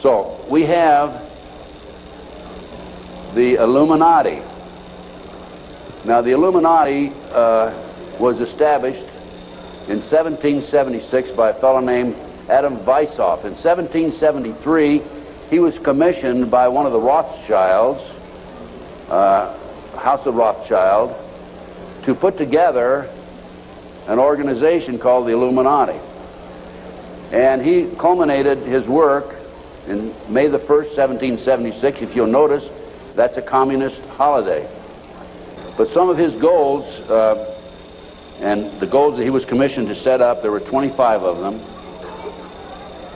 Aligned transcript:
So 0.00 0.44
we 0.48 0.62
have 0.62 1.28
the 3.34 3.56
Illuminati. 3.56 4.40
Now, 6.04 6.22
the 6.22 6.30
Illuminati 6.30 7.12
uh, 7.32 7.74
was 8.20 8.40
established 8.40 9.04
in 9.88 9.98
1776 9.98 11.30
by 11.30 11.50
a 11.50 11.54
fellow 11.54 11.80
named 11.80 12.14
Adam 12.48 12.76
Weishaupt. 12.78 13.44
In 13.44 13.54
1773, 13.54 15.02
he 15.50 15.58
was 15.58 15.78
commissioned 15.80 16.48
by 16.48 16.68
one 16.68 16.86
of 16.86 16.92
the 16.92 17.00
Rothschilds, 17.00 18.00
uh, 19.10 19.52
House 19.96 20.24
of 20.26 20.36
Rothschild, 20.36 21.14
to 22.04 22.14
put 22.14 22.38
together 22.38 23.10
an 24.06 24.20
organization 24.20 24.98
called 24.98 25.26
the 25.26 25.32
Illuminati. 25.32 25.98
And 27.32 27.60
he 27.60 27.90
culminated 27.98 28.58
his 28.58 28.86
work 28.86 29.37
in 29.88 30.14
May 30.28 30.48
the 30.48 30.58
1st, 30.58 30.96
1776. 30.96 32.02
If 32.02 32.14
you'll 32.14 32.26
notice, 32.26 32.64
that's 33.14 33.36
a 33.36 33.42
communist 33.42 34.00
holiday. 34.08 34.68
But 35.76 35.90
some 35.90 36.08
of 36.08 36.18
his 36.18 36.34
goals, 36.34 36.84
uh, 37.08 37.54
and 38.40 38.78
the 38.80 38.86
goals 38.86 39.16
that 39.16 39.24
he 39.24 39.30
was 39.30 39.44
commissioned 39.44 39.88
to 39.88 39.94
set 39.94 40.20
up, 40.20 40.42
there 40.42 40.50
were 40.50 40.60
25 40.60 41.22
of 41.22 41.38
them. 41.40 41.60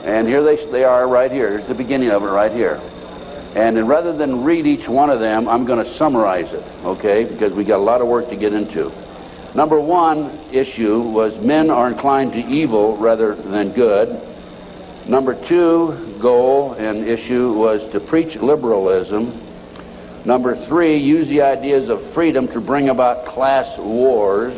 And 0.03 0.27
here 0.27 0.43
they, 0.43 0.65
they 0.71 0.83
are 0.83 1.07
right 1.07 1.31
here. 1.31 1.49
Here's 1.49 1.67
the 1.67 1.75
beginning 1.75 2.09
of 2.09 2.23
it 2.23 2.27
right 2.27 2.51
here. 2.51 2.81
And 3.55 3.87
rather 3.87 4.11
than 4.11 4.43
read 4.43 4.65
each 4.65 4.87
one 4.87 5.09
of 5.09 5.19
them, 5.19 5.47
I'm 5.47 5.65
going 5.65 5.83
to 5.83 5.93
summarize 5.95 6.51
it, 6.51 6.63
okay? 6.83 7.23
Because 7.23 7.53
we 7.53 7.63
got 7.63 7.77
a 7.77 7.83
lot 7.83 8.01
of 8.01 8.07
work 8.07 8.29
to 8.29 8.35
get 8.35 8.51
into. 8.51 8.91
Number 9.53 9.79
one 9.79 10.39
issue 10.51 10.99
was 11.01 11.37
men 11.37 11.69
are 11.69 11.87
inclined 11.87 12.33
to 12.33 12.39
evil 12.39 12.97
rather 12.97 13.35
than 13.35 13.71
good. 13.71 14.19
Number 15.05 15.35
two 15.35 16.15
goal 16.19 16.73
and 16.73 17.05
issue 17.05 17.51
was 17.51 17.91
to 17.91 17.99
preach 17.99 18.37
liberalism. 18.37 19.37
Number 20.23 20.55
three, 20.55 20.95
use 20.95 21.27
the 21.27 21.41
ideas 21.41 21.89
of 21.89 22.01
freedom 22.11 22.47
to 22.49 22.61
bring 22.61 22.87
about 22.87 23.25
class 23.25 23.77
wars. 23.77 24.53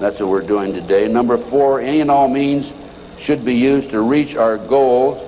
That's 0.00 0.18
what 0.18 0.28
we're 0.28 0.42
doing 0.42 0.72
today. 0.72 1.06
Number 1.06 1.38
four, 1.38 1.80
any 1.80 2.00
and 2.00 2.10
all 2.10 2.26
means 2.26 2.72
should 3.20 3.44
be 3.44 3.54
used 3.54 3.90
to 3.90 4.00
reach 4.00 4.34
our 4.34 4.58
goals 4.58 5.22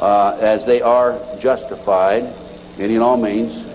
uh, 0.00 0.36
as 0.40 0.66
they 0.66 0.80
are 0.80 1.20
justified, 1.40 2.34
any 2.78 2.94
and 2.94 3.02
all 3.02 3.16
means. 3.16 3.66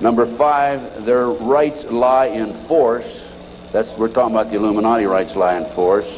Number 0.00 0.24
five, 0.24 1.04
their 1.04 1.26
rights 1.26 1.84
lie 1.84 2.26
in 2.26 2.54
force. 2.66 3.06
That's 3.72 3.90
we're 3.98 4.08
talking 4.08 4.34
about 4.34 4.50
the 4.50 4.56
Illuminati 4.56 5.04
rights 5.04 5.36
lie 5.36 5.56
in 5.56 5.70
force. 5.74 6.08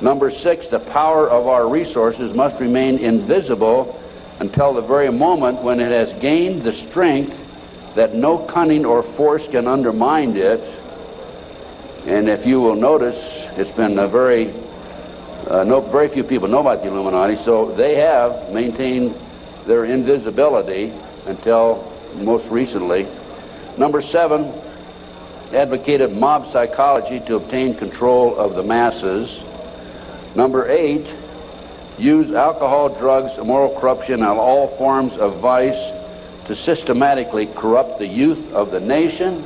Number 0.00 0.30
six, 0.30 0.68
the 0.68 0.78
power 0.78 1.28
of 1.28 1.46
our 1.46 1.68
resources 1.68 2.34
must 2.34 2.60
remain 2.60 2.98
invisible 2.98 4.00
until 4.40 4.74
the 4.74 4.82
very 4.82 5.10
moment 5.10 5.62
when 5.62 5.80
it 5.80 5.90
has 5.90 6.12
gained 6.20 6.62
the 6.62 6.72
strength 6.74 7.36
that 7.94 8.14
no 8.14 8.38
cunning 8.38 8.84
or 8.84 9.02
force 9.02 9.46
can 9.48 9.66
undermine 9.66 10.36
it. 10.36 10.60
And 12.06 12.28
if 12.28 12.44
you 12.44 12.60
will 12.60 12.76
notice, 12.76 13.16
it's 13.58 13.70
been 13.70 13.98
a 13.98 14.06
very, 14.06 14.52
uh, 15.48 15.64
no, 15.64 15.80
very 15.80 16.08
few 16.08 16.22
people 16.22 16.48
know 16.48 16.60
about 16.60 16.82
the 16.82 16.88
Illuminati, 16.88 17.42
so 17.42 17.72
they 17.72 17.94
have 17.94 18.52
maintained 18.52 19.18
their 19.64 19.86
invisibility 19.86 20.92
until 21.24 21.90
most 22.16 22.46
recently. 22.48 23.08
Number 23.78 24.02
seven, 24.02 24.52
advocated 25.52 26.12
mob 26.12 26.52
psychology 26.52 27.20
to 27.20 27.36
obtain 27.36 27.74
control 27.74 28.38
of 28.38 28.54
the 28.54 28.62
masses. 28.62 29.30
Number 30.36 30.68
eight, 30.68 31.06
use 31.96 32.30
alcohol, 32.34 32.90
drugs, 32.90 33.38
moral 33.42 33.80
corruption, 33.80 34.16
and 34.16 34.38
all 34.38 34.68
forms 34.76 35.14
of 35.14 35.40
vice 35.40 35.94
to 36.46 36.54
systematically 36.54 37.46
corrupt 37.46 37.98
the 37.98 38.06
youth 38.06 38.52
of 38.52 38.70
the 38.70 38.78
nation. 38.78 39.42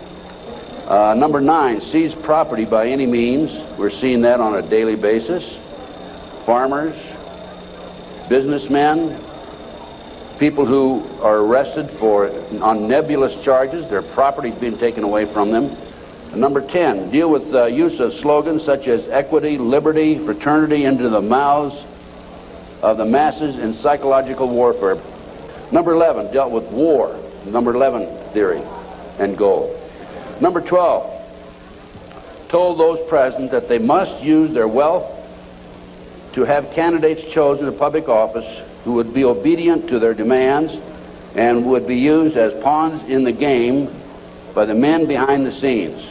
Uh, 0.89 1.15
number 1.15 1.41
nine, 1.41 1.81
seize 1.81 2.13
property 2.13 2.65
by 2.65 2.89
any 2.89 3.07
means. 3.07 3.53
We're 3.79 3.93
seeing 3.93 4.23
that 4.23 4.41
on 4.41 4.57
a 4.57 4.63
daily 4.63 4.97
basis. 4.97 5.45
Farmers, 6.45 6.97
businessmen, 8.29 9.17
people 10.41 10.67
who 10.67 11.09
are 11.23 11.39
arrested 11.39 11.89
for 11.89 12.33
on 12.61 12.89
nebulous 12.89 13.41
charges, 13.45 13.89
their 13.89 14.03
property 14.03 14.51
being 14.51 14.77
taken 14.77 15.05
away 15.05 15.25
from 15.25 15.53
them. 15.53 15.77
Number 16.35 16.61
10, 16.61 17.11
deal 17.11 17.29
with 17.29 17.51
the 17.51 17.67
use 17.67 17.99
of 17.99 18.15
slogans 18.15 18.65
such 18.65 18.87
as 18.87 19.09
equity, 19.09 19.59
liberty, 19.59 20.19
fraternity 20.19 20.85
into 20.85 21.09
the 21.09 21.21
mouths 21.21 21.85
of 22.83 22.99
the 22.99 23.05
masses 23.05 23.59
in 23.59 23.75
psychological 23.75 24.49
warfare. 24.49 24.97
Number 25.73 25.93
11, 25.93 26.33
dealt 26.33 26.53
with 26.53 26.65
war. 26.67 27.19
Number 27.47 27.75
11 27.75 28.07
theory 28.33 28.63
and 29.19 29.37
goal. 29.37 29.77
Number 30.41 30.61
12, 30.61 32.49
told 32.49 32.79
those 32.79 33.09
present 33.09 33.51
that 33.51 33.69
they 33.69 33.79
must 33.79 34.23
use 34.23 34.53
their 34.53 34.69
wealth 34.69 35.11
to 36.35 36.45
have 36.45 36.71
candidates 36.71 37.23
chosen 37.33 37.67
to 37.67 37.73
public 37.73 38.09
office 38.09 38.47
who 38.85 38.93
would 38.95 39.13
be 39.13 39.25
obedient 39.25 39.89
to 39.89 39.99
their 39.99 40.15
demands 40.15 40.73
and 41.35 41.67
would 41.67 41.87
be 41.87 41.97
used 41.97 42.37
as 42.37 42.61
pawns 42.63 43.03
in 43.09 43.25
the 43.25 43.33
game 43.33 43.93
by 44.55 44.65
the 44.65 44.75
men 44.75 45.07
behind 45.07 45.45
the 45.45 45.53
scenes. 45.53 46.07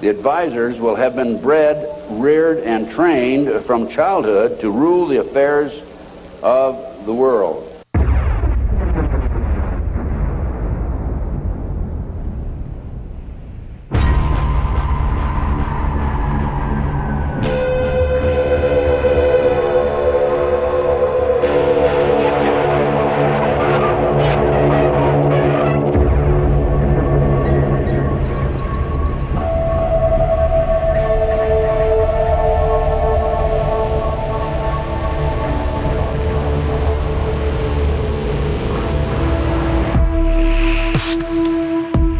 The 0.00 0.08
advisors 0.08 0.78
will 0.78 0.94
have 0.94 1.16
been 1.16 1.40
bred, 1.40 1.88
reared, 2.08 2.58
and 2.58 2.90
trained 2.90 3.64
from 3.64 3.88
childhood 3.88 4.60
to 4.60 4.70
rule 4.70 5.08
the 5.08 5.20
affairs 5.20 5.72
of 6.42 7.04
the 7.04 7.12
world. 7.12 7.67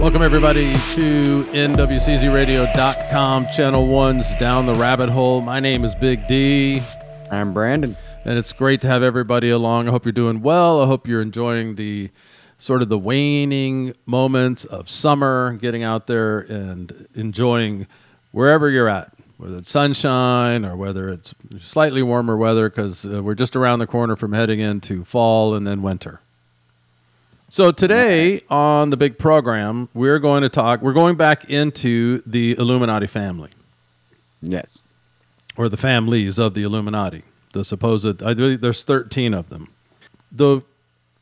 Welcome, 0.09 0.23
everybody, 0.23 0.73
to 0.95 1.45
NWCZRadio.com, 1.53 3.47
Channel 3.55 3.87
1's 3.89 4.35
Down 4.37 4.65
the 4.65 4.75
Rabbit 4.75 5.11
Hole. 5.11 5.43
My 5.43 5.61
name 5.61 5.85
is 5.85 5.95
Big 5.95 6.27
D. 6.27 6.83
I'm 7.31 7.53
Brandon. 7.53 7.95
And 8.25 8.39
it's 8.39 8.55
great 8.55 8.81
to 8.81 8.89
have 8.89 9.03
everybody 9.03 9.51
along. 9.51 9.87
I 9.87 9.91
hope 9.91 10.07
you're 10.07 10.13
doing 10.13 10.41
well. 10.41 10.81
I 10.81 10.87
hope 10.87 11.07
you're 11.07 11.21
enjoying 11.21 11.75
the 11.75 12.09
sort 12.57 12.81
of 12.81 12.89
the 12.89 12.99
waning 12.99 13.93
moments 14.07 14.65
of 14.65 14.89
summer, 14.89 15.53
getting 15.61 15.83
out 15.83 16.07
there 16.07 16.39
and 16.39 17.07
enjoying 17.15 17.87
wherever 18.31 18.71
you're 18.71 18.89
at, 18.89 19.13
whether 19.37 19.59
it's 19.59 19.71
sunshine 19.71 20.65
or 20.65 20.75
whether 20.75 21.11
it's 21.11 21.35
slightly 21.59 22.03
warmer 22.03 22.39
weather, 22.39 22.71
because 22.71 23.05
uh, 23.05 23.23
we're 23.23 23.35
just 23.35 23.55
around 23.55 23.79
the 23.79 23.87
corner 23.87 24.17
from 24.17 24.33
heading 24.33 24.59
into 24.59 25.05
fall 25.05 25.55
and 25.55 25.67
then 25.67 25.83
winter. 25.83 26.23
So 27.51 27.71
today 27.73 28.43
on 28.51 28.91
the 28.91 28.97
big 28.97 29.19
program, 29.19 29.89
we're 29.95 30.19
going 30.19 30.43
to 30.43 30.51
talk. 30.51 30.83
We're 30.83 30.93
going 30.93 31.17
back 31.17 31.49
into 31.49 32.19
the 32.27 32.53
Illuminati 32.59 33.07
family, 33.07 33.51
Yes. 34.43 34.85
or 35.57 35.69
the 35.71 35.79
families 35.79 36.39
of 36.39 36.53
the 36.55 36.63
Illuminati. 36.63 37.23
The 37.55 37.65
supposed 37.65 38.23
I 38.23 38.35
believe 38.35 38.61
there's 38.61 38.85
13 38.85 39.33
of 39.33 39.49
them. 39.49 39.69
The 40.31 40.61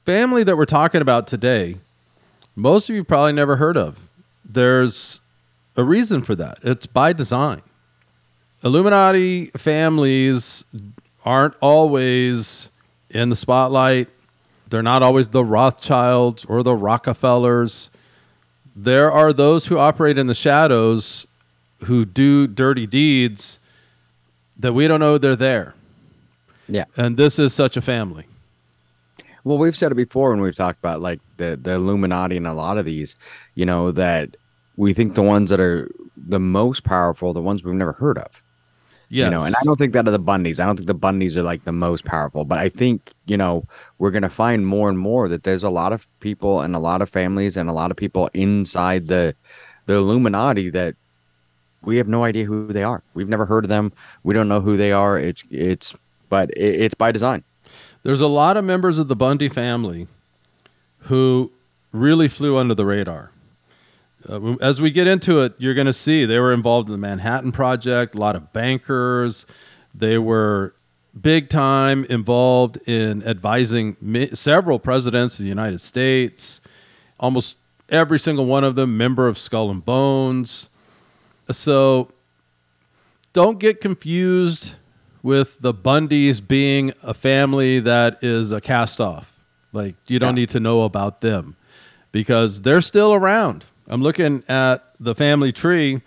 family 0.05 0.43
that 0.43 0.57
we're 0.57 0.65
talking 0.67 1.01
about 1.01 1.29
today, 1.29 1.77
most 2.57 2.91
of 2.91 2.97
you 2.97 3.05
probably 3.05 3.33
never 3.33 3.57
heard 3.57 3.77
of. 3.77 3.97
There's 4.45 5.21
a 5.77 5.85
reason 5.85 6.23
for 6.23 6.35
that. 6.35 6.59
It's 6.65 6.87
by 6.87 7.13
design. 7.13 7.63
Illuminati 8.65 9.47
families 9.57 10.65
aren't 11.25 11.55
always 11.61 12.69
in 13.11 13.29
the 13.31 13.37
spotlight. 13.37 14.09
They're 14.69 14.83
not 14.83 15.03
always 15.03 15.29
the 15.29 15.45
Rothschilds 15.45 16.45
or 16.45 16.63
the 16.63 16.75
Rockefellers. 16.75 17.91
There 18.75 19.11
are 19.11 19.33
those 19.33 19.67
who 19.67 19.79
operate 19.79 20.19
in 20.19 20.27
the 20.27 20.35
shadows 20.35 21.27
who 21.85 22.05
do 22.05 22.47
dirty 22.47 22.87
deeds 22.87 23.59
that 24.59 24.73
we 24.73 24.89
don't 24.89 25.01
know 25.01 25.19
they're 25.19 25.37
there. 25.37 25.75
Yeah. 26.69 26.85
And 26.97 27.17
this 27.17 27.39
is 27.39 27.55
such 27.55 27.77
a 27.77 27.83
family. 27.83 28.27
Well, 29.45 29.59
we've 29.59 29.77
said 29.77 29.93
it 29.93 29.97
before 29.97 30.31
when 30.31 30.41
we've 30.41 30.57
talked 30.57 30.81
about 30.81 31.01
like 31.01 31.21
the 31.37 31.57
the 31.57 31.75
Illuminati 31.75 32.37
and 32.37 32.47
a 32.47 32.53
lot 32.53 32.79
of 32.79 32.85
these, 32.85 33.15
you 33.55 33.65
know, 33.65 33.93
that 33.93 34.37
we 34.77 34.93
think 34.93 35.15
the 35.15 35.23
ones 35.23 35.51
that 35.51 35.61
are 35.61 35.89
the 36.17 36.41
most 36.41 36.83
powerful, 36.83 37.33
the 37.33 37.43
ones 37.43 37.63
we've 37.63 37.75
never 37.75 37.93
heard 37.93 38.19
of. 38.19 38.43
You 39.09 39.31
know, 39.31 39.45
and 39.45 39.55
I 39.55 39.63
don't 39.65 39.77
think 39.77 39.93
that 39.93 40.09
are 40.09 40.11
the 40.11 40.19
Bundys. 40.19 40.59
I 40.59 40.67
don't 40.67 40.77
think 40.77 40.89
the 40.89 40.95
Bundys 40.95 41.37
are 41.37 41.43
like 41.43 41.65
the 41.65 41.73
most 41.73 42.05
powerful, 42.05 42.45
but 42.45 42.59
I 42.59 42.69
think, 42.69 43.13
you 43.27 43.37
know, 43.37 43.65
we're 43.99 44.11
going 44.11 44.23
to 44.23 44.29
find 44.29 44.67
more 44.67 44.89
and 44.89 44.99
more 44.99 45.29
that 45.29 45.45
there's 45.45 45.63
a 45.63 45.71
lot 45.71 45.93
of 45.93 46.07
people 46.21 46.61
and 46.61 46.75
a 46.75 46.81
lot 46.81 47.03
of 47.03 47.09
families 47.09 47.57
and 47.57 47.69
a 47.69 47.73
lot 47.73 47.91
of 47.91 47.97
people 47.97 48.29
inside 48.35 49.07
the 49.07 49.35
the 49.87 49.95
Illuminati 49.95 50.71
that 50.71 50.97
we 51.83 51.97
have 51.99 52.09
no 52.09 52.25
idea 52.25 52.45
who 52.45 52.67
they 52.73 52.83
are. 52.83 53.03
We've 53.15 53.29
never 53.29 53.47
heard 53.47 53.65
of 53.65 53.69
them. 53.69 53.93
We 54.25 54.35
don't 54.35 54.49
know 54.49 54.61
who 54.61 54.77
they 54.77 54.91
are. 54.91 55.17
It's 55.19 55.45
it's 55.51 55.95
but 56.29 56.51
it, 56.51 56.81
it's 56.81 56.95
by 56.95 57.13
design. 57.13 57.45
There's 58.03 58.21
a 58.21 58.27
lot 58.27 58.57
of 58.57 58.65
members 58.65 58.99
of 58.99 59.09
the 59.09 59.17
Bundy 59.17 59.49
family 59.49 60.09
who 60.99 61.53
really 61.93 62.29
flew 62.29 62.57
under 62.57 62.75
the 62.75 62.85
radar. 62.85 63.31
Uh, 64.29 64.55
as 64.61 64.81
we 64.81 64.91
get 64.91 65.07
into 65.07 65.41
it, 65.41 65.55
you're 65.59 65.75
going 65.75 65.87
to 65.87 65.93
see 65.93 66.25
they 66.25 66.39
were 66.41 66.53
involved 66.53 66.89
in 66.89 66.93
the 66.93 66.99
Manhattan 66.99 67.53
Project, 67.53 68.15
a 68.15 68.19
lot 68.19 68.35
of 68.37 68.53
bankers. 68.53 69.47
They 69.95 70.19
were 70.19 70.75
big 71.21 71.49
time 71.49 72.05
involved 72.07 72.77
in 72.89 73.23
advising 73.27 73.97
mi- 74.01 74.31
several 74.35 74.79
presidents 74.79 75.39
of 75.39 75.45
the 75.45 75.49
United 75.49 75.81
States, 75.81 76.61
almost 77.21 77.57
every 77.89 78.19
single 78.19 78.47
one 78.47 78.65
of 78.65 78.75
them 78.75 78.97
member 78.97 79.29
of 79.29 79.39
Skull 79.39 79.71
and 79.71 79.85
Bones. 79.85 80.69
So 81.51 82.11
don't 83.33 83.59
get 83.59 83.81
confused 83.81 84.75
with 85.23 85.61
the 85.61 85.73
Bundys 85.73 86.47
being 86.47 86.93
a 87.03 87.15
family 87.15 87.81
that 87.81 88.19
is 88.23 88.51
a 88.53 88.61
cast 88.61 89.01
off. 89.01 89.33
Like 89.73 89.95
you 90.09 90.19
don't 90.19 90.31
Yeah. 90.37 90.41
need 90.43 90.49
to 90.51 90.61
know 90.61 90.83
about 90.83 91.21
them 91.21 91.57
because 92.13 92.63
they're 92.63 92.83
still 92.83 93.13
around. 93.15 93.65
I'm 93.89 94.03
looking 94.03 94.43
at 94.49 94.85
the 94.99 95.15
family 95.15 95.53
tree 95.53 96.03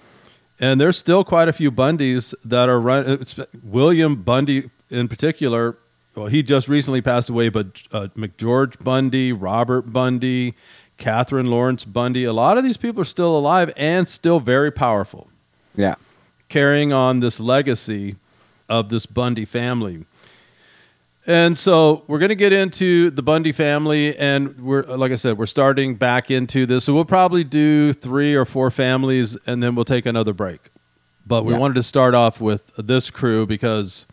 and 0.60 0.80
there's 0.82 0.98
still 0.98 1.24
quite 1.24 1.48
a 1.48 1.54
few 1.54 1.72
Bundys 1.72 2.34
that 2.44 2.68
are 2.70 2.80
run 2.80 3.10
it's 3.10 3.36
William 3.64 4.22
Bundy 4.22 4.70
in 4.90 5.08
particular. 5.08 5.78
Well, 6.16 6.28
he 6.28 6.44
just 6.44 6.68
recently 6.68 7.02
passed 7.02 7.30
away, 7.30 7.50
but 7.50 7.82
uh, 7.92 8.08
McGeorge 8.18 8.84
Bundy, 8.84 9.32
Robert 9.32 9.94
Bundy, 9.94 10.56
Catherine 10.98 11.46
Lawrence 11.46 11.86
Bundy, 11.86 12.26
a 12.26 12.34
lot 12.34 12.58
of 12.58 12.64
these 12.64 12.76
people 12.78 13.02
are 13.02 13.06
still 13.06 13.38
alive 13.38 13.72
and 13.78 14.10
still 14.10 14.40
very 14.42 14.72
powerful 14.72 15.30
Yeah. 15.76 15.96
carrying 16.50 16.92
on 16.92 17.22
this 17.22 17.40
legacy 17.40 18.18
of 18.68 18.90
this 18.90 19.06
Bundy 19.06 19.46
family. 19.46 20.06
And 21.28 21.58
so 21.58 22.04
we're 22.08 22.18
going 22.20 22.30
to 22.30 22.36
get 22.36 22.54
into 22.54 23.12
the 23.12 23.22
Bundy 23.22 23.52
family, 23.52 24.16
and 24.18 24.58
we're 24.60 24.84
like 24.84 25.12
I 25.12 25.16
said, 25.16 25.38
we're 25.38 25.46
starting 25.46 25.96
back 25.96 26.32
into 26.32 26.66
this. 26.66 26.86
So 26.86 26.94
we'll 26.94 27.06
probably 27.06 27.44
do 27.44 27.94
three 27.94 28.34
or 28.36 28.46
four 28.46 28.72
families, 28.72 29.38
and 29.46 29.62
then 29.62 29.76
we'll 29.76 29.86
take 29.86 30.06
another 30.06 30.34
break. 30.34 30.70
But 31.28 31.44
we 31.46 31.54
Yeah. 31.54 31.60
wanted 31.60 31.76
to 31.76 31.84
start 31.84 32.16
off 32.16 32.40
with 32.42 32.72
this 32.78 33.12
crew 33.12 33.46
because 33.46 34.06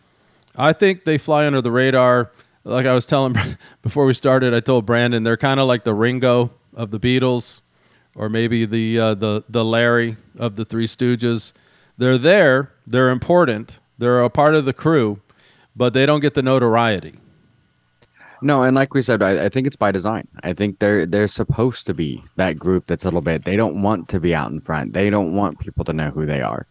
I 0.57 0.73
think 0.73 1.05
they 1.05 1.17
fly 1.17 1.47
under 1.47 1.63
the 1.63 1.71
radar. 1.71 2.33
Like 2.65 2.87
I 2.87 2.93
was 2.95 3.07
telling 3.07 3.37
before 3.83 4.05
we 4.05 4.13
started, 4.13 4.53
I 4.53 4.61
told 4.61 4.85
Brandon 4.85 5.23
they're 5.23 5.37
kind 5.37 5.61
of 5.61 5.69
like 5.69 5.85
the 5.85 5.95
Ringo 5.95 6.51
of 6.75 6.91
the 6.91 6.99
Beatles, 7.01 7.61
or 8.17 8.29
maybe 8.29 8.67
the 8.67 8.99
uh, 8.99 9.15
the 9.15 9.45
the 9.49 9.65
Larry 9.65 10.17
of 10.39 10.57
the 10.57 10.65
Three 10.65 10.87
Stooges. 10.89 11.53
They're 11.97 12.19
there, 12.19 12.73
they're 12.87 13.11
important, 13.11 13.79
they're 13.97 14.23
a 14.23 14.29
part 14.29 14.55
of 14.55 14.67
the 14.67 14.75
crew, 14.75 15.21
but 15.77 15.93
they 15.93 16.07
don't 16.07 16.21
get 16.21 16.35
the 16.35 16.43
notoriety. 16.43 17.15
No, 18.43 18.63
and 18.63 18.75
like 18.75 18.95
we 18.95 19.03
said, 19.03 19.23
I, 19.23 19.47
I 19.47 19.49
think 19.49 19.67
it's 19.67 19.77
by 19.77 19.93
design. 19.93 20.29
I 20.43 20.53
think 20.53 20.79
they're 20.79 21.07
they're 21.07 21.29
supposed 21.29 21.87
to 21.87 21.95
be 21.95 22.23
that 22.37 22.59
group 22.59 22.87
that's 22.87 23.05
a 23.05 23.09
little 23.09 23.23
bit. 23.23 23.45
They 23.45 23.57
don't 23.57 23.83
want 23.83 24.09
to 24.11 24.21
be 24.21 24.35
out 24.35 24.51
in 24.51 24.61
front. 24.61 24.93
They 24.93 25.11
don't 25.11 25.35
want 25.35 25.59
people 25.59 25.85
to 25.85 25.93
know 25.93 26.11
who 26.11 26.27
they 26.27 26.43
are. 26.43 26.67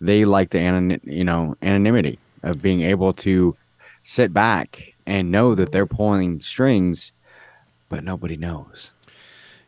They 0.00 0.24
like 0.24 0.50
the 0.50 0.60
anon- 0.60 1.00
you 1.04 1.24
know 1.24 1.56
anonymity 1.62 2.18
of 2.42 2.62
being 2.62 2.82
able 2.82 3.12
to 3.12 3.56
sit 4.02 4.32
back 4.32 4.94
and 5.06 5.30
know 5.30 5.54
that 5.54 5.72
they're 5.72 5.86
pulling 5.86 6.40
strings, 6.40 7.12
but 7.88 8.02
nobody 8.02 8.36
knows. 8.36 8.92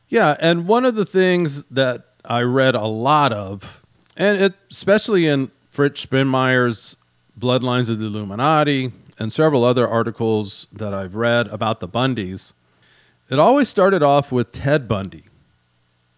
Yeah, 0.08 0.36
and 0.40 0.66
one 0.66 0.84
of 0.84 0.94
the 0.94 1.06
things 1.06 1.64
that 1.66 2.06
I 2.24 2.42
read 2.42 2.74
a 2.74 2.86
lot 2.86 3.32
of, 3.32 3.82
and 4.16 4.40
it, 4.40 4.54
especially 4.70 5.26
in 5.26 5.50
Fritz 5.70 6.04
Springmeier's 6.04 6.96
Bloodlines 7.38 7.88
of 7.88 7.98
the 7.98 8.06
Illuminati 8.06 8.92
and 9.18 9.32
several 9.32 9.64
other 9.64 9.86
articles 9.88 10.66
that 10.72 10.92
I've 10.94 11.14
read 11.14 11.48
about 11.48 11.80
the 11.80 11.88
Bundys, 11.88 12.52
it 13.30 13.38
always 13.38 13.68
started 13.68 14.02
off 14.02 14.30
with 14.32 14.52
Ted 14.52 14.86
Bundy, 14.88 15.24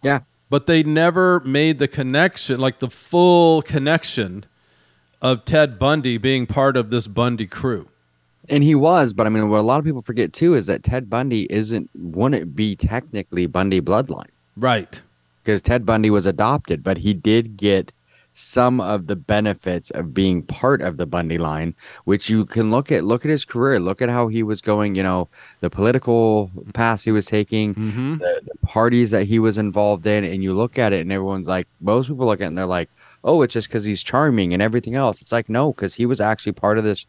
Yeah, 0.03 0.21
but 0.51 0.67
they 0.67 0.83
never 0.83 1.41
made 1.41 1.79
the 1.79 1.89
connection, 1.89 2.59
like 2.61 2.81
the 2.81 2.91
full 2.91 3.63
connection 3.63 4.45
of 5.23 5.45
Ted 5.45 5.79
Bundy 5.79 6.19
being 6.19 6.47
part 6.47 6.77
of 6.77 6.91
this 6.91 7.07
Bundy 7.07 7.47
crew. 7.47 7.89
and 8.49 8.63
he 8.63 8.75
was, 8.75 9.13
but 9.15 9.27
I 9.27 9.31
mean, 9.31 9.49
what 9.49 9.61
a 9.61 9.63
lot 9.63 9.79
of 9.79 9.85
people 9.85 10.03
forget 10.03 10.33
too 10.33 10.55
is 10.55 10.67
that 10.67 10.83
Ted 10.83 11.09
Bundy 11.09 11.47
isn't 11.51 11.89
wouldn't 11.95 12.55
be 12.55 12.77
technically 12.77 13.47
Bundy 13.47 13.81
bloodline. 13.81 14.29
Right. 14.57 15.01
because 15.43 15.63
Ted 15.63 15.85
Bundy 15.87 16.11
was 16.11 16.27
adopted, 16.27 16.83
but 16.83 16.99
he 16.99 17.15
did 17.15 17.57
get 17.57 17.93
some 18.37 18.81
of 18.81 19.07
the 19.07 19.15
benefits 19.15 19.91
of 19.93 20.13
being 20.13 20.43
part 20.43 20.83
of 20.83 20.97
the 20.97 21.07
Bundy 21.07 21.39
line, 21.39 21.75
which 22.05 22.29
you 22.29 22.45
can 22.45 22.71
look 22.71 22.91
at. 22.91 23.05
Look 23.05 23.25
at 23.25 23.31
his 23.31 23.45
career. 23.45 23.79
Look 23.79 24.03
at 24.03 24.11
how 24.11 24.27
he 24.27 24.43
was 24.43 24.61
going. 24.61 24.97
You 24.97 25.05
know, 25.05 25.29
the 25.61 25.71
political 25.71 26.51
paths 26.75 27.05
he 27.05 27.13
was 27.13 27.27
taking, 27.27 27.75
Mm-hmm. 27.75 28.17
the, 28.19 28.43
the 28.45 28.67
parties 28.67 29.13
that 29.13 29.25
he 29.25 29.39
was 29.39 29.57
involved 29.57 30.07
in, 30.07 30.25
and 30.25 30.43
you 30.43 30.53
look 30.53 30.79
at 30.79 30.93
it, 30.93 31.01
and 31.01 31.13
everyone's 31.13 31.49
like, 31.49 31.69
most 31.81 32.09
people 32.09 32.27
look 32.27 32.41
at 32.41 32.45
it 32.45 32.49
and 32.49 32.59
they're 32.59 32.67
like, 32.67 32.91
oh, 33.23 33.43
it's 33.43 33.55
just 33.55 33.69
because 33.69 33.85
he's 33.85 34.03
charming 34.03 34.53
and 34.53 34.61
everything 34.61 34.97
else. 34.97 35.23
It's 35.23 35.33
like 35.33 35.49
no, 35.49 35.73
because 35.73 35.95
he 35.95 36.05
was 36.05 36.21
actually 36.21 36.53
part 36.53 36.77
of 36.77 36.85
this 36.85 37.07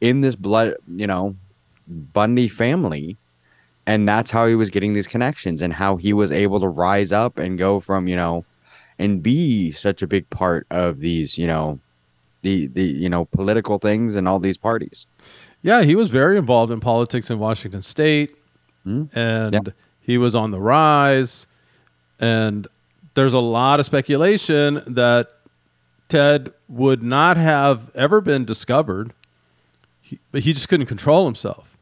in 0.00 0.22
this 0.22 0.34
blood, 0.36 0.74
you 0.96 1.06
know, 1.06 1.36
Bundy 1.86 2.48
family 2.48 3.16
and 3.86 4.08
that's 4.08 4.30
how 4.30 4.46
he 4.46 4.54
was 4.54 4.70
getting 4.70 4.94
these 4.94 5.08
connections 5.08 5.60
and 5.60 5.72
how 5.72 5.96
he 5.96 6.12
was 6.12 6.30
able 6.30 6.60
to 6.60 6.68
rise 6.68 7.10
up 7.10 7.36
and 7.38 7.58
go 7.58 7.80
from 7.80 8.06
you 8.06 8.14
know 8.16 8.44
and 9.02 9.22
be 9.22 9.72
such 9.72 10.02
a 10.02 10.06
big 10.06 10.24
part 10.30 10.66
of 10.70 11.00
these 11.00 11.36
you 11.38 11.46
know 11.46 11.78
the 12.42 12.66
the 12.68 12.84
you 12.84 13.08
know 13.08 13.24
political 13.38 13.78
things 13.78 14.16
and 14.16 14.26
all 14.28 14.38
these 14.40 14.58
parties 14.58 15.06
Yeah, 15.70 15.82
he 15.82 15.94
was 15.94 16.10
very 16.10 16.36
involved 16.36 16.72
in 16.72 16.80
politics 16.80 17.30
in 17.30 17.38
Washington 17.38 17.82
State, 17.82 18.30
Mm. 18.86 19.08
and 19.14 19.52
Yeah. 19.54 19.72
he 20.00 20.18
was 20.18 20.34
on 20.34 20.50
the 20.50 20.60
rise. 20.60 21.46
And 22.18 22.66
there's 23.14 23.32
a 23.34 23.38
lot 23.58 23.78
of 23.80 23.86
speculation 23.86 24.82
that 24.86 25.28
Ted 26.08 26.52
would 26.68 27.02
not 27.02 27.36
have 27.36 27.78
ever 27.94 28.20
been 28.20 28.44
discovered, 28.44 29.12
he, 30.00 30.18
but 30.32 30.42
he 30.42 30.52
just 30.52 30.68
couldn't 30.68 30.86
control 30.86 31.24
himself, 31.26 31.76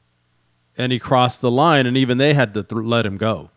and 0.77 0.93
he 0.93 0.99
crossed 0.99 1.41
the 1.41 1.51
line, 1.51 1.87
and 1.87 1.97
even 1.97 2.19
they 2.19 2.35
had 2.35 2.53
to 2.55 2.63
th- 2.63 2.83
let 2.85 3.05
him 3.07 3.17
go. 3.17 3.49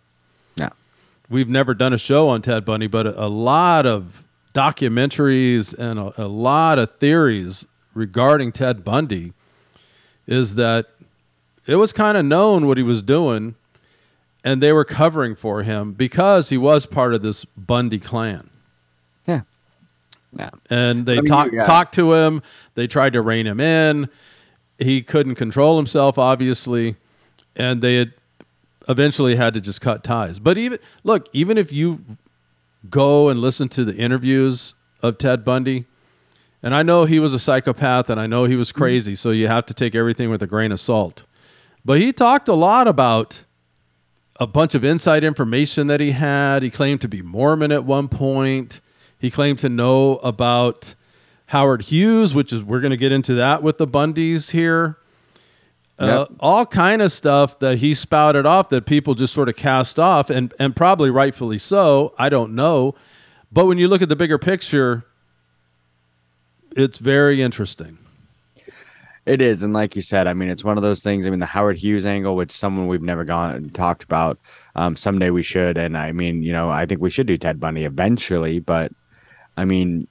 Yeah 1.34 1.40
We've 1.40 1.50
never 1.50 1.74
done 1.74 1.94
a 1.94 1.98
show 1.98 2.30
on 2.30 2.42
Ted 2.42 2.66
Bundy, 2.66 2.88
but 2.88 3.08
a, 3.08 3.25
a 3.25 3.28
lot 3.28 3.86
of 3.86 4.24
documentaries 4.54 5.74
and 5.78 6.00
a, 6.00 6.25
a 6.25 6.28
lot 6.28 6.80
of 6.80 6.98
theories 7.00 7.66
regarding 7.94 8.52
Ted 8.52 8.84
Bundy 8.84 9.34
is 10.28 10.56
that 10.56 10.88
it 11.68 11.75
was 11.75 11.94
kind 11.94 12.18
of 12.18 12.25
known 12.25 12.68
what 12.68 12.78
he 12.78 12.84
was 12.84 13.02
doing 13.02 13.56
and 14.44 14.62
they 14.62 14.72
were 14.74 14.86
covering 14.86 15.36
for 15.36 15.63
him 15.63 15.94
because 15.94 16.50
he 16.50 16.58
was 16.58 16.86
part 16.86 17.13
of 17.13 17.22
this 17.22 17.46
Bundy 17.46 18.00
clan. 18.00 18.50
yeah 19.28 19.42
yeah 20.34 20.50
And 20.70 21.06
they 21.06 21.13
I 21.13 21.22
mean, 21.22 21.25
talked 21.25 21.54
yeah. 21.54 21.63
talked 21.63 21.94
to 21.96 22.13
him. 22.13 22.42
They 22.75 22.88
tried 22.88 23.13
to 23.13 23.22
rein 23.22 23.48
him 23.48 23.60
in. 23.60 24.10
He 24.78 25.02
couldn't 25.02 25.36
control 25.36 25.78
himself, 25.78 26.18
obviously, 26.18 26.96
and 27.56 27.82
they 27.82 27.96
had 27.98 28.13
eventually 28.90 29.36
had 29.36 29.54
to 29.54 29.62
just 29.62 29.82
cut 29.82 30.04
ties. 30.04 30.40
But 30.40 30.58
even 30.58 30.80
look, 31.04 31.28
even 31.34 31.58
if 31.58 31.72
you 31.72 32.04
go 32.90 33.30
and 33.30 33.40
listen 33.40 33.70
to 33.70 33.86
the 33.86 33.96
interviews 33.96 34.75
of 35.02 35.18
Ted 35.18 35.44
Bundy, 35.46 35.86
and 36.62 36.74
I 36.74 36.84
know 36.84 37.06
he 37.06 37.20
was 37.20 37.34
a 37.34 37.40
psychopath 37.40 38.10
and 38.10 38.20
I 38.20 38.28
know 38.28 38.46
he 38.46 38.56
was 38.56 38.70
Mm-hmm. 38.70 38.78
crazy, 38.80 39.16
so 39.16 39.32
you 39.32 39.48
have 39.48 39.66
to 39.68 39.74
take 39.74 39.96
everything 39.96 40.30
with 40.30 40.42
a 40.42 40.48
grain 40.48 40.72
of 40.72 40.80
salt. 40.80 41.25
But 41.86 42.00
he 42.00 42.13
talked 42.13 42.48
a 42.48 42.54
lot 42.54 42.88
about 42.88 43.44
a 44.40 44.48
bunch 44.48 44.74
of 44.74 44.84
inside 44.84 45.24
information 45.24 45.88
that 45.88 46.00
he 46.00 46.12
had. 46.12 46.63
He 46.63 46.70
claimed 46.70 47.02
to 47.02 47.08
be 47.08 47.22
Mormon 47.22 47.72
at 47.72 47.84
one 47.86 48.08
point. 48.08 48.82
He 49.20 49.30
claimed 49.30 49.60
to 49.60 49.70
know 49.70 50.16
about 50.18 50.96
Howard 51.48 51.84
Hughes, 51.84 52.34
which 52.34 52.52
is 52.52 52.63
we're 52.63 52.80
going 52.80 52.92
to 52.92 52.98
get 52.98 53.12
into 53.12 53.34
that 53.36 53.62
with 53.62 53.78
the 53.78 53.88
Bundys 53.88 54.52
here. 54.52 54.98
Uh, 56.10 56.26
all 56.40 56.66
kind 56.66 57.02
of 57.02 57.12
stuff 57.12 57.60
that 57.60 57.78
he 57.78 57.94
spouted 57.94 58.46
off 58.46 58.70
that 58.70 58.86
people 58.86 59.14
just 59.16 59.34
sort 59.34 59.50
of 59.50 59.56
cast 59.56 60.00
off, 60.00 60.30
and 60.30 60.54
and 60.60 60.76
probably 60.76 61.10
rightfully 61.10 61.58
so. 61.58 62.14
I 62.18 62.30
don't 62.30 62.54
know, 62.56 62.96
but 63.52 63.66
when 63.66 63.78
you 63.78 63.88
look 63.88 64.02
at 64.02 64.10
the 64.10 64.16
bigger 64.16 64.38
picture, 64.38 65.06
it's 66.76 66.98
very 66.98 67.42
interesting. 67.42 67.98
it 69.26 69.42
is 69.42 69.64
and 69.64 69.72
like 69.74 69.96
you 69.96 70.02
said 70.02 70.28
i 70.28 70.34
mean 70.34 70.50
it's 70.50 70.66
one 70.66 70.76
of 70.78 70.84
those 70.84 71.02
things 71.02 71.26
i 71.26 71.30
mean 71.30 71.40
the 71.40 71.46
howard 71.46 71.78
hughes 71.78 72.06
angle 72.06 72.36
which 72.36 72.52
someone 72.52 72.88
we've 72.88 73.02
never 73.02 73.24
gone 73.24 73.52
and 73.56 73.74
talked 73.74 74.04
about 74.04 74.38
um 74.76 74.98
someday 74.98 75.30
we 75.30 75.42
should 75.42 75.78
and 75.78 75.98
i 75.98 76.12
mean 76.12 76.44
you 76.44 76.52
know 76.52 76.70
i 76.70 76.86
think 76.86 77.00
we 77.00 77.10
should 77.10 77.26
do 77.26 77.38
ted 77.38 77.58
bundy 77.58 77.86
eventually 77.86 78.60
but 78.60 78.92
i 79.56 79.64
mean 79.64 80.06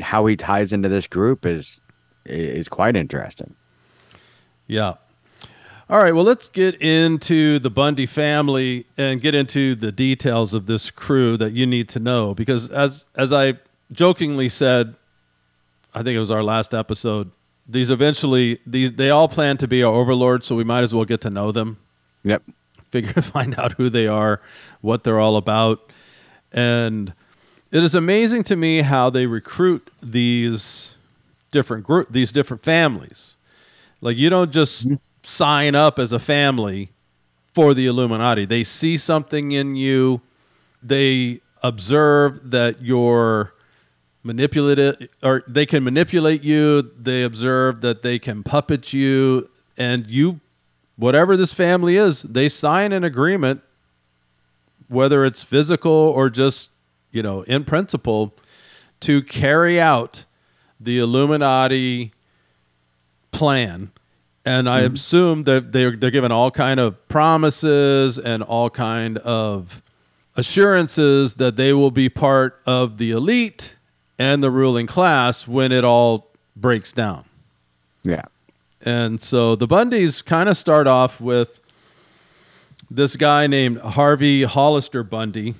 how 0.00 0.24
he 0.26 0.36
ties 0.36 0.72
into 0.72 0.88
this 0.88 1.08
group 1.08 1.44
is 1.44 1.80
is 2.24 2.68
quite 2.68 2.94
interesting. 2.96 3.52
Yeah. 4.68 4.94
All 5.90 5.98
right. 5.98 6.14
Well, 6.14 6.24
let's 6.24 6.48
get 6.48 6.80
into 6.80 7.58
the 7.58 7.70
Bundy 7.70 8.06
family 8.06 8.86
and 8.96 9.20
get 9.20 9.34
into 9.34 9.74
the 9.74 9.92
details 9.92 10.54
of 10.54 10.66
this 10.66 10.90
crew 10.90 11.36
that 11.36 11.52
you 11.52 11.66
need 11.66 11.88
to 11.90 12.00
know 12.00 12.34
because 12.34 12.70
as 12.70 13.08
as 13.14 13.32
I 13.32 13.54
jokingly 13.90 14.48
said, 14.48 14.94
I 15.94 16.02
think 16.02 16.16
it 16.16 16.20
was 16.20 16.30
our 16.30 16.42
last 16.42 16.72
episode. 16.72 17.30
These 17.68 17.90
eventually 17.90 18.58
these 18.66 18.92
they 18.92 19.10
all 19.10 19.28
plan 19.28 19.56
to 19.58 19.68
be 19.68 19.82
our 19.82 19.92
overlords, 19.92 20.46
so 20.46 20.56
we 20.56 20.64
might 20.64 20.82
as 20.82 20.94
well 20.94 21.04
get 21.04 21.20
to 21.22 21.30
know 21.30 21.52
them, 21.52 21.78
Yep. 22.24 22.42
figure 22.90 23.12
find 23.22 23.58
out 23.58 23.72
who 23.72 23.90
they 23.90 24.06
are, 24.06 24.40
what 24.80 25.04
they're 25.04 25.20
all 25.20 25.36
about, 25.36 25.92
and 26.52 27.12
it 27.70 27.82
is 27.82 27.94
amazing 27.94 28.44
to 28.44 28.56
me 28.56 28.82
how 28.82 29.10
they 29.10 29.26
recruit 29.26 29.90
these 30.02 30.94
different 31.50 31.84
group 31.84 32.08
these 32.10 32.32
different 32.32 32.62
families. 32.62 33.36
Like 34.00 34.16
you 34.16 34.30
don't 34.30 34.52
just 34.52 34.86
mm-hmm. 34.86 34.96
Sign 35.22 35.74
up 35.74 35.98
as 35.98 36.12
a 36.12 36.18
family 36.18 36.90
for 37.52 37.74
the 37.74 37.86
Illuminati. 37.86 38.44
They 38.44 38.64
see 38.64 38.96
something 38.96 39.52
in 39.52 39.76
you. 39.76 40.20
They 40.82 41.40
observe 41.62 42.50
that 42.50 42.82
you're 42.82 43.54
manipulative 44.22 45.08
or 45.22 45.42
they 45.46 45.66
can 45.66 45.84
manipulate 45.84 46.42
you. 46.42 46.82
They 46.82 47.22
observe 47.22 47.80
that 47.82 48.02
they 48.02 48.18
can 48.18 48.42
puppet 48.42 48.92
you 48.92 49.48
and 49.76 50.08
you 50.08 50.40
whatever 50.96 51.36
this 51.36 51.52
family 51.52 51.96
is, 51.96 52.22
they 52.22 52.48
sign 52.48 52.92
an 52.92 53.04
agreement 53.04 53.62
whether 54.88 55.24
it's 55.24 55.42
physical 55.42 55.90
or 55.90 56.28
just, 56.28 56.70
you 57.10 57.22
know, 57.22 57.42
in 57.42 57.64
principle 57.64 58.34
to 59.00 59.22
carry 59.22 59.80
out 59.80 60.26
the 60.78 60.98
Illuminati 60.98 62.12
plan 63.30 63.90
and 64.44 64.68
i 64.68 64.82
mm-hmm. 64.82 64.94
assume 64.94 65.44
that 65.44 65.72
they're, 65.72 65.96
they're 65.96 66.10
given 66.10 66.32
all 66.32 66.50
kind 66.50 66.80
of 66.80 67.08
promises 67.08 68.18
and 68.18 68.42
all 68.42 68.70
kind 68.70 69.18
of 69.18 69.82
assurances 70.36 71.34
that 71.36 71.56
they 71.56 71.72
will 71.72 71.90
be 71.90 72.08
part 72.08 72.60
of 72.66 72.98
the 72.98 73.10
elite 73.10 73.76
and 74.18 74.42
the 74.42 74.50
ruling 74.50 74.86
class 74.86 75.46
when 75.46 75.72
it 75.72 75.84
all 75.84 76.30
breaks 76.56 76.92
down. 76.92 77.24
Yeah. 78.04 78.22
and 78.84 79.20
so 79.20 79.54
the 79.54 79.68
bundys 79.68 80.24
kind 80.24 80.48
of 80.48 80.56
start 80.56 80.88
off 80.88 81.20
with 81.20 81.60
this 82.90 83.14
guy 83.14 83.46
named 83.46 83.78
harvey 83.78 84.42
hollister 84.42 85.04
bundy 85.04 85.54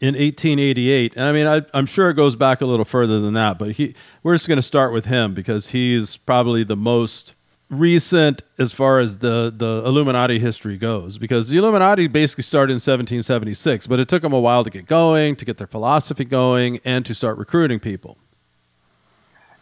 in 0.00 0.14
1888 0.14 1.12
and 1.16 1.24
i 1.24 1.32
mean 1.32 1.46
I, 1.46 1.60
i'm 1.74 1.84
sure 1.84 2.08
it 2.08 2.14
goes 2.14 2.34
back 2.34 2.62
a 2.62 2.66
little 2.66 2.86
further 2.86 3.20
than 3.20 3.34
that 3.34 3.58
but 3.58 3.72
he 3.72 3.94
we're 4.22 4.34
just 4.34 4.48
going 4.48 4.56
to 4.56 4.62
start 4.62 4.94
with 4.94 5.04
him 5.04 5.34
because 5.34 5.70
he's 5.70 6.16
probably 6.16 6.64
the 6.64 6.76
most 6.76 7.34
recent 7.68 8.42
as 8.58 8.72
far 8.72 9.00
as 9.00 9.18
the 9.18 9.52
the 9.54 9.82
illuminati 9.84 10.38
history 10.38 10.76
goes 10.76 11.18
because 11.18 11.48
the 11.48 11.56
illuminati 11.56 12.06
basically 12.06 12.44
started 12.44 12.70
in 12.70 12.76
1776 12.76 13.88
but 13.88 13.98
it 13.98 14.06
took 14.08 14.22
them 14.22 14.32
a 14.32 14.38
while 14.38 14.62
to 14.62 14.70
get 14.70 14.86
going 14.86 15.34
to 15.34 15.44
get 15.44 15.56
their 15.56 15.66
philosophy 15.66 16.24
going 16.24 16.78
and 16.84 17.04
to 17.04 17.12
start 17.12 17.36
recruiting 17.38 17.80
people 17.80 18.18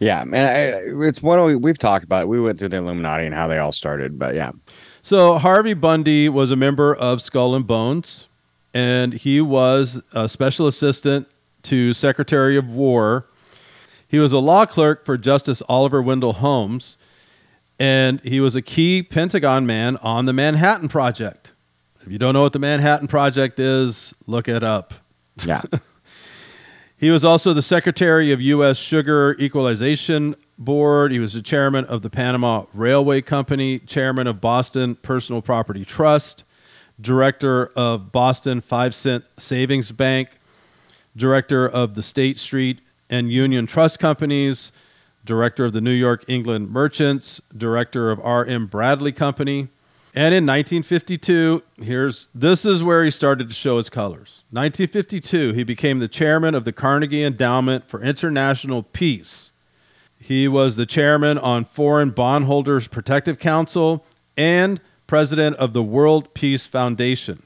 Yeah, 0.00 0.24
man, 0.24 0.44
I, 0.44 1.06
it's 1.06 1.22
one 1.22 1.42
we, 1.46 1.56
we've 1.56 1.78
talked 1.78 2.04
about. 2.04 2.28
We 2.28 2.40
went 2.40 2.58
through 2.58 2.68
the 2.70 2.78
Illuminati 2.78 3.24
and 3.24 3.34
how 3.34 3.46
they 3.46 3.58
all 3.58 3.72
started, 3.72 4.18
but 4.18 4.34
yeah, 4.34 4.50
So 5.02 5.38
Harvey 5.38 5.72
Bundy 5.72 6.28
was 6.28 6.50
a 6.50 6.56
member 6.56 6.94
of 6.94 7.22
Skull 7.22 7.54
and 7.54 7.66
Bones, 7.66 8.28
and 8.74 9.14
he 9.14 9.40
was 9.40 10.02
a 10.12 10.28
special 10.28 10.66
assistant 10.66 11.28
to 11.62 11.94
Secretary 11.94 12.56
of 12.56 12.68
War. 12.68 13.26
He 14.06 14.18
was 14.18 14.32
a 14.32 14.38
law 14.38 14.66
clerk 14.66 15.04
for 15.06 15.16
Justice 15.16 15.62
Oliver 15.68 16.02
Wendell 16.02 16.34
Holmes, 16.34 16.96
and 17.78 18.20
he 18.20 18.40
was 18.40 18.54
a 18.56 18.62
key 18.62 19.02
Pentagon 19.02 19.66
man 19.66 19.96
on 19.98 20.26
the 20.26 20.32
Manhattan 20.32 20.88
Project. 20.88 21.52
If 22.04 22.12
you 22.12 22.18
don't 22.18 22.34
know 22.34 22.42
what 22.42 22.52
the 22.52 22.58
Manhattan 22.58 23.08
Project 23.08 23.58
is, 23.58 24.12
look 24.26 24.48
it 24.48 24.62
up. 24.62 24.94
yeah, 25.44 25.62
He 26.96 27.10
was 27.10 27.24
also 27.24 27.52
the 27.52 27.62
secretary 27.62 28.32
of 28.32 28.40
U.S. 28.40 28.78
Sugar 28.78 29.36
Equalization 29.38 30.36
Board. 30.56 31.12
He 31.12 31.18
was 31.18 31.32
the 31.32 31.42
chairman 31.42 31.84
of 31.86 32.02
the 32.02 32.08
Panama 32.08 32.64
Railway 32.72 33.20
Company, 33.20 33.80
chairman 33.80 34.26
of 34.26 34.40
Boston 34.40 34.94
Personal 34.96 35.42
Property 35.42 35.84
Trust, 35.84 36.44
director 37.00 37.66
of 37.76 38.12
Boston 38.12 38.60
Five 38.60 38.94
Cent 38.94 39.24
Savings 39.38 39.90
Bank, 39.92 40.38
director 41.16 41.68
of 41.68 41.94
the 41.94 42.02
State 42.02 42.38
Street 42.38 42.80
and 43.10 43.30
Union 43.30 43.66
Trust 43.66 43.98
Companies, 43.98 44.70
director 45.24 45.64
of 45.64 45.72
the 45.72 45.80
New 45.80 45.92
York 45.92 46.24
England 46.28 46.70
Merchants, 46.70 47.40
director 47.56 48.10
of 48.10 48.20
R.M. 48.20 48.66
Bradley 48.66 49.12
Company. 49.12 49.68
And 50.16 50.32
in 50.32 50.46
1952, 50.46 51.62
here's 51.82 52.28
this 52.34 52.64
is 52.64 52.82
where 52.82 53.04
he 53.04 53.10
started 53.10 53.48
to 53.48 53.54
show 53.54 53.78
his 53.78 53.90
colors. 53.90 54.44
1952, 54.50 55.52
he 55.52 55.64
became 55.64 55.98
the 55.98 56.06
chairman 56.06 56.54
of 56.54 56.64
the 56.64 56.72
Carnegie 56.72 57.24
Endowment 57.24 57.88
for 57.88 58.00
International 58.00 58.82
Peace. 58.82 59.50
He 60.18 60.46
was 60.46 60.76
the 60.76 60.86
chairman 60.86 61.36
on 61.36 61.64
Foreign 61.64 62.10
Bondholders 62.10 62.86
Protective 62.86 63.38
Council 63.38 64.06
and 64.36 64.80
president 65.06 65.56
of 65.56 65.72
the 65.72 65.82
World 65.82 66.32
Peace 66.32 66.64
Foundation. 66.64 67.42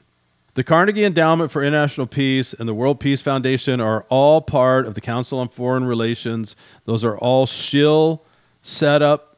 The 0.55 0.63
Carnegie 0.63 1.05
Endowment 1.05 1.51
for 1.51 1.63
International 1.63 2.07
Peace 2.07 2.53
and 2.53 2.67
the 2.67 2.73
World 2.73 2.99
Peace 2.99 3.21
Foundation 3.21 3.79
are 3.79 4.05
all 4.09 4.41
part 4.41 4.87
of 4.87 4.93
the 4.95 5.01
Council 5.01 5.39
on 5.39 5.47
Foreign 5.47 5.85
Relations. 5.85 6.55
Those 6.85 7.05
are 7.05 7.17
all 7.17 7.45
shill 7.45 8.23
set 8.61 9.01
up 9.01 9.37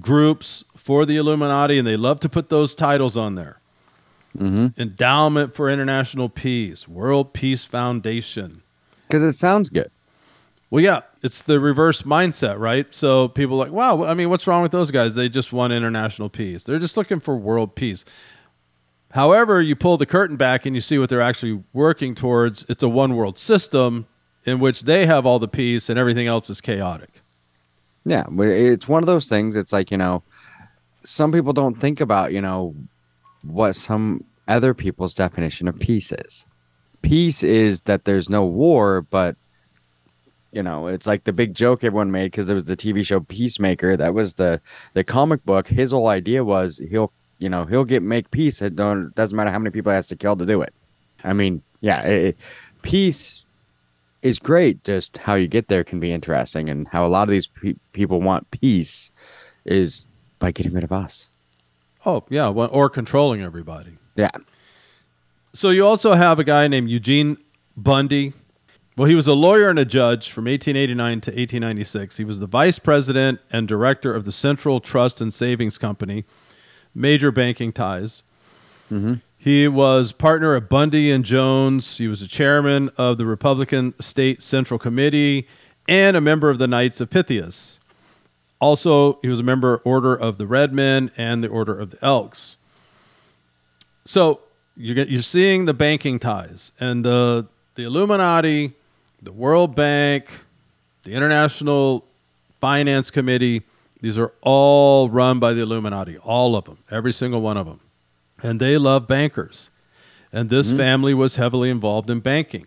groups 0.00 0.64
for 0.76 1.06
the 1.06 1.16
Illuminati, 1.16 1.78
and 1.78 1.86
they 1.86 1.96
love 1.96 2.20
to 2.20 2.28
put 2.28 2.48
those 2.48 2.74
titles 2.74 3.16
on 3.16 3.36
there. 3.36 3.60
Mm-hmm. 4.36 4.80
Endowment 4.80 5.54
for 5.54 5.68
International 5.70 6.28
Peace, 6.28 6.88
World 6.88 7.32
Peace 7.32 7.64
Foundation. 7.64 8.62
because 9.06 9.22
it 9.22 9.34
sounds 9.34 9.70
good. 9.70 9.90
Well, 10.70 10.82
yeah, 10.82 11.02
it's 11.22 11.42
the 11.42 11.60
reverse 11.60 12.00
mindset, 12.02 12.58
right? 12.58 12.86
So 12.92 13.28
people 13.28 13.56
are 13.56 13.64
like, 13.66 13.72
wow, 13.72 14.04
I 14.04 14.14
mean, 14.14 14.30
what's 14.30 14.46
wrong 14.46 14.62
with 14.62 14.72
those 14.72 14.90
guys? 14.90 15.14
They 15.14 15.28
just 15.28 15.52
want 15.52 15.74
international 15.74 16.30
peace. 16.30 16.64
They're 16.64 16.78
just 16.78 16.96
looking 16.96 17.20
for 17.20 17.36
world 17.36 17.74
peace. 17.74 18.06
However, 19.12 19.60
you 19.60 19.76
pull 19.76 19.98
the 19.98 20.06
curtain 20.06 20.36
back 20.36 20.64
and 20.64 20.74
you 20.74 20.80
see 20.80 20.98
what 20.98 21.10
they're 21.10 21.20
actually 21.20 21.62
working 21.72 22.14
towards. 22.14 22.64
It's 22.68 22.82
a 22.82 22.88
one 22.88 23.14
world 23.14 23.38
system 23.38 24.06
in 24.44 24.58
which 24.58 24.82
they 24.82 25.06
have 25.06 25.26
all 25.26 25.38
the 25.38 25.48
peace 25.48 25.90
and 25.90 25.98
everything 25.98 26.26
else 26.26 26.48
is 26.48 26.60
chaotic. 26.60 27.20
Yeah, 28.04 28.24
it's 28.38 28.88
one 28.88 29.02
of 29.02 29.06
those 29.06 29.28
things. 29.28 29.54
It's 29.54 29.72
like 29.72 29.90
you 29.90 29.98
know, 29.98 30.22
some 31.04 31.30
people 31.30 31.52
don't 31.52 31.74
think 31.74 32.00
about 32.00 32.32
you 32.32 32.40
know 32.40 32.74
what 33.42 33.74
some 33.74 34.24
other 34.48 34.74
people's 34.74 35.14
definition 35.14 35.68
of 35.68 35.78
peace 35.78 36.10
is. 36.10 36.46
Peace 37.02 37.42
is 37.42 37.82
that 37.82 38.04
there's 38.04 38.28
no 38.28 38.44
war, 38.44 39.02
but 39.02 39.36
you 40.52 40.62
know, 40.62 40.86
it's 40.86 41.06
like 41.06 41.24
the 41.24 41.32
big 41.32 41.54
joke 41.54 41.84
everyone 41.84 42.10
made 42.10 42.30
because 42.30 42.46
there 42.46 42.54
was 42.54 42.64
the 42.64 42.76
TV 42.76 43.04
show 43.04 43.20
Peacemaker. 43.20 43.96
That 43.96 44.14
was 44.14 44.34
the 44.34 44.60
the 44.94 45.04
comic 45.04 45.44
book. 45.44 45.68
His 45.68 45.92
whole 45.92 46.08
idea 46.08 46.42
was 46.44 46.78
he'll 46.90 47.12
you 47.42 47.48
know 47.50 47.64
he'll 47.64 47.84
get 47.84 48.02
make 48.02 48.30
peace. 48.30 48.62
It 48.62 48.76
don't 48.76 49.14
doesn't 49.14 49.36
matter 49.36 49.50
how 49.50 49.58
many 49.58 49.70
people 49.70 49.92
he 49.92 49.96
has 49.96 50.06
to 50.08 50.16
kill 50.16 50.36
to 50.36 50.46
do 50.46 50.62
it. 50.62 50.72
I 51.24 51.32
mean, 51.32 51.62
yeah, 51.80 52.02
it, 52.02 52.24
it- 52.24 52.36
peace 52.82 53.44
is 54.22 54.38
great. 54.38 54.82
Just 54.84 55.18
how 55.18 55.34
you 55.34 55.48
get 55.48 55.68
there 55.68 55.84
can 55.84 56.00
be 56.00 56.12
interesting, 56.12 56.68
and 56.70 56.88
how 56.88 57.04
a 57.04 57.08
lot 57.08 57.24
of 57.24 57.28
these 57.30 57.46
pe- 57.48 57.74
people 57.92 58.20
want 58.20 58.50
peace 58.50 59.10
is 59.64 60.06
by 60.38 60.50
getting 60.52 60.72
rid 60.72 60.84
of 60.84 60.92
us. 60.92 61.28
Oh, 62.06 62.24
yeah, 62.30 62.48
well, 62.48 62.68
or 62.72 62.88
controlling 62.90 63.42
everybody. 63.42 63.96
Yeah, 64.16 64.30
So 65.54 65.70
you 65.70 65.86
also 65.86 66.14
have 66.14 66.38
a 66.38 66.44
guy 66.44 66.66
named 66.68 66.90
Eugene 66.90 67.36
Bundy. 67.76 68.32
Well, 68.96 69.08
he 69.08 69.14
was 69.14 69.26
a 69.28 69.32
lawyer 69.34 69.68
and 69.70 69.78
a 69.78 69.84
judge 69.84 70.30
from 70.30 70.44
1889 70.46 71.20
to 71.22 71.30
1896. 71.30 72.16
He 72.16 72.24
was 72.24 72.40
the 72.40 72.46
vice 72.46 72.78
president 72.80 73.40
and 73.52 73.68
director 73.68 74.12
of 74.14 74.24
the 74.24 74.32
Central 74.32 74.80
Trust 74.80 75.20
and 75.20 75.32
Savings 75.32 75.78
Company, 75.78 76.24
major 76.94 77.30
banking 77.30 77.72
ties. 77.72 78.22
Mm-hmm. 78.90 79.14
He 79.36 79.66
was 79.66 80.12
partner 80.12 80.54
of 80.54 80.68
Bundy 80.68 81.10
and 81.10 81.24
Jones. 81.24 81.98
He 81.98 82.06
was 82.06 82.22
a 82.22 82.28
chairman 82.28 82.90
of 82.96 83.18
the 83.18 83.26
Republican 83.26 83.94
State 84.00 84.40
Central 84.40 84.78
Committee 84.78 85.48
and 85.88 86.16
a 86.16 86.20
member 86.20 86.48
of 86.48 86.58
the 86.58 86.68
Knights 86.68 87.00
of 87.00 87.10
Pythias. 87.10 87.80
Also, 88.60 89.18
he 89.22 89.28
was 89.28 89.40
a 89.40 89.42
member 89.42 89.78
Order 89.78 90.14
of 90.14 90.38
the 90.38 90.46
Red 90.46 90.72
Men 90.72 91.10
and 91.16 91.42
the 91.42 91.48
Order 91.48 91.76
of 91.76 91.90
the 91.90 92.04
Elks. 92.04 92.56
So 94.04 94.40
you 94.76 94.94
get 94.94 95.08
you're 95.08 95.22
seeing 95.22 95.64
the 95.64 95.74
banking 95.74 96.18
ties 96.18 96.70
and 96.78 97.04
the 97.04 97.48
the 97.74 97.84
Illuminati, 97.84 98.74
the 99.20 99.32
World 99.32 99.74
Bank, 99.74 100.30
the 101.02 101.12
International 101.12 102.04
Finance 102.60 103.10
Committee. 103.10 103.62
These 104.02 104.18
are 104.18 104.32
all 104.42 105.08
run 105.08 105.38
by 105.38 105.54
the 105.54 105.62
Illuminati, 105.62 106.18
all 106.18 106.56
of 106.56 106.64
them, 106.64 106.78
every 106.90 107.12
single 107.12 107.40
one 107.40 107.56
of 107.56 107.66
them, 107.66 107.80
and 108.42 108.60
they 108.60 108.76
love 108.76 109.06
bankers. 109.06 109.70
And 110.32 110.50
this 110.50 110.72
family 110.72 111.14
was 111.14 111.36
heavily 111.36 111.70
involved 111.70 112.10
in 112.10 112.20
banking. 112.20 112.66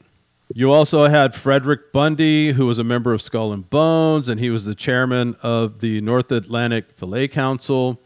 You 0.54 0.72
also 0.72 1.08
had 1.08 1.36
Frederick 1.36 1.92
Bundy, 1.92 2.54
who 2.54 2.68
was 2.68 2.78
a 2.80 2.84
member 2.84 3.12
of 3.12 3.22
Skull 3.22 3.52
and 3.52 3.70
Bones, 3.70 4.30
and 4.30 4.40
he 4.40 4.50
was 4.50 4.64
the 4.64 4.76
chairman 4.76 5.36
of 5.42 5.80
the 5.80 6.00
North 6.02 6.32
Atlantic 6.32 6.92
Fillet 6.92 7.28
Council. 7.28 8.00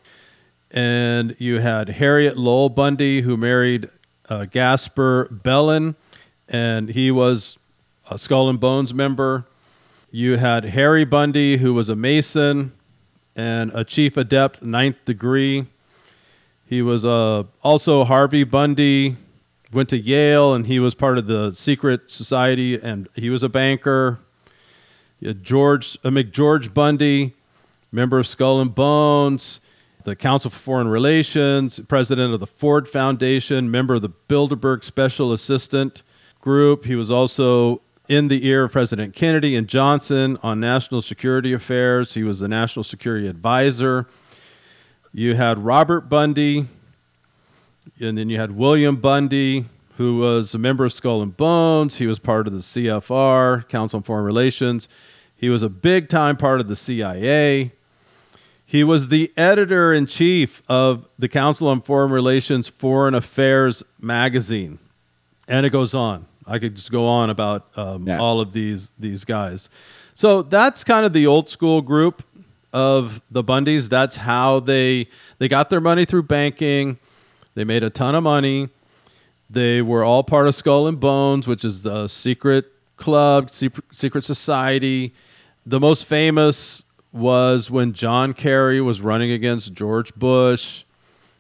And 0.72 1.36
you 1.38 1.60
had 1.60 1.90
Harriet 1.90 2.38
Lowell 2.38 2.70
Bundy, 2.70 3.22
who 3.22 3.36
married 3.36 3.90
uh, 4.30 4.46
Gasper 4.46 5.28
Bellin, 5.30 5.96
and 6.48 6.90
he 6.90 7.12
was 7.12 7.60
a 8.10 8.18
Skull 8.18 8.50
and 8.50 8.60
Bones 8.60 8.94
member. 8.94 9.46
You 10.10 10.38
had 10.38 10.64
Harry 10.64 11.04
Bundy, 11.04 11.58
who 11.58 11.74
was 11.74 11.90
a 11.90 11.96
Mason 11.96 12.72
and 13.36 13.72
a 13.74 13.84
chief 13.84 14.18
adept, 14.18 14.62
ninth 14.62 14.98
degree. 15.06 15.66
He 16.66 16.82
was 16.82 17.04
uh, 17.04 17.44
also 17.64 18.04
Harvey 18.04 18.44
Bundy, 18.44 19.16
went 19.72 19.90
to 19.90 19.98
Yale, 19.98 20.54
and 20.54 20.68
he 20.68 20.80
was 20.80 20.96
part 20.96 21.18
of 21.18 21.28
the 21.28 21.54
secret 21.54 22.12
society, 22.12 22.80
and 22.80 23.08
he 23.16 23.30
was 23.30 23.44
a 23.44 23.50
banker. 23.50 24.20
George 25.42 25.98
uh, 26.04 26.10
McGeorge 26.10 26.74
Bundy, 26.74 27.34
member 27.92 28.20
of 28.20 28.28
Skull 28.28 28.62
and 28.62 28.74
Bones, 28.74 29.60
the 30.04 30.16
Council 30.16 30.50
for 30.50 30.60
Foreign 30.60 30.88
Relations, 30.88 31.80
president 31.88 32.34
of 32.34 32.40
the 32.40 32.48
Ford 32.48 32.88
Foundation, 32.88 33.70
member 33.70 33.96
of 33.96 34.02
the 34.02 34.10
Bilderberg 34.10 34.84
Special 34.84 35.34
Assistant 35.34 36.04
Group. 36.40 36.86
He 36.86 36.96
was 36.96 37.12
also 37.12 37.82
in 38.10 38.28
the 38.28 38.46
ear 38.48 38.64
of 38.64 38.72
President 38.72 39.14
Kennedy 39.14 39.56
and 39.56 39.68
Johnson 39.68 40.38
on 40.42 40.60
national 40.60 41.04
security 41.04 41.54
affairs. 41.54 42.16
He 42.16 42.24
was 42.24 42.40
the 42.40 42.48
national 42.48 42.84
security 42.84 43.28
advisor. 43.28 44.08
You 45.14 45.36
had 45.36 45.60
Robert 45.60 46.10
Bundy, 46.10 46.66
and 48.00 48.18
then 48.18 48.30
you 48.30 48.40
had 48.40 48.52
William 48.58 48.96
Bundy, 48.96 49.66
who 49.98 50.18
was 50.18 50.56
a 50.56 50.58
member 50.58 50.86
of 50.86 50.92
Skull 50.92 51.22
and 51.22 51.38
Bones. 51.38 51.98
He 51.98 52.08
was 52.08 52.18
part 52.18 52.48
of 52.48 52.54
the 52.54 52.60
CFR, 52.60 53.70
Council 53.70 53.98
on 53.98 54.04
Foreign 54.04 54.26
Relations. 54.26 54.88
He 55.36 55.50
was 55.50 55.62
a 55.62 55.70
big 55.70 56.10
time 56.10 56.36
part 56.36 56.60
of 56.60 56.68
the 56.68 56.76
CIA. 56.76 57.74
He 58.66 58.84
was 58.84 59.10
the 59.10 59.32
editor 59.38 59.94
in 59.94 60.08
chief 60.08 60.64
of 60.68 61.08
the 61.18 61.28
Council 61.28 61.68
on 61.68 61.82
Foreign 61.82 62.12
Relations 62.12 62.68
Foreign 62.68 63.14
Affairs 63.14 63.84
magazine. 64.00 64.80
And 65.48 65.66
it 65.66 65.70
goes 65.70 65.94
on. 65.94 66.26
I 66.50 66.60
could 66.60 66.76
just 66.76 66.92
go 66.92 67.08
on 67.08 67.30
about 67.30 67.68
um, 67.78 68.08
Yeah. 68.08 68.20
all 68.20 68.40
of 68.42 68.52
these 68.54 68.92
these 69.00 69.24
guys. 69.26 69.70
So 70.14 70.42
that's 70.42 70.84
kind 70.84 71.06
of 71.06 71.14
the 71.14 71.28
old 71.28 71.50
school 71.50 71.82
group 71.82 72.24
of 72.74 73.22
the 73.32 73.44
Bundys. 73.44 73.90
That's 73.90 74.18
how 74.18 74.60
they 74.60 75.08
they 75.38 75.48
got 75.48 75.70
their 75.70 75.82
money 75.82 76.06
through 76.06 76.24
banking. 76.24 76.98
They 77.56 77.64
made 77.64 77.84
a 77.84 77.90
ton 77.90 78.16
of 78.16 78.24
money. 78.24 78.70
They 79.50 79.82
were 79.82 80.04
all 80.04 80.24
part 80.24 80.48
of 80.48 80.54
Skull 80.56 80.86
and 80.88 81.00
Bones, 81.00 81.48
which 81.48 81.66
is 81.66 81.82
the 81.82 82.08
secret 82.08 82.72
club, 82.98 83.50
secret, 83.50 83.86
secret 83.92 84.24
society. 84.24 85.14
The 85.66 85.80
most 85.80 86.06
famous 86.06 86.84
was 87.12 87.72
when 87.72 87.94
John 87.94 88.34
Kerry 88.34 88.80
was 88.82 89.02
running 89.02 89.32
against 89.32 89.74
George 89.74 90.14
Bush, 90.16 90.84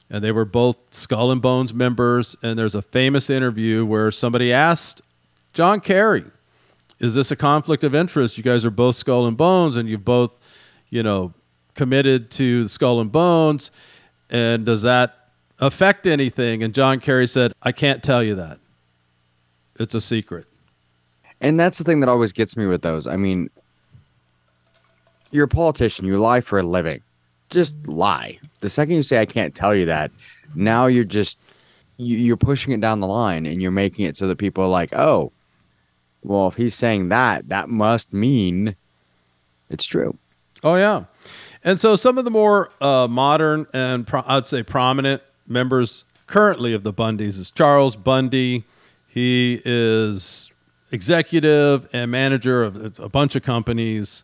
and 0.09 0.23
they 0.23 0.31
were 0.31 0.45
both 0.45 0.77
Skull 0.91 1.31
and 1.31 1.41
Bones 1.41 1.73
members. 1.73 2.35
And 2.41 2.57
there's 2.57 2.75
a 2.75 2.81
famous 2.81 3.29
interview 3.29 3.85
where 3.85 4.11
somebody 4.11 4.51
asked 4.51 5.01
John 5.53 5.79
Kerry, 5.79 6.25
"Is 6.99 7.15
this 7.15 7.31
a 7.31 7.35
conflict 7.35 7.83
of 7.83 7.93
interest? 7.93 8.37
You 8.37 8.43
guys 8.43 8.65
are 8.65 8.71
both 8.71 8.95
Skull 8.95 9.25
and 9.25 9.37
Bones, 9.37 9.75
and 9.75 9.87
you've 9.87 10.05
both, 10.05 10.37
you 10.89 11.03
know, 11.03 11.33
committed 11.75 12.29
to 12.31 12.67
Skull 12.67 12.99
and 12.99 13.11
Bones, 13.11 13.71
and 14.29 14.65
does 14.65 14.81
that 14.81 15.29
affect 15.59 16.05
anything?" 16.05 16.63
And 16.63 16.73
John 16.73 16.99
Kerry 16.99 17.27
said, 17.27 17.53
"I 17.61 17.71
can't 17.71 18.03
tell 18.03 18.23
you 18.23 18.35
that. 18.35 18.59
It's 19.79 19.95
a 19.95 20.01
secret." 20.01 20.45
And 21.41 21.57
that's 21.59 21.77
the 21.77 21.85
thing 21.85 22.01
that 22.01 22.09
always 22.09 22.33
gets 22.33 22.57
me 22.57 22.65
with 22.65 22.81
those. 22.81 23.07
I 23.07 23.15
mean, 23.15 23.49
you're 25.31 25.45
a 25.45 25.47
politician, 25.47 26.05
you 26.05 26.17
lie 26.17 26.41
for 26.41 26.59
a 26.59 26.63
living. 26.63 27.01
Just 27.49 27.75
lie. 27.87 28.39
The 28.61 28.69
second 28.69 28.95
you 28.95 29.01
say 29.01 29.19
I 29.19 29.25
can't 29.25 29.55
tell 29.55 29.73
you 29.73 29.85
that, 29.85 30.11
now 30.55 30.87
you're 30.87 31.03
just 31.03 31.39
you, 31.97 32.17
you're 32.17 32.37
pushing 32.37 32.73
it 32.73 32.81
down 32.81 32.99
the 32.99 33.07
line 33.07 33.45
and 33.45 33.61
you're 33.61 33.71
making 33.71 34.05
it 34.05 34.17
so 34.17 34.27
that 34.27 34.37
people 34.37 34.63
are 34.63 34.69
like, 34.69 34.93
"Oh, 34.93 35.31
well, 36.23 36.47
if 36.47 36.55
he's 36.55 36.75
saying 36.75 37.09
that, 37.09 37.49
that 37.49 37.69
must 37.69 38.13
mean 38.13 38.75
it's 39.69 39.85
true." 39.85 40.17
Oh 40.63 40.75
yeah, 40.75 41.05
and 41.63 41.79
so 41.79 41.95
some 41.95 42.17
of 42.17 42.25
the 42.25 42.31
more 42.31 42.69
uh, 42.81 43.07
modern 43.09 43.65
and 43.73 44.05
pro- 44.05 44.23
I'd 44.25 44.47
say 44.47 44.63
prominent 44.63 45.21
members 45.47 46.05
currently 46.27 46.73
of 46.73 46.83
the 46.83 46.93
Bundys 46.93 47.39
is 47.39 47.51
Charles 47.51 47.95
Bundy. 47.95 48.63
He 49.07 49.61
is 49.65 50.51
executive 50.91 51.87
and 51.93 52.11
manager 52.11 52.63
of 52.63 52.99
a 52.99 53.09
bunch 53.09 53.35
of 53.35 53.43
companies, 53.43 54.23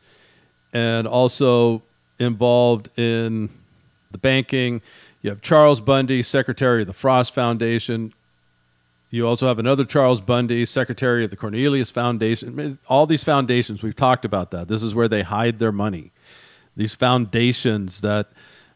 and 0.74 1.08
also 1.08 1.82
involved 2.20 2.90
in 2.98 3.50
the 4.12 4.18
banking. 4.18 4.82
You 5.22 5.30
have 5.32 5.42
Charles 5.42 5.80
Bundy, 5.82 6.22
secretary 6.24 6.82
of 6.82 6.88
the 6.88 6.94
Frost 6.94 7.34
Foundation. 7.34 8.14
You 9.10 9.28
also 9.28 9.48
have 9.48 9.60
another 9.60 9.86
Charles 9.86 10.22
Bundy, 10.22 10.66
secretary 10.66 11.24
of 11.24 11.30
the 11.30 11.36
Cornelius 11.36 11.90
Foundation. 11.90 12.80
All 12.88 13.06
these 13.06 13.24
foundations, 13.24 13.82
we've 13.82 13.96
talked 13.96 14.26
about 14.26 14.52
that. 14.52 14.68
This 14.68 14.84
is 14.84 14.94
where 14.94 15.08
they 15.08 15.24
hide 15.24 15.60
their 15.60 15.72
money. 15.72 16.12
These 16.76 16.96
foundations 16.96 18.02
that 18.02 18.28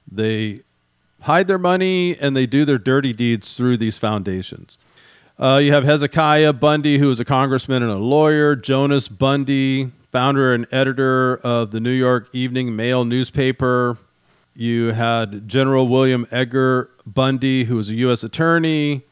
they 0.10 0.62
hide 1.21 1.47
their 1.47 1.58
money 1.58 2.17
and 2.17 2.36
they 2.36 2.45
do 2.45 2.63
their 2.65 2.78
dirty 2.78 3.13
deeds 3.13 3.56
through 3.56 3.78
these 3.78 3.97
foundations. 3.97 4.78
Uh, 5.38 5.60
you 5.62 5.71
have 5.71 5.84
Hezekiah 5.84 6.54
Bundy, 6.54 6.97
who 6.97 7.10
is 7.12 7.19
a 7.19 7.25
congressman 7.25 7.84
and 7.84 7.91
a 7.91 7.97
lawyer. 7.97 8.56
Jonas 8.56 9.08
Bundy, 9.08 9.91
founder 10.12 10.54
and 10.54 10.65
editor 10.72 11.38
of 11.38 11.72
the 11.72 11.80
New 11.80 11.91
York 11.91 12.30
Evening 12.34 12.76
Mail 12.76 13.06
newspaper. 13.06 13.98
You 14.56 14.91
had 14.91 15.48
General 15.48 15.88
William 15.88 16.28
Edgar 16.32 16.89
Bundy, 17.06 17.63
who 17.65 17.76
was 17.76 17.89
a 17.89 17.95
U.S. 17.95 18.24
attorney. 18.24 19.04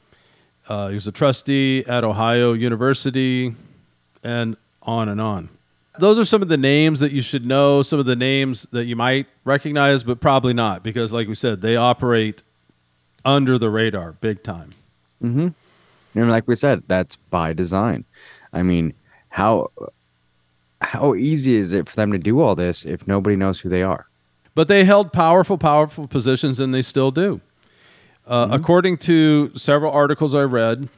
Uh, 0.67 0.89
he 0.89 0.95
was 0.95 1.07
a 1.07 1.11
trustee 1.11 1.85
at 1.87 2.03
Ohio 2.03 2.53
University, 2.53 3.55
and 4.23 4.57
on 4.81 5.07
and 5.07 5.21
on. 5.21 5.49
Those 5.99 6.19
are 6.19 6.25
some 6.25 6.41
of 6.41 6.49
the 6.49 6.57
names 6.57 6.99
that 6.99 7.11
you 7.11 7.21
should 7.21 7.45
know, 7.45 7.81
some 7.81 7.99
of 7.99 8.05
the 8.05 8.15
names 8.15 8.67
that 8.71 8.85
you 8.85 8.95
might 8.95 9.27
recognize, 9.45 10.03
but 10.03 10.19
probably 10.19 10.53
not, 10.53 10.83
because, 10.83 11.13
like 11.13 11.27
we 11.27 11.35
said, 11.35 11.61
they 11.61 11.75
operate 11.75 12.43
under 13.23 13.57
the 13.57 13.69
radar 13.69 14.11
big 14.13 14.43
time. 14.43 14.71
And 16.13 16.29
like 16.29 16.47
we 16.47 16.55
said, 16.55 16.83
that's 16.87 17.15
by 17.15 17.53
design. 17.53 18.05
I 18.53 18.63
mean, 18.63 18.93
how 19.29 19.71
how 20.81 21.15
easy 21.15 21.55
is 21.55 21.73
it 21.73 21.89
for 21.89 21.95
them 21.95 22.11
to 22.11 22.17
do 22.17 22.39
all 22.39 22.55
this 22.55 22.85
if 22.85 23.07
nobody 23.07 23.35
knows 23.35 23.59
who 23.61 23.69
they 23.69 23.83
are? 23.83 24.07
But 24.55 24.67
they 24.67 24.85
held 24.85 25.13
powerful, 25.13 25.57
powerful 25.57 26.07
positions, 26.07 26.59
and 26.59 26.73
they 26.73 26.81
still 26.81 27.11
do. 27.11 27.41
Uh, 28.25 28.49
According 28.51 28.97
to 28.97 29.55
several 29.57 29.91
articles 29.91 30.35
I 30.35 30.43
read, 30.43 30.89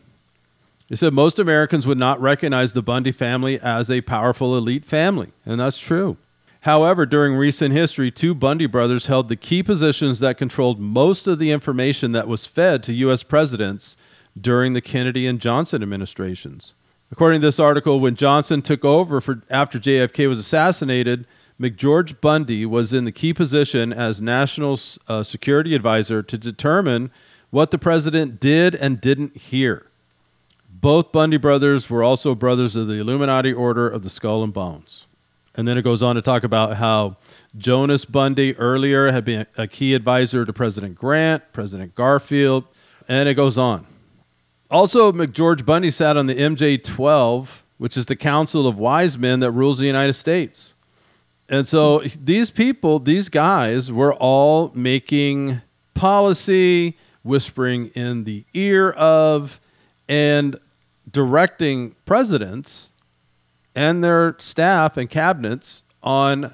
they 0.90 0.96
said 0.96 1.14
most 1.14 1.38
Americans 1.38 1.86
would 1.86 1.98
not 1.98 2.20
recognize 2.20 2.74
the 2.74 2.82
Bundy 2.82 3.12
family 3.12 3.60
as 3.60 3.92
a 3.92 4.02
powerful 4.02 4.58
elite 4.58 4.86
family, 4.86 5.32
and 5.46 5.60
that's 5.60 5.80
true. 5.80 6.18
However, 6.62 7.06
during 7.06 7.36
recent 7.36 7.74
history, 7.74 8.12
two 8.12 8.34
Bundy 8.34 8.66
brothers 8.66 9.06
held 9.06 9.30
the 9.30 9.36
key 9.36 9.64
positions 9.64 10.20
that 10.20 10.38
controlled 10.38 10.80
most 10.80 11.28
of 11.28 11.40
the 11.40 11.52
information 11.52 12.12
that 12.12 12.28
was 12.28 12.46
fed 12.46 12.84
to 12.84 12.94
U.S. 12.94 13.24
presidents 13.24 13.96
during 14.40 14.74
the 14.74 14.82
Kennedy 14.82 15.26
and 15.28 15.40
Johnson 15.40 15.82
administrations. 15.84 16.74
According 17.12 17.42
to 17.42 17.48
this 17.48 17.60
article, 17.60 18.00
when 18.00 18.16
Johnson 18.16 18.62
took 18.62 18.86
over 18.86 19.20
for 19.20 19.42
after 19.50 19.80
JFK 19.80 20.30
was 20.30 20.40
assassinated, 20.40 21.26
McGeorge 21.60 22.22
Bundy 22.22 22.66
was 22.66 22.94
in 22.94 23.06
the 23.06 23.12
key 23.12 23.34
position 23.34 23.92
as 23.92 24.22
national 24.22 24.80
uh, 25.08 25.24
security 25.24 25.76
advisor 25.76 26.22
to 26.24 26.38
determine 26.38 27.12
what 27.50 27.72
the 27.72 27.78
president 27.78 28.40
did 28.40 28.76
and 28.76 29.02
didn't 29.02 29.36
hear. 29.36 29.88
Both 30.70 31.12
Bundy 31.12 31.38
brothers 31.38 31.90
were 31.90 32.04
also 32.04 32.36
brothers 32.36 32.76
of 32.76 32.88
the 32.88 32.94
Illuminati 32.94 33.52
Order 33.52 33.90
of 33.90 34.04
the 34.04 34.10
Skull 34.10 34.44
and 34.44 34.54
Bones. 34.54 35.08
And 35.56 35.68
then 35.68 35.78
it 35.78 35.82
goes 35.82 36.02
on 36.02 36.16
to 36.16 36.22
talk 36.22 36.44
about 36.44 36.78
how 36.78 37.18
Jonas 37.58 38.06
Bundy 38.06 38.56
earlier 38.56 39.12
had 39.12 39.26
been 39.26 39.46
a 39.58 39.68
key 39.68 39.94
advisor 39.94 40.46
to 40.46 40.54
President 40.54 40.96
Grant, 40.96 41.44
President 41.52 41.96
Garfield, 41.96 42.66
and 43.10 43.28
it 43.28 43.34
goes 43.34 43.58
on. 43.58 43.86
Also, 44.72 45.12
McGeorge 45.12 45.66
Bundy 45.66 45.90
sat 45.90 46.16
on 46.16 46.28
the 46.28 46.36
MJ 46.36 46.82
12, 46.82 47.64
which 47.78 47.98
is 47.98 48.06
the 48.06 48.16
Council 48.16 48.68
of 48.68 48.78
Wise 48.78 49.18
Men 49.18 49.40
that 49.40 49.52
rules 49.52 49.80
the 49.80 49.88
United 49.88 50.14
States. 50.14 50.76
And 51.48 51.68
so 51.68 52.04
these 52.24 52.52
people, 52.52 53.00
these 53.00 53.30
guys, 53.30 53.92
were 53.92 54.14
all 54.14 54.72
making 54.76 55.62
policy, 55.96 56.96
whispering 57.24 57.88
in 57.96 58.24
the 58.26 58.46
ear 58.54 58.92
of, 58.92 59.60
and 60.08 60.56
directing 61.12 61.96
presidents 62.06 62.92
and 63.74 64.04
their 64.04 64.36
staff 64.38 64.98
and 64.98 65.10
cabinets 65.10 65.84
on 66.04 66.54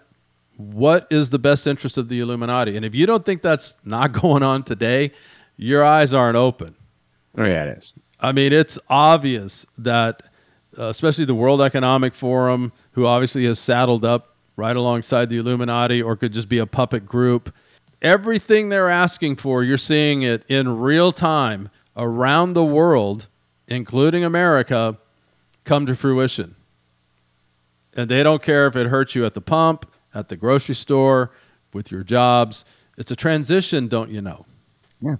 what 0.58 1.08
is 1.10 1.30
the 1.32 1.39
best 1.39 1.67
interest 1.67 1.97
of 1.97 2.08
the 2.08 2.21
Illuminati. 2.21 2.78
And 2.78 2.86
if 2.86 2.95
you 2.95 3.06
don't 3.06 3.25
think 3.25 3.41
that's 3.41 3.75
not 3.84 4.12
going 4.21 4.43
on 4.43 4.63
today, 4.63 5.12
your 5.58 5.84
eyes 5.84 6.13
aren't 6.13 6.38
open. 6.38 6.75
Oh 7.38 7.43
yeah, 7.43 7.65
it 7.65 7.78
is. 7.78 7.93
I 8.25 8.31
mean, 8.31 8.53
it's 8.53 8.79
obvious 8.89 9.67
that 9.77 10.23
uh, 10.75 10.85
especially 10.85 11.25
the 11.25 11.35
World 11.35 11.61
Economic 11.61 12.15
Forum, 12.15 12.73
who 12.93 13.05
obviously 13.05 13.45
has 13.45 13.59
saddled 13.59 14.03
up 14.03 14.35
right 14.55 14.75
alongside 14.75 15.29
the 15.29 15.38
Illuminati 15.38 16.01
or 16.01 16.15
could 16.15 16.33
just 16.33 16.49
be 16.49 16.57
a 16.57 16.65
puppet 16.65 17.05
group. 17.05 17.53
Everything 18.01 18.69
they're 18.69 18.89
asking 18.89 19.35
for, 19.35 19.63
you're 19.63 19.77
seeing 19.77 20.23
it 20.23 20.43
in 20.47 20.79
real 20.79 21.11
time 21.11 21.69
around 21.95 22.53
the 22.53 22.63
world, 22.63 23.27
including 23.67 24.23
America, 24.23 24.97
come 25.63 25.85
to 25.85 25.95
fruition. 25.95 26.55
And 27.95 28.09
they 28.09 28.23
don't 28.23 28.41
care 28.41 28.65
if 28.65 28.75
it 28.75 28.88
hurts 28.88 29.13
you 29.13 29.23
at 29.23 29.35
the 29.35 29.41
pump, 29.41 29.85
at 30.15 30.29
the 30.29 30.35
grocery 30.35 30.75
store, 30.75 31.29
with 31.73 31.91
your 31.91 32.03
jobs. 32.03 32.65
It's 32.97 33.11
a 33.11 33.15
transition, 33.15 33.88
don't 33.88 34.09
you 34.09 34.21
know? 34.23 34.47
Yeah. 34.99 35.17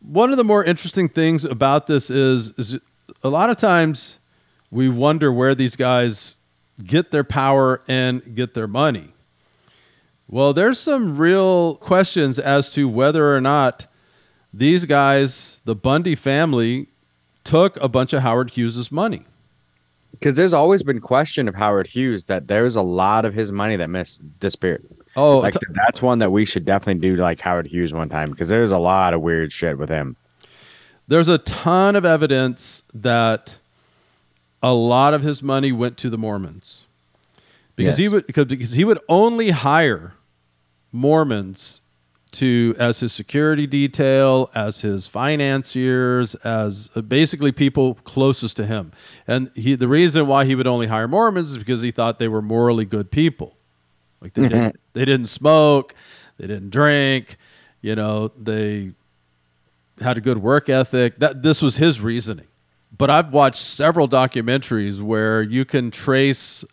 One 0.00 0.30
of 0.30 0.36
the 0.36 0.44
more 0.44 0.64
interesting 0.64 1.08
things 1.08 1.44
about 1.44 1.86
this 1.86 2.10
is, 2.10 2.52
is 2.56 2.78
a 3.22 3.28
lot 3.28 3.50
of 3.50 3.56
times 3.56 4.18
we 4.70 4.88
wonder 4.88 5.32
where 5.32 5.54
these 5.54 5.76
guys 5.76 6.36
get 6.84 7.10
their 7.10 7.24
power 7.24 7.82
and 7.86 8.34
get 8.34 8.54
their 8.54 8.66
money. 8.66 9.12
Well, 10.28 10.52
there's 10.52 10.78
some 10.78 11.18
real 11.18 11.74
questions 11.76 12.38
as 12.38 12.70
to 12.70 12.88
whether 12.88 13.34
or 13.34 13.40
not 13.40 13.86
these 14.54 14.84
guys, 14.84 15.60
the 15.64 15.74
Bundy 15.74 16.14
family, 16.14 16.88
took 17.44 17.76
a 17.78 17.88
bunch 17.88 18.12
of 18.12 18.22
Howard 18.22 18.52
Hughes's 18.52 18.92
money. 18.92 19.24
Because 20.12 20.36
there's 20.36 20.52
always 20.52 20.82
been 20.82 21.00
question 21.00 21.48
of 21.48 21.54
Howard 21.54 21.88
Hughes 21.88 22.26
that 22.26 22.48
there's 22.48 22.76
a 22.76 22.82
lot 22.82 23.24
of 23.24 23.34
his 23.34 23.52
money 23.52 23.76
that 23.76 23.88
missed 23.88 24.38
disappeared. 24.38 24.86
Oh, 25.20 25.38
Like 25.40 25.54
t- 25.54 25.66
that's 25.72 26.00
one 26.02 26.18
that 26.20 26.30
we 26.32 26.44
should 26.44 26.64
definitely 26.64 27.00
do 27.00 27.16
like 27.16 27.40
Howard 27.40 27.66
Hughes 27.66 27.92
one 27.92 28.08
time 28.08 28.30
because 28.30 28.48
there's 28.48 28.72
a 28.72 28.78
lot 28.78 29.14
of 29.14 29.20
weird 29.20 29.52
shit 29.52 29.76
with 29.78 29.88
him. 29.88 30.16
there's 31.08 31.28
a 31.28 31.38
ton 31.38 31.96
of 31.96 32.04
evidence 32.04 32.82
that 32.94 33.58
a 34.62 34.72
lot 34.72 35.14
of 35.14 35.22
his 35.22 35.42
money 35.42 35.72
went 35.72 35.96
to 35.98 36.10
the 36.10 36.18
Mormons 36.18 36.84
because 37.76 37.96
he 37.96 38.08
would 38.08 38.26
because, 38.26 38.44
because 38.46 38.72
he 38.72 38.84
would 38.84 38.98
only 39.08 39.50
hire 39.50 40.14
Mormons 40.92 41.80
to 42.32 42.74
as 42.78 43.00
his 43.00 43.12
security 43.12 43.66
detail, 43.66 44.50
as 44.54 44.82
his 44.82 45.06
financiers, 45.06 46.34
as 46.36 46.88
uh, 46.94 47.00
basically 47.00 47.50
people 47.52 47.94
closest 48.04 48.56
to 48.56 48.66
him. 48.66 48.92
And 49.26 49.50
he 49.54 49.74
the 49.74 49.88
reason 49.88 50.26
why 50.26 50.44
he 50.44 50.54
would 50.54 50.66
only 50.66 50.86
hire 50.86 51.08
Mormons 51.08 51.50
is 51.50 51.58
because 51.58 51.82
he 51.82 51.90
thought 51.90 52.18
they 52.18 52.28
were 52.28 52.42
morally 52.42 52.84
good 52.84 53.10
people. 53.10 53.56
Like 54.20 54.34
they 54.34 54.42
didn't 54.48 54.76
they 54.92 55.04
didn't 55.04 55.26
smoke, 55.26 55.94
they 56.38 56.46
didn't 56.46 56.70
drink, 56.70 57.36
you 57.80 57.94
know, 57.94 58.28
they 58.40 58.92
had 60.00 60.16
a 60.16 60.20
good 60.20 60.38
work 60.38 60.68
ethic. 60.68 61.18
That 61.18 61.42
this 61.42 61.62
was 61.62 61.76
his 61.76 62.00
reasoning. 62.00 62.46
But 62.96 63.10
I've 63.10 63.32
watched 63.32 63.62
several 63.62 64.08
documentaries 64.08 65.00
where 65.00 65.42
you 65.42 65.64
can 65.64 65.90
trace 65.90 66.64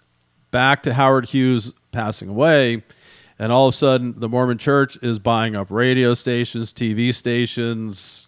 back 0.52 0.84
to 0.84 0.94
Howard 0.94 1.30
Hughes 1.30 1.74
passing 1.92 2.28
away, 2.28 2.84
and 3.40 3.52
all 3.52 3.68
of 3.68 3.74
a 3.74 3.78
sudden 3.78 4.16
the 4.18 4.28
Mormon 4.28 4.58
Church 4.58 4.98
is 5.02 5.20
buying 5.20 5.56
up 5.56 5.70
radio 5.70 6.14
stations, 6.14 6.74
TV 6.74 7.14
stations, 7.14 8.28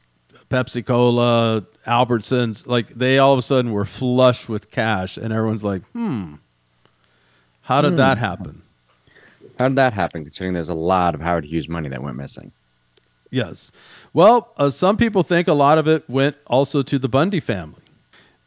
Pepsi 0.49 0.85
Cola, 0.85 1.65
Albertsons. 1.85 2.67
Like 2.67 2.89
they 2.89 3.17
all 3.17 3.33
of 3.33 3.39
a 3.39 3.43
sudden 3.43 3.71
were 3.71 3.85
flush 3.85 4.47
with 4.47 4.71
cash, 4.71 5.17
and 5.17 5.33
everyone's 5.33 5.63
like, 5.63 5.83
"Hmm, 5.91 6.35
how 7.61 7.81
did 7.81 7.97
that 7.97 8.17
happen?" 8.17 8.61
How 9.59 9.67
did 9.67 9.75
that 9.75 9.93
happen? 9.93 10.23
Considering 10.23 10.53
there's 10.53 10.69
a 10.69 10.73
lot 10.73 11.13
of 11.13 11.21
Howard 11.21 11.43
Hughes 11.43 11.67
money 11.67 11.89
that 11.89 12.01
went 12.01 12.15
missing. 12.15 12.53
Yes. 13.29 13.73
Well, 14.13 14.53
uh, 14.55 14.69
some 14.69 14.95
people 14.95 15.21
think 15.21 15.49
a 15.49 15.53
lot 15.53 15.77
of 15.77 15.87
it 15.87 16.09
went 16.09 16.37
also 16.47 16.81
to 16.81 16.97
the 16.97 17.09
Bundy 17.09 17.41
family 17.41 17.81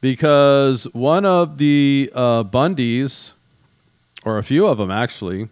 because 0.01 0.85
one 0.95 1.27
of 1.27 1.59
the 1.59 2.11
uh, 2.15 2.45
Bundys, 2.45 3.33
or 4.25 4.39
a 4.39 4.43
few 4.43 4.67
of 4.67 4.79
them 4.79 4.91
actually, 4.91 5.51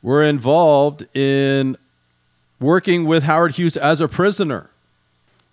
were 0.00 0.22
involved 0.22 1.08
in 1.14 1.76
working 2.60 3.04
with 3.04 3.24
Howard 3.24 3.56
Hughes 3.56 3.76
as 3.76 4.00
a 4.00 4.06
prisoner. 4.06 4.70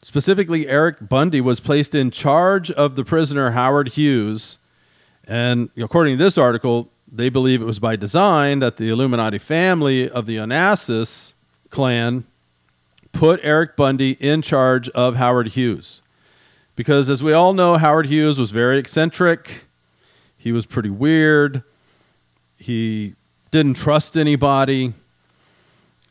Specifically, 0.03 0.67
Eric 0.67 1.09
Bundy 1.09 1.41
was 1.41 1.59
placed 1.59 1.95
in 1.95 2.11
charge 2.11 2.69
of 2.69 2.95
the 2.95 3.03
prisoner 3.03 3.51
Howard 3.51 3.89
Hughes. 3.89 4.59
And 5.27 5.69
according 5.77 6.17
to 6.17 6.23
this 6.23 6.37
article, 6.37 6.89
they 7.11 7.29
believe 7.29 7.61
it 7.61 7.65
was 7.65 7.79
by 7.79 7.95
design 7.95 8.59
that 8.59 8.77
the 8.77 8.89
Illuminati 8.89 9.37
family 9.37 10.09
of 10.09 10.25
the 10.25 10.37
Onassis 10.37 11.33
clan 11.69 12.25
put 13.11 13.39
Eric 13.43 13.75
Bundy 13.75 14.11
in 14.19 14.41
charge 14.41 14.87
of 14.89 15.17
Howard 15.17 15.49
Hughes. 15.49 16.01
Because 16.75 17.09
as 17.09 17.21
we 17.21 17.33
all 17.33 17.53
know, 17.53 17.77
Howard 17.77 18.05
Hughes 18.05 18.39
was 18.39 18.51
very 18.51 18.77
eccentric. 18.77 19.65
He 20.37 20.51
was 20.53 20.65
pretty 20.65 20.89
weird. 20.89 21.63
He 22.57 23.15
didn't 23.51 23.73
trust 23.75 24.15
anybody. 24.15 24.93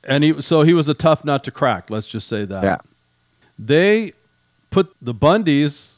And 0.04 0.22
he, 0.22 0.42
so 0.42 0.62
he 0.62 0.74
was 0.74 0.88
a 0.88 0.94
tough 0.94 1.24
nut 1.24 1.42
to 1.44 1.50
crack. 1.50 1.88
Let's 1.88 2.08
just 2.08 2.28
say 2.28 2.44
that. 2.44 2.62
Yeah. 2.62 2.78
They 3.58 4.12
put 4.70 4.94
the 5.00 5.14
Bundys 5.14 5.96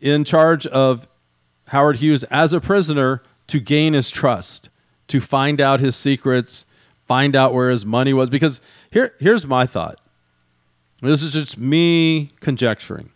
in 0.00 0.24
charge 0.24 0.66
of 0.66 1.08
Howard 1.68 1.96
Hughes 1.96 2.22
as 2.24 2.52
a 2.52 2.60
prisoner 2.60 3.22
to 3.54 3.60
gain 3.60 3.92
his 3.92 4.10
trust, 4.10 4.68
to 5.06 5.20
find 5.20 5.60
out 5.60 5.78
his 5.78 5.94
secrets, 5.94 6.66
find 7.06 7.36
out 7.36 7.54
where 7.54 7.70
his 7.70 7.86
money 7.86 8.12
was. 8.12 8.28
Because 8.28 8.60
here, 8.90 9.14
here's 9.20 9.46
my 9.46 9.64
thought. 9.64 10.00
This 11.00 11.22
is 11.22 11.32
just 11.32 11.56
me 11.56 12.30
conjecturing. 12.40 13.10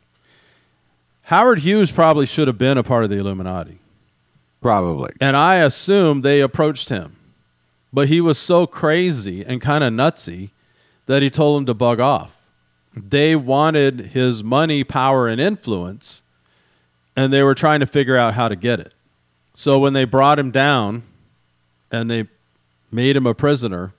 Howard 1.23 1.59
Hughes 1.59 1.91
probably 1.91 2.25
should 2.25 2.47
have 2.47 2.57
been 2.57 2.79
a 2.79 2.85
part 2.85 3.03
of 3.03 3.11
the 3.11 3.17
Illuminati. 3.17 3.81
Probably. 4.63 5.11
And 5.21 5.37
I 5.37 5.57
assume 5.57 6.21
they 6.21 6.41
approached 6.41 6.89
him. 6.89 7.17
But 7.93 8.07
he 8.07 8.21
was 8.21 8.39
so 8.39 8.65
crazy 8.65 9.45
and 9.45 9.61
kind 9.61 9.83
of 9.83 9.93
nutsy 9.93 10.51
that 11.07 11.21
he 11.21 11.31
told 11.31 11.57
them 11.57 11.67
to 11.67 11.75
bug 11.75 11.99
off. 11.99 12.47
They 12.95 13.35
wanted 13.35 14.13
his 14.13 14.45
money, 14.45 14.85
power, 14.85 15.27
and 15.27 15.41
influence, 15.41 16.23
and 17.17 17.33
they 17.33 17.43
were 17.43 17.57
trying 17.57 17.81
to 17.81 17.87
figure 17.87 18.17
out 18.17 18.35
how 18.35 18.49
to 18.49 18.55
get 18.55 18.79
it. 18.79 18.95
So 19.59 19.81
when 19.81 19.93
they 19.93 20.05
brought 20.05 20.39
him 20.39 20.53
down 20.53 21.03
and 21.91 22.09
they 22.09 22.29
made 22.93 23.17
him 23.17 23.27
a 23.27 23.35
prisoner, 23.35 23.93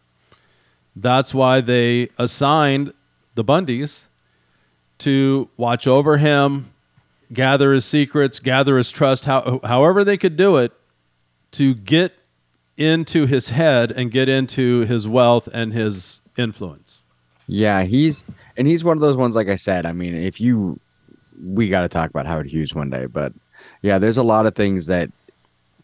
that's 0.95 1.33
why 1.33 1.59
they 1.59 2.07
assigned 2.17 2.93
the 3.35 3.43
Bundys 3.43 4.05
to 4.99 5.49
watch 5.57 5.85
over 5.85 6.15
him, 6.15 6.71
gather 7.33 7.73
his 7.73 7.83
secrets, 7.83 8.39
gather 8.39 8.77
his 8.77 8.89
trust, 8.89 9.25
how, 9.25 9.59
however 9.65 10.05
they 10.05 10.15
could 10.15 10.37
do 10.37 10.55
it 10.55 10.71
to 11.51 11.75
get 11.75 12.13
into 12.77 13.25
his 13.25 13.49
head 13.49 13.91
and 13.91 14.11
get 14.11 14.29
into 14.29 14.85
his 14.85 15.09
wealth 15.09 15.49
and 15.53 15.73
his 15.73 16.21
influence. 16.37 17.01
Yeah, 17.47 17.83
he's 17.83 18.23
and 18.55 18.65
he's 18.65 18.85
one 18.85 18.95
of 18.95 19.01
those 19.01 19.17
ones. 19.17 19.35
Like 19.35 19.49
I 19.49 19.57
said, 19.57 19.85
I 19.85 19.91
mean, 19.91 20.15
if 20.15 20.39
you, 20.39 20.79
we 21.43 21.67
got 21.67 21.81
to 21.81 21.89
talk 21.89 22.09
about 22.09 22.27
Howard 22.27 22.47
Hughes 22.47 22.73
one 22.73 22.89
day. 22.89 23.07
But 23.07 23.33
yeah, 23.81 23.99
there's 23.99 24.17
a 24.17 24.23
lot 24.23 24.45
of 24.45 24.55
things 24.55 24.85
that 24.85 25.11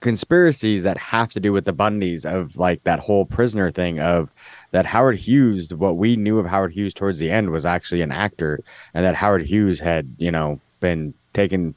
conspiracies 0.02 0.84
that 0.84 0.98
have 0.98 1.30
to 1.30 1.40
do 1.40 1.52
with 1.52 1.66
the 1.66 1.74
Bundys 1.74 2.26
of 2.26 2.58
like 2.58 2.84
that 2.84 3.00
whole 3.00 3.26
prisoner 3.26 3.72
thing 3.72 4.00
of 4.00 4.30
that 4.72 4.86
Howard 4.86 5.18
Hughes. 5.18 5.74
What 5.74 5.98
we 5.98 6.16
knew 6.16 6.40
of 6.40 6.46
Howard 6.46 6.74
Hughes 6.74 6.94
towards 6.94 7.20
the 7.20 7.32
end 7.32 7.50
was 7.50 7.66
actually 7.66 8.02
an 8.02 8.12
actor, 8.12 8.60
and 8.94 9.06
that 9.06 9.16
Howard 9.16 9.44
Hughes 9.44 9.80
had 9.80 10.16
you 10.18 10.32
know 10.32 10.60
been 10.80 11.14
taken 11.34 11.76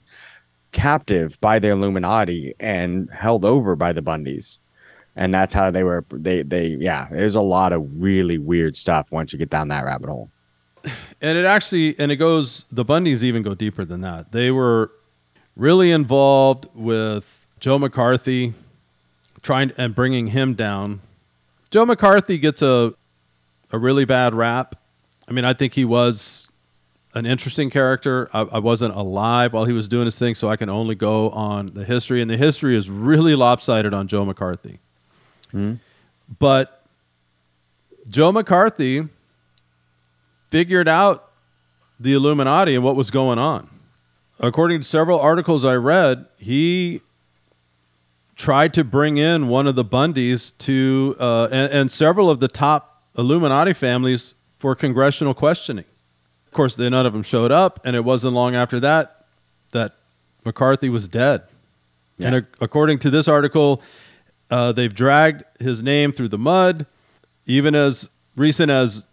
captive 0.73 1.41
by 1.41 1.59
the 1.59 1.69
Illuminati 1.69 2.55
and 2.61 3.11
held 3.11 3.45
over 3.45 3.75
by 3.75 3.93
the 3.93 4.03
Bundys 4.03 4.59
and 5.17 5.33
that's 5.33 5.55
how 5.55 5.71
they 5.71 5.83
were 5.83 6.05
they 6.13 6.43
they 6.43 6.77
yeah 6.79 7.09
there's 7.11 7.35
a 7.35 7.41
lot 7.41 7.73
of 7.73 7.83
really 7.97 8.37
weird 8.37 8.77
stuff 8.77 9.11
once 9.11 9.33
you 9.33 9.39
get 9.39 9.49
down 9.49 9.69
that 9.69 9.83
rabbit 9.83 10.11
hole 10.11 10.31
And 11.21 11.37
it 11.37 11.45
actually, 11.45 11.99
and 11.99 12.13
it 12.13 12.17
goes, 12.17 12.65
the 12.71 12.85
Bundys 12.85 13.23
even 13.23 13.43
go 13.43 13.55
deeper 13.55 13.85
than 13.85 14.03
that. 14.03 14.31
They 14.31 14.51
were 14.51 14.93
really 15.57 15.91
involved 15.91 16.69
with 16.75 17.38
Joe 17.61 17.79
McCarthy, 17.79 18.55
trying 19.43 19.73
and 19.77 19.95
bringing 19.95 20.29
him 20.29 20.55
down. 20.55 21.01
Joe 21.71 21.85
McCarthy 21.85 22.39
gets 22.39 22.63
a, 22.63 22.95
a 23.73 23.79
really 23.79 24.05
bad 24.05 24.35
rap. 24.35 24.77
I 25.29 25.33
mean, 25.33 25.45
I 25.45 25.53
think 25.53 25.75
he 25.75 25.85
was 25.85 26.49
an 27.15 27.27
interesting 27.27 27.69
character. 27.69 28.31
I, 28.33 28.43
I 28.43 28.59
wasn't 28.59 28.95
alive 28.95 29.53
while 29.53 29.65
he 29.65 29.73
was 29.73 29.89
doing 29.89 30.05
his 30.07 30.19
thing, 30.19 30.35
so 30.35 30.49
I 30.49 30.57
can 30.57 30.69
only 30.69 30.95
go 30.95 31.31
on 31.31 31.75
the 31.75 31.85
history. 31.85 32.23
And 32.23 32.31
the 32.31 32.37
history 32.37 32.77
is 32.77 32.89
really 32.89 33.35
lopsided 33.35 33.93
on 33.93 34.09
Joe 34.09 34.25
McCarthy. 34.25 34.79
Hmm. 35.51 35.75
But 36.39 36.85
Joe 38.09 38.33
McCarthy 38.33 39.09
figured 40.49 40.89
out 40.89 41.31
the 42.01 42.13
Illuminati 42.15 42.75
and 42.75 42.85
what 42.85 42.97
was 42.97 43.11
going 43.11 43.39
on. 43.39 43.69
According 44.41 44.83
to 44.83 44.85
several 44.85 45.19
articles 45.19 45.65
I 45.65 45.75
read, 45.75 46.27
he 46.39 47.03
tried 48.39 48.73
to 48.73 48.85
bring 48.85 49.19
in 49.19 49.49
one 49.49 49.67
of 49.67 49.75
the 49.75 49.85
Bundys 49.85 50.57
to, 50.59 51.17
uh, 51.19 51.49
and, 51.51 51.73
and 51.73 51.93
several 51.93 52.31
of 52.31 52.39
the 52.39 52.49
top 52.49 53.03
Illuminati 53.19 53.73
families 53.73 54.37
for 54.59 54.75
congressional 54.77 55.35
questioning. 55.35 55.85
Of 56.47 56.53
course, 56.53 56.77
they, 56.77 56.89
none 56.89 57.05
of 57.05 57.13
them 57.13 57.25
showed 57.25 57.51
up, 57.51 57.81
and 57.85 57.97
it 57.97 58.05
wasn't 58.05 58.33
long 58.35 58.55
after 58.55 58.81
that 58.81 59.27
that 59.73 59.97
McCarthy 60.45 60.89
was 60.89 61.09
dead. 61.09 61.43
And 62.21 62.37
ac- 62.37 62.47
according 62.61 63.01
to 63.01 63.11
this 63.11 63.29
article, 63.29 63.83
uh, 64.51 64.73
they've 64.73 64.95
dragged 64.95 65.43
his 65.61 65.83
name 65.83 66.13
through 66.13 66.29
the 66.29 66.39
mud, 66.39 66.87
even 67.45 67.75
as 67.75 68.09
recent 68.37 68.71
as 68.71 69.05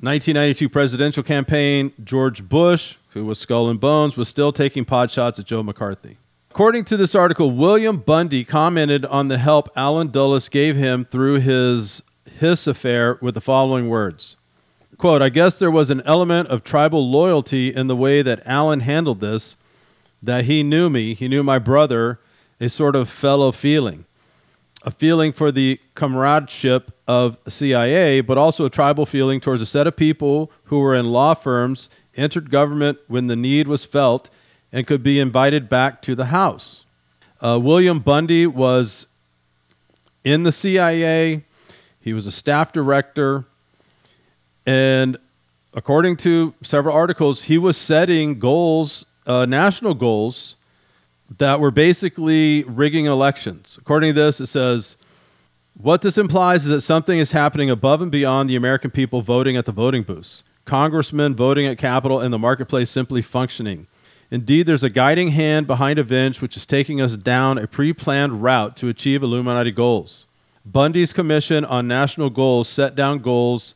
1992 0.00 0.68
presidential 0.68 1.22
campaign. 1.22 1.92
George 2.02 2.48
Bush, 2.48 2.96
who 3.10 3.26
was 3.26 3.38
skull 3.38 3.68
and 3.68 3.78
bones, 3.78 4.16
was 4.16 4.28
still 4.28 4.52
taking 4.52 4.84
pot 4.84 5.10
shots 5.10 5.38
at 5.38 5.46
Joe 5.46 5.62
McCarthy. 5.62 6.16
According 6.52 6.84
to 6.84 6.98
this 6.98 7.14
article, 7.14 7.50
William 7.50 7.96
Bundy 7.96 8.44
commented 8.44 9.06
on 9.06 9.28
the 9.28 9.38
help 9.38 9.70
Allen 9.74 10.08
Dulles 10.08 10.50
gave 10.50 10.76
him 10.76 11.06
through 11.06 11.40
his 11.40 12.02
Hiss 12.26 12.66
affair 12.66 13.16
with 13.22 13.34
the 13.34 13.40
following 13.40 13.88
words. 13.88 14.36
Quote, 14.98 15.22
I 15.22 15.30
guess 15.30 15.58
there 15.58 15.70
was 15.70 15.88
an 15.88 16.02
element 16.02 16.48
of 16.48 16.62
tribal 16.62 17.08
loyalty 17.08 17.74
in 17.74 17.86
the 17.86 17.96
way 17.96 18.20
that 18.20 18.42
Allen 18.44 18.80
handled 18.80 19.20
this, 19.20 19.56
that 20.22 20.44
he 20.44 20.62
knew 20.62 20.90
me, 20.90 21.14
he 21.14 21.26
knew 21.26 21.42
my 21.42 21.58
brother, 21.58 22.20
a 22.60 22.68
sort 22.68 22.96
of 22.96 23.08
fellow 23.08 23.50
feeling, 23.50 24.04
a 24.82 24.90
feeling 24.90 25.32
for 25.32 25.50
the 25.50 25.80
comradeship 25.94 26.92
of 27.08 27.38
CIA, 27.48 28.20
but 28.20 28.36
also 28.36 28.66
a 28.66 28.70
tribal 28.70 29.06
feeling 29.06 29.40
towards 29.40 29.62
a 29.62 29.66
set 29.66 29.86
of 29.86 29.96
people 29.96 30.52
who 30.64 30.80
were 30.80 30.94
in 30.94 31.12
law 31.12 31.32
firms, 31.32 31.88
entered 32.14 32.50
government 32.50 32.98
when 33.08 33.28
the 33.28 33.36
need 33.36 33.66
was 33.66 33.86
felt, 33.86 34.28
and 34.72 34.86
could 34.86 35.02
be 35.02 35.20
invited 35.20 35.68
back 35.68 36.00
to 36.02 36.14
the 36.14 36.26
House. 36.26 36.84
Uh, 37.40 37.58
William 37.62 37.98
Bundy 37.98 38.46
was 38.46 39.06
in 40.24 40.44
the 40.44 40.52
CIA. 40.52 41.44
He 42.00 42.12
was 42.12 42.26
a 42.26 42.32
staff 42.32 42.72
director. 42.72 43.44
And 44.64 45.18
according 45.74 46.16
to 46.18 46.54
several 46.62 46.94
articles, 46.94 47.44
he 47.44 47.58
was 47.58 47.76
setting 47.76 48.38
goals, 48.38 49.04
uh, 49.26 49.44
national 49.46 49.94
goals, 49.94 50.56
that 51.38 51.60
were 51.60 51.70
basically 51.70 52.62
rigging 52.64 53.06
elections. 53.06 53.76
According 53.80 54.10
to 54.10 54.20
this, 54.20 54.40
it 54.40 54.46
says 54.46 54.96
what 55.74 56.02
this 56.02 56.18
implies 56.18 56.64
is 56.64 56.68
that 56.68 56.80
something 56.82 57.18
is 57.18 57.32
happening 57.32 57.70
above 57.70 58.02
and 58.02 58.10
beyond 58.10 58.50
the 58.50 58.56
American 58.56 58.90
people 58.90 59.22
voting 59.22 59.56
at 59.56 59.64
the 59.64 59.72
voting 59.72 60.02
booths, 60.02 60.44
congressmen 60.64 61.34
voting 61.34 61.66
at 61.66 61.78
Capitol, 61.78 62.20
and 62.20 62.32
the 62.32 62.38
marketplace 62.38 62.90
simply 62.90 63.22
functioning. 63.22 63.86
Indeed, 64.32 64.62
there's 64.62 64.82
a 64.82 64.88
guiding 64.88 65.32
hand 65.32 65.66
behind 65.66 65.98
events 65.98 66.40
which 66.40 66.56
is 66.56 66.64
taking 66.64 67.02
us 67.02 67.16
down 67.16 67.58
a 67.58 67.66
pre 67.66 67.92
planned 67.92 68.42
route 68.42 68.78
to 68.78 68.88
achieve 68.88 69.22
Illuminati 69.22 69.70
goals. 69.70 70.24
Bundy's 70.64 71.12
Commission 71.12 71.66
on 71.66 71.86
National 71.86 72.30
Goals 72.30 72.66
set 72.66 72.94
down 72.94 73.18
goals 73.18 73.74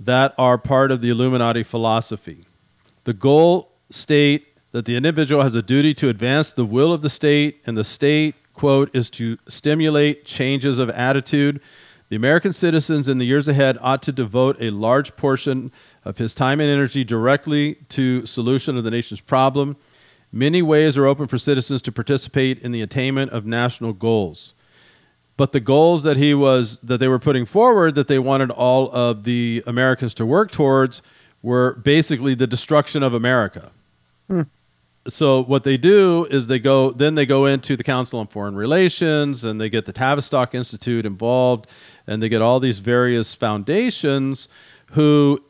that 0.00 0.34
are 0.36 0.58
part 0.58 0.90
of 0.90 1.02
the 1.02 1.10
Illuminati 1.10 1.62
philosophy. 1.62 2.44
The 3.04 3.12
goal 3.12 3.70
state 3.90 4.48
that 4.72 4.86
the 4.86 4.96
individual 4.96 5.44
has 5.44 5.54
a 5.54 5.62
duty 5.62 5.94
to 5.94 6.08
advance 6.08 6.50
the 6.50 6.64
will 6.64 6.92
of 6.92 7.02
the 7.02 7.10
state, 7.10 7.62
and 7.64 7.78
the 7.78 7.84
state, 7.84 8.34
quote, 8.54 8.92
is 8.92 9.08
to 9.10 9.38
stimulate 9.48 10.24
changes 10.24 10.78
of 10.78 10.90
attitude. 10.90 11.60
The 12.08 12.16
American 12.16 12.52
citizens 12.52 13.06
in 13.06 13.18
the 13.18 13.24
years 13.24 13.46
ahead 13.46 13.78
ought 13.80 14.02
to 14.02 14.10
devote 14.10 14.56
a 14.58 14.70
large 14.70 15.14
portion 15.14 15.70
of 16.04 16.18
his 16.18 16.34
time 16.34 16.58
and 16.58 16.68
energy 16.68 17.04
directly 17.04 17.76
to 17.90 18.26
solution 18.26 18.76
of 18.76 18.82
the 18.82 18.90
nation's 18.90 19.20
problem. 19.20 19.76
Many 20.32 20.62
ways 20.62 20.96
are 20.96 21.06
open 21.06 21.26
for 21.28 21.38
citizens 21.38 21.82
to 21.82 21.92
participate 21.92 22.58
in 22.60 22.72
the 22.72 22.82
attainment 22.82 23.32
of 23.32 23.44
national 23.44 23.92
goals 23.92 24.54
but 25.36 25.52
the 25.52 25.60
goals 25.60 26.02
that 26.02 26.16
he 26.16 26.34
was 26.34 26.78
that 26.82 26.98
they 26.98 27.08
were 27.08 27.18
putting 27.18 27.46
forward 27.46 27.94
that 27.94 28.08
they 28.08 28.18
wanted 28.18 28.50
all 28.50 28.90
of 28.92 29.24
the 29.24 29.62
Americans 29.66 30.14
to 30.14 30.26
work 30.26 30.50
towards 30.50 31.02
were 31.42 31.74
basically 31.76 32.34
the 32.34 32.46
destruction 32.46 33.02
of 33.02 33.14
America. 33.14 33.72
Hmm. 34.28 34.42
So 35.08 35.42
what 35.42 35.64
they 35.64 35.76
do 35.76 36.26
is 36.30 36.46
they 36.46 36.60
go 36.60 36.92
then 36.92 37.16
they 37.16 37.26
go 37.26 37.46
into 37.46 37.76
the 37.76 37.82
Council 37.82 38.20
on 38.20 38.28
Foreign 38.28 38.54
Relations 38.54 39.42
and 39.42 39.60
they 39.60 39.68
get 39.68 39.84
the 39.84 39.92
Tavistock 39.92 40.54
Institute 40.54 41.04
involved 41.04 41.66
and 42.06 42.22
they 42.22 42.28
get 42.28 42.40
all 42.40 42.60
these 42.60 42.78
various 42.78 43.34
foundations 43.34 44.48
who 44.92 45.42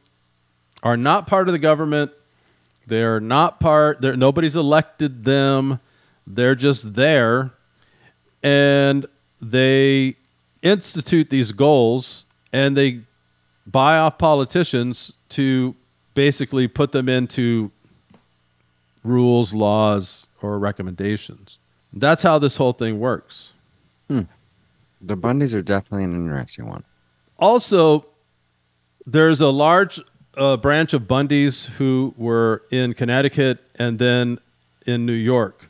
are 0.83 0.97
not 0.97 1.27
part 1.27 1.49
of 1.49 1.53
the 1.53 1.59
government. 1.59 2.13
They're 2.87 3.21
not 3.21 3.61
part 3.61 4.01
they're 4.01 4.17
nobody's 4.17 4.57
elected 4.57 5.25
them. 5.25 5.81
They're 6.27 6.55
just 6.55 6.95
there 6.95 7.53
and 8.43 9.07
they 9.41 10.17
institute 10.63 11.31
these 11.31 11.53
goals 11.53 12.25
and 12.53 12.77
they 12.77 13.01
buy 13.67 13.99
off 13.99 14.19
politicians 14.19 15.13
to 15.31 15.75
basically 16.15 16.69
put 16.69 16.93
them 16.93 17.09
into 17.09 17.71
rules, 19.05 19.53
laws, 19.55 20.27
or 20.41 20.59
recommendations. 20.59 21.59
That's 21.93 22.23
how 22.23 22.39
this 22.39 22.57
whole 22.57 22.73
thing 22.73 22.99
works. 22.99 23.53
Hmm. 24.09 24.23
The 25.01 25.17
Bundys 25.17 25.55
are 25.55 25.63
definitely 25.63 26.05
an 26.05 26.15
interesting 26.15 26.67
one. 26.67 26.85
Also, 27.39 28.07
there's 29.05 29.41
a 29.41 29.49
large 29.49 30.01
uh, 30.37 30.57
branch 30.57 30.93
of 30.93 31.03
Bundys 31.03 31.67
who 31.67 32.15
were 32.17 32.63
in 32.71 32.95
Connecticut 32.95 33.59
and 33.77 33.99
then 33.99 34.39
in 34.87 35.07
New 35.07 35.13
York. 35.13 35.69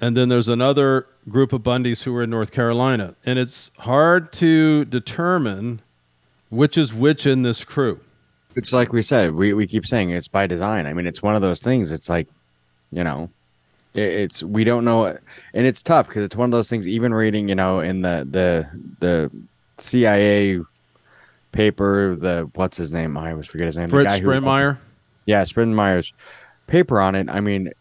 And 0.00 0.16
then 0.16 0.28
there's 0.28 0.48
another 0.48 1.06
group 1.28 1.52
of 1.52 1.62
Bundys 1.62 2.02
who 2.02 2.12
were 2.12 2.22
in 2.22 2.30
North 2.30 2.50
Carolina. 2.50 3.14
And 3.24 3.38
it's 3.38 3.70
hard 3.78 4.32
to 4.34 4.84
determine 4.86 5.82
which 6.48 6.76
is 6.76 6.92
which 6.92 7.26
in 7.26 7.42
this 7.42 7.64
crew. 7.64 8.00
It's 8.56 8.72
like 8.72 8.92
we 8.92 9.02
said, 9.02 9.32
we, 9.32 9.52
we 9.52 9.66
keep 9.66 9.86
saying 9.86 10.10
it's 10.10 10.26
by 10.26 10.46
design. 10.46 10.86
I 10.86 10.92
mean, 10.92 11.06
it's 11.06 11.22
one 11.22 11.36
of 11.36 11.42
those 11.42 11.62
things. 11.62 11.92
It's 11.92 12.08
like, 12.08 12.26
you 12.90 13.04
know, 13.04 13.30
it, 13.94 14.02
it's 14.02 14.42
we 14.42 14.64
don't 14.64 14.84
know, 14.84 15.04
and 15.06 15.66
it's 15.66 15.82
tough 15.82 16.08
because 16.08 16.24
it's 16.24 16.34
one 16.34 16.46
of 16.46 16.50
those 16.50 16.68
things. 16.68 16.88
Even 16.88 17.14
reading, 17.14 17.48
you 17.48 17.54
know, 17.54 17.78
in 17.78 18.02
the 18.02 18.26
the 18.28 18.68
the 18.98 19.30
CIA 19.78 20.60
paper, 21.52 22.16
the 22.16 22.50
what's 22.54 22.76
his 22.76 22.92
name? 22.92 23.16
I 23.16 23.32
always 23.32 23.46
forget 23.46 23.66
his 23.66 23.76
name. 23.76 23.88
Fritz 23.88 24.18
Springmeier. 24.18 24.78
yeah, 25.26 25.42
Springmeier's 25.42 26.12
paper 26.66 27.00
on 27.00 27.14
it. 27.14 27.28
I 27.28 27.40
mean, 27.40 27.72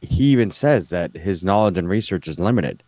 he 0.00 0.24
even 0.24 0.50
says 0.50 0.90
that 0.90 1.16
his 1.16 1.42
knowledge 1.44 1.78
and 1.78 1.88
research 1.88 2.28
is 2.28 2.38
limited. 2.38 2.82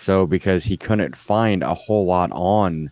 So 0.00 0.26
because 0.26 0.64
he 0.64 0.76
couldn't 0.76 1.14
find 1.16 1.62
a 1.62 1.74
whole 1.74 2.06
lot 2.06 2.30
on 2.32 2.90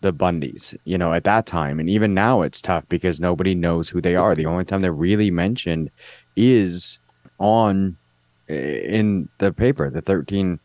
the 0.00 0.12
Bundys, 0.12 0.76
you 0.84 0.96
know, 0.96 1.12
at 1.12 1.24
that 1.24 1.46
time, 1.46 1.80
and 1.80 1.90
even 1.90 2.14
now 2.14 2.42
it's 2.42 2.60
tough 2.60 2.88
because 2.88 3.18
nobody 3.18 3.54
knows 3.54 3.88
who 3.88 4.00
they 4.00 4.14
are. 4.14 4.34
The 4.34 4.46
only 4.46 4.64
time 4.64 4.80
they're 4.80 4.92
really 4.92 5.30
mentioned 5.32 5.90
is 6.36 7.00
on 7.38 7.96
eh, 8.48 8.78
in 8.84 9.28
the 9.38 9.52
paper, 9.52 9.90
the 9.90 10.00
thirteen, 10.02 10.60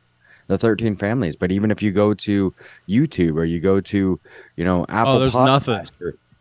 the 0.53 0.57
thirteen 0.57 0.95
families. 0.95 1.35
But 1.35 1.51
even 1.51 1.71
if 1.71 1.81
you 1.81 1.91
go 1.91 2.13
to 2.13 2.53
YouTube 2.87 3.35
or 3.35 3.45
you 3.45 3.59
go 3.59 3.81
to, 3.81 4.19
you 4.55 4.63
know, 4.63 4.85
oh, 4.87 4.93
Apple, 4.93 5.13
Oh, 5.13 5.19
there's 5.19 5.35
nothing. 5.35 5.87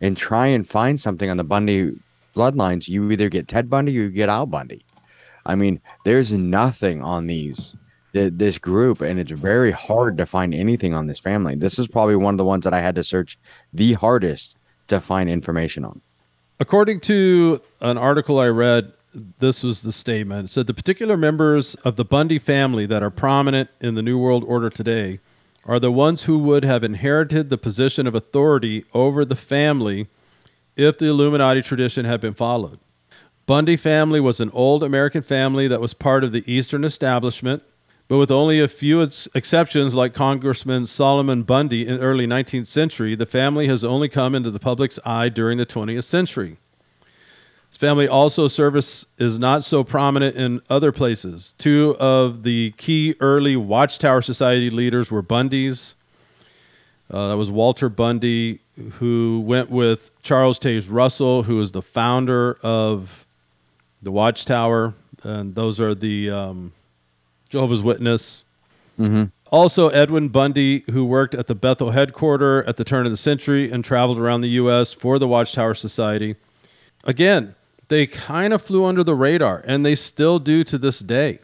And 0.00 0.16
try 0.16 0.46
and 0.48 0.68
find 0.68 1.00
something 1.00 1.30
on 1.30 1.36
the 1.36 1.44
Bundy 1.44 1.92
bloodlines, 2.36 2.88
you 2.88 3.10
either 3.10 3.28
get 3.28 3.48
Ted 3.48 3.70
Bundy 3.70 3.92
or 3.98 4.02
you 4.02 4.10
get 4.10 4.28
Al 4.28 4.46
Bundy. 4.46 4.84
I 5.46 5.54
mean, 5.54 5.80
there's 6.04 6.32
nothing 6.32 7.02
on 7.02 7.26
these 7.26 7.74
th- 8.12 8.32
this 8.36 8.58
group, 8.58 9.00
and 9.00 9.18
it's 9.18 9.32
very 9.32 9.70
hard 9.70 10.16
to 10.18 10.26
find 10.26 10.54
anything 10.54 10.94
on 10.94 11.06
this 11.06 11.18
family. 11.18 11.54
This 11.56 11.78
is 11.78 11.88
probably 11.88 12.16
one 12.16 12.34
of 12.34 12.38
the 12.38 12.44
ones 12.44 12.64
that 12.64 12.74
I 12.74 12.80
had 12.80 12.94
to 12.96 13.04
search 13.04 13.38
the 13.72 13.94
hardest 13.94 14.56
to 14.88 15.00
find 15.00 15.28
information 15.30 15.84
on. 15.84 16.00
According 16.60 17.00
to 17.00 17.60
an 17.80 17.98
article 17.98 18.38
I 18.38 18.48
read, 18.48 18.92
this 19.14 19.62
was 19.62 19.82
the 19.82 19.92
statement. 19.92 20.46
It 20.46 20.52
said 20.52 20.66
the 20.66 20.74
particular 20.74 21.16
members 21.16 21.74
of 21.76 21.96
the 21.96 22.04
Bundy 22.04 22.38
family 22.38 22.86
that 22.86 23.02
are 23.02 23.10
prominent 23.10 23.70
in 23.80 23.94
the 23.94 24.02
New 24.02 24.18
World 24.18 24.44
Order 24.46 24.70
today 24.70 25.20
are 25.64 25.78
the 25.78 25.92
ones 25.92 26.24
who 26.24 26.38
would 26.38 26.64
have 26.64 26.82
inherited 26.82 27.50
the 27.50 27.58
position 27.58 28.06
of 28.06 28.14
authority 28.14 28.84
over 28.94 29.24
the 29.24 29.36
family 29.36 30.08
if 30.76 30.98
the 30.98 31.06
Illuminati 31.06 31.62
tradition 31.62 32.04
had 32.04 32.20
been 32.20 32.34
followed. 32.34 32.78
Bundy 33.46 33.76
family 33.76 34.20
was 34.20 34.40
an 34.40 34.50
old 34.52 34.82
American 34.82 35.22
family 35.22 35.68
that 35.68 35.80
was 35.80 35.94
part 35.94 36.24
of 36.24 36.32
the 36.32 36.44
Eastern 36.50 36.84
establishment, 36.84 37.62
but 38.08 38.18
with 38.18 38.30
only 38.30 38.60
a 38.60 38.68
few 38.68 39.02
ex- 39.02 39.28
exceptions 39.34 39.94
like 39.94 40.14
Congressman 40.14 40.86
Solomon 40.86 41.42
Bundy 41.42 41.86
in 41.86 42.00
early 42.00 42.26
19th 42.26 42.66
century, 42.66 43.14
the 43.14 43.26
family 43.26 43.68
has 43.68 43.84
only 43.84 44.08
come 44.08 44.34
into 44.34 44.50
the 44.50 44.60
public's 44.60 44.98
eye 45.04 45.28
during 45.28 45.58
the 45.58 45.66
20th 45.66 46.04
century. 46.04 46.58
His 47.72 47.78
family 47.78 48.06
also 48.06 48.48
service 48.48 49.06
is 49.16 49.38
not 49.38 49.64
so 49.64 49.82
prominent 49.82 50.36
in 50.36 50.60
other 50.68 50.92
places. 50.92 51.54
Two 51.56 51.96
of 51.98 52.42
the 52.42 52.74
key 52.76 53.14
early 53.18 53.56
Watchtower 53.56 54.20
Society 54.20 54.68
leaders 54.68 55.10
were 55.10 55.22
Bundys. 55.22 55.94
Uh, 57.10 57.28
that 57.28 57.38
was 57.38 57.50
Walter 57.50 57.88
Bundy, 57.88 58.60
who 58.98 59.40
went 59.40 59.70
with 59.70 60.10
Charles 60.22 60.58
Taze 60.58 60.88
Russell, 60.90 61.44
who 61.44 61.58
is 61.62 61.72
the 61.72 61.80
founder 61.80 62.58
of 62.62 63.24
the 64.02 64.12
Watchtower, 64.12 64.92
and 65.22 65.54
those 65.54 65.80
are 65.80 65.94
the 65.94 66.28
um, 66.30 66.72
Jehovah's 67.48 67.80
Witness. 67.80 68.44
Also, 69.50 69.88
Edwin 69.88 70.28
Bundy, 70.28 70.84
who 70.90 71.06
worked 71.06 71.34
at 71.34 71.46
the 71.46 71.54
Bethel 71.54 71.92
headquarters 71.92 72.66
at 72.68 72.76
the 72.76 72.84
turn 72.84 73.06
of 73.06 73.12
the 73.12 73.16
century 73.16 73.70
and 73.72 73.82
traveled 73.82 74.18
around 74.18 74.42
the 74.42 74.48
U.S. 74.50 74.92
for 74.92 75.18
the 75.18 75.26
Watchtower 75.26 75.74
Society. 75.74 76.36
Again, 77.04 77.54
they 77.92 78.06
kind 78.06 78.54
of 78.54 78.62
flew 78.62 78.86
under 78.86 79.04
the 79.04 79.14
radar, 79.14 79.62
and 79.66 79.84
they 79.84 79.94
still 79.94 80.38
do 80.38 80.64
to 80.64 80.78
this 80.78 80.98
day. 80.98 81.38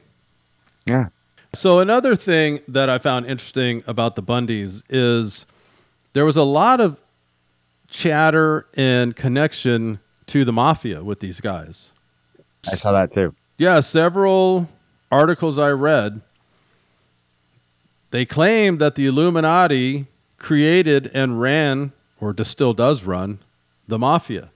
Yeah. 0.87 1.09
So 1.55 1.79
another 1.79 2.17
thing 2.17 2.61
that 2.67 2.89
I 2.89 2.97
found 2.97 3.27
interesting 3.27 3.85
about 3.87 4.17
the 4.17 4.23
Bundys 4.23 4.83
is 4.89 5.45
there 6.15 6.25
was 6.25 6.39
a 6.39 6.45
lot 6.45 6.81
of 6.81 6.99
chatter 7.87 8.67
and 8.75 9.15
connection 9.15 10.01
to 10.29 10.47
the 10.47 10.53
mafia 10.53 11.05
with 11.05 11.21
these 11.21 11.39
guys. 11.39 11.91
I 12.67 12.77
saw 12.77 12.93
that 12.93 13.13
too. 13.13 13.35
Yeah, 13.59 13.81
several 13.81 14.71
articles 15.13 15.59
I 15.59 15.71
read 15.73 16.23
they 18.11 18.25
claim 18.25 18.79
that 18.79 18.95
the 18.95 19.05
Illuminati 19.05 20.07
created 20.39 21.11
and 21.13 21.39
ran 21.39 21.93
or 22.19 22.35
still 22.43 22.73
does 22.73 23.05
run 23.05 23.39
the 23.87 23.99
mafia. 23.99 24.51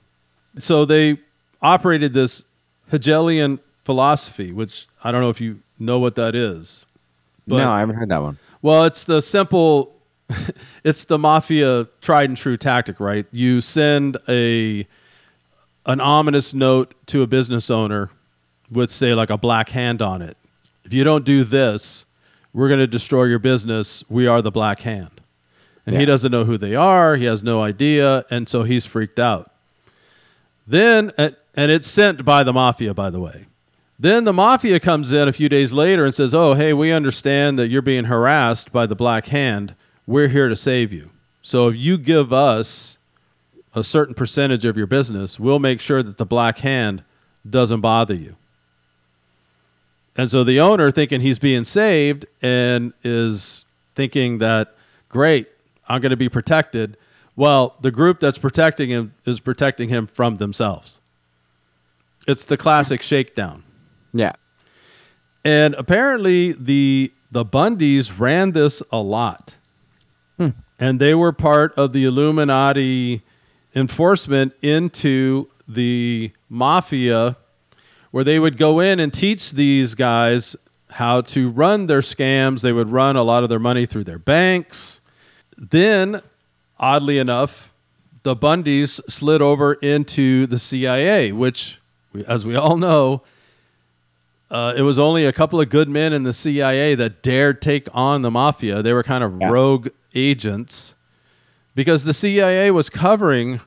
So 0.59 0.87
they 0.87 1.19
operated 1.63 2.13
this 2.13 2.45
Hegelian 2.91 3.61
philosophy, 3.85 4.53
which 4.53 4.87
I 5.03 5.13
don't 5.13 5.21
know 5.21 5.31
if 5.31 5.41
you 5.41 5.61
know 5.79 5.99
what 5.99 6.15
that 6.17 6.35
is. 6.35 6.85
But, 7.47 7.59
no, 7.59 7.71
I 7.71 7.81
haven't 7.81 7.97
heard 7.97 8.09
that 8.09 8.23
one. 8.23 8.39
Well, 8.61 8.85
it's 8.85 9.05
the 9.05 9.21
simple, 9.21 9.97
it's 10.85 11.05
the 11.05 11.19
mafia 11.19 11.89
tried 12.01 12.31
and 12.31 12.37
true 12.37 12.57
tactic, 12.57 13.01
right? 13.01 13.27
You 13.33 13.61
send 13.61 14.17
a 14.29 14.87
an 15.85 16.01
ominous 16.01 16.55
note 16.55 16.95
to 17.07 17.23
a 17.23 17.27
business 17.27 17.69
owner 17.69 18.11
with, 18.71 18.91
say, 18.91 19.15
like 19.15 19.31
a 19.31 19.37
black 19.37 19.69
hand 19.71 20.01
on 20.01 20.23
it. 20.23 20.37
If 20.85 20.93
you 20.93 21.03
don't 21.03 21.25
do 21.25 21.43
this, 21.43 22.05
we're 22.53 22.69
going 22.69 22.79
to 22.79 22.87
destroy 22.87 23.25
your 23.25 23.41
business. 23.41 24.05
We 24.09 24.29
are 24.29 24.41
the 24.43 24.53
black 24.53 24.81
hand. 24.81 25.21
And 25.85 25.97
he 25.97 26.05
doesn't 26.05 26.31
know 26.31 26.45
who 26.45 26.57
they 26.57 26.77
are. 26.77 27.17
He 27.17 27.25
has 27.25 27.43
no 27.43 27.61
idea. 27.61 28.25
And 28.31 28.49
so 28.49 28.63
he's 28.63 28.87
freaked 28.87 29.19
out. 29.19 29.51
Then, 30.65 31.11
and 31.19 31.35
and 31.55 31.71
it's 31.71 31.89
sent 31.89 32.25
by 32.25 32.43
the 32.43 32.53
mafia, 32.53 32.95
by 32.95 33.11
the 33.11 33.21
way. 33.21 33.47
Then 33.99 34.25
the 34.25 34.33
mafia 34.33 34.81
comes 34.81 35.13
in 35.13 35.29
a 35.29 35.33
few 35.33 35.49
days 35.49 35.73
later 35.73 36.05
and 36.05 36.15
says, 36.15 36.35
Oh, 36.35 36.55
hey, 36.55 36.73
we 36.73 36.91
understand 36.91 37.59
that 37.59 37.69
you're 37.69 37.83
being 37.83 38.05
harassed 38.05 38.73
by 38.73 38.87
the 38.87 38.97
Black 38.97 39.27
Hand. 39.27 39.75
We're 40.07 40.29
here 40.29 40.49
to 40.49 40.57
save 40.57 40.93
you. 40.93 41.11
So 41.41 41.69
if 41.69 41.77
you 41.77 41.99
give 41.99 42.33
us 42.33 42.99
a 43.75 43.85
certain 43.85 44.15
percentage 44.15 44.65
of 44.65 44.77
your 44.77 44.87
business, 44.87 45.39
we'll 45.39 45.59
make 45.59 45.81
sure 45.81 46.03
that 46.03 46.19
the 46.19 46.27
Black 46.27 46.59
Hand 46.59 47.05
doesn't 47.49 47.81
bother 47.81 48.15
you. 48.15 48.37
And 50.17 50.31
so 50.31 50.45
the 50.45 50.61
owner, 50.61 50.91
thinking 50.91 51.21
he's 51.21 51.39
being 51.39 51.65
saved 51.65 52.27
and 52.43 52.93
is 53.03 53.65
thinking 53.95 54.39
that, 54.39 54.75
great, 55.09 55.49
I'm 55.89 56.01
going 56.01 56.11
to 56.11 56.17
be 56.17 56.29
protected. 56.29 56.97
Well, 57.35 57.77
the 57.81 57.91
group 57.91 58.21
that's 58.21 58.39
protecting 58.39 58.91
him 58.91 59.15
is 59.25 59.41
protecting 59.41 59.89
him 59.89 60.07
from 60.07 60.37
themselves. 60.37 61.01
It's 62.27 62.45
the 62.45 62.57
classic 62.57 63.03
shakedown. 63.03 63.65
Yeah. 64.13 64.33
And 65.45 65.75
apparently 65.75 66.53
the 66.53 67.13
the 67.31 67.45
Bundys 67.45 68.21
ran 68.21 68.53
this 68.53 68.83
a 68.93 69.01
lot. 69.01 69.57
Hmm. 70.37 70.51
And 70.79 71.01
they 71.01 71.15
were 71.15 71.33
part 71.33 71.73
of 71.75 71.93
the 71.93 72.05
Illuminati 72.05 73.23
enforcement 73.75 74.53
into 74.61 75.49
the 75.67 76.33
mafia 76.49 77.37
where 78.11 78.25
they 78.25 78.39
would 78.39 78.59
go 78.59 78.81
in 78.81 79.01
and 79.01 79.13
teach 79.13 79.53
these 79.53 79.95
guys 79.95 80.55
how 80.91 81.23
to 81.23 81.49
run 81.49 81.87
their 81.87 82.01
scams. 82.01 82.61
They 82.61 82.73
would 82.73 82.91
run 82.91 83.17
a 83.17 83.23
lot 83.23 83.43
of 83.43 83.49
their 83.49 83.59
money 83.59 83.87
through 83.87 84.05
their 84.05 84.19
banks. 84.19 85.01
Then, 85.57 86.21
oddly 86.79 87.19
enough, 87.19 87.73
the 88.23 88.37
Bundys 88.37 89.01
slid 89.11 89.41
over 89.41 89.75
into 89.75 90.47
the 90.47 90.59
CIA, 90.59 91.33
which, 91.33 91.81
as 92.27 92.45
we 92.45 92.57
all 92.57 92.77
know, 92.77 93.23
uh, 94.51 94.75
it 94.77 94.83
was 94.83 94.99
only 94.99 95.25
a 95.25 95.33
couple 95.33 95.61
of 95.61 95.69
good 95.71 95.89
men 95.89 96.13
in 96.13 96.25
the 96.25 96.33
CIA 96.33 96.95
that 96.95 97.23
dared 97.23 97.63
take 97.63 97.89
on 97.95 98.23
the 98.23 98.31
mafia. 98.31 98.83
They 98.83 98.93
were 98.93 99.03
kind 99.03 99.25
of 99.25 99.39
Yeah. 99.41 99.49
rogue 99.49 99.89
agents 100.15 100.95
because 101.75 102.05
the 102.05 102.13
CIA 102.13 102.71
was 102.71 102.91
covering 102.91 103.61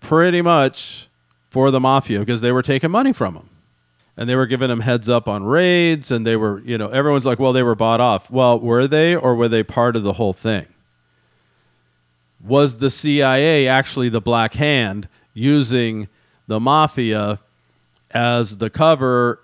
pretty 0.00 0.40
much 0.40 1.08
for 1.50 1.70
the 1.70 1.78
mafia 1.80 2.20
because 2.20 2.40
they 2.40 2.50
were 2.50 2.62
taking 2.62 2.90
money 2.90 3.12
from 3.12 3.34
them. 3.34 3.48
And 4.16 4.28
they 4.28 4.36
were 4.36 4.46
giving 4.46 4.68
them 4.68 4.80
heads 4.80 5.08
up 5.08 5.26
on 5.26 5.42
raids, 5.44 6.10
and 6.10 6.26
they 6.26 6.36
were, 6.36 6.60
you 6.66 6.76
know, 6.76 6.88
everyone's 6.88 7.24
like, 7.24 7.38
well, 7.38 7.52
they 7.54 7.62
were 7.62 7.74
bought 7.74 7.98
off. 8.00 8.30
Well, 8.30 8.60
were 8.60 8.86
they, 8.86 9.16
or 9.16 9.34
were 9.34 9.48
they 9.48 9.62
part 9.62 9.96
of 9.96 10.02
the 10.02 10.14
whole 10.14 10.34
thing? 10.34 10.66
Was 12.44 12.78
the 12.78 12.90
CIA 12.90 13.66
actually 13.68 14.08
the 14.10 14.20
black 14.20 14.54
hand 14.54 15.08
using 15.32 16.08
the 16.46 16.60
mafia 16.60 17.38
as 18.12 18.58
the 18.58 18.70
cover, 18.70 19.40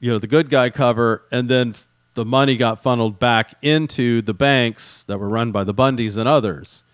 you 0.00 0.10
know, 0.10 0.18
the 0.18 0.26
good 0.26 0.50
guy 0.50 0.70
cover, 0.70 1.24
and 1.30 1.48
then 1.48 1.70
f- 1.70 1.88
the 2.14 2.24
money 2.24 2.56
got 2.56 2.82
funneled 2.82 3.18
back 3.18 3.54
into 3.62 4.22
the 4.22 4.34
banks 4.34 5.04
that 5.04 5.18
were 5.18 5.28
run 5.28 5.52
by 5.52 5.64
the 5.64 5.74
Bundys 5.74 6.16
and 6.16 6.28
others. 6.28 6.84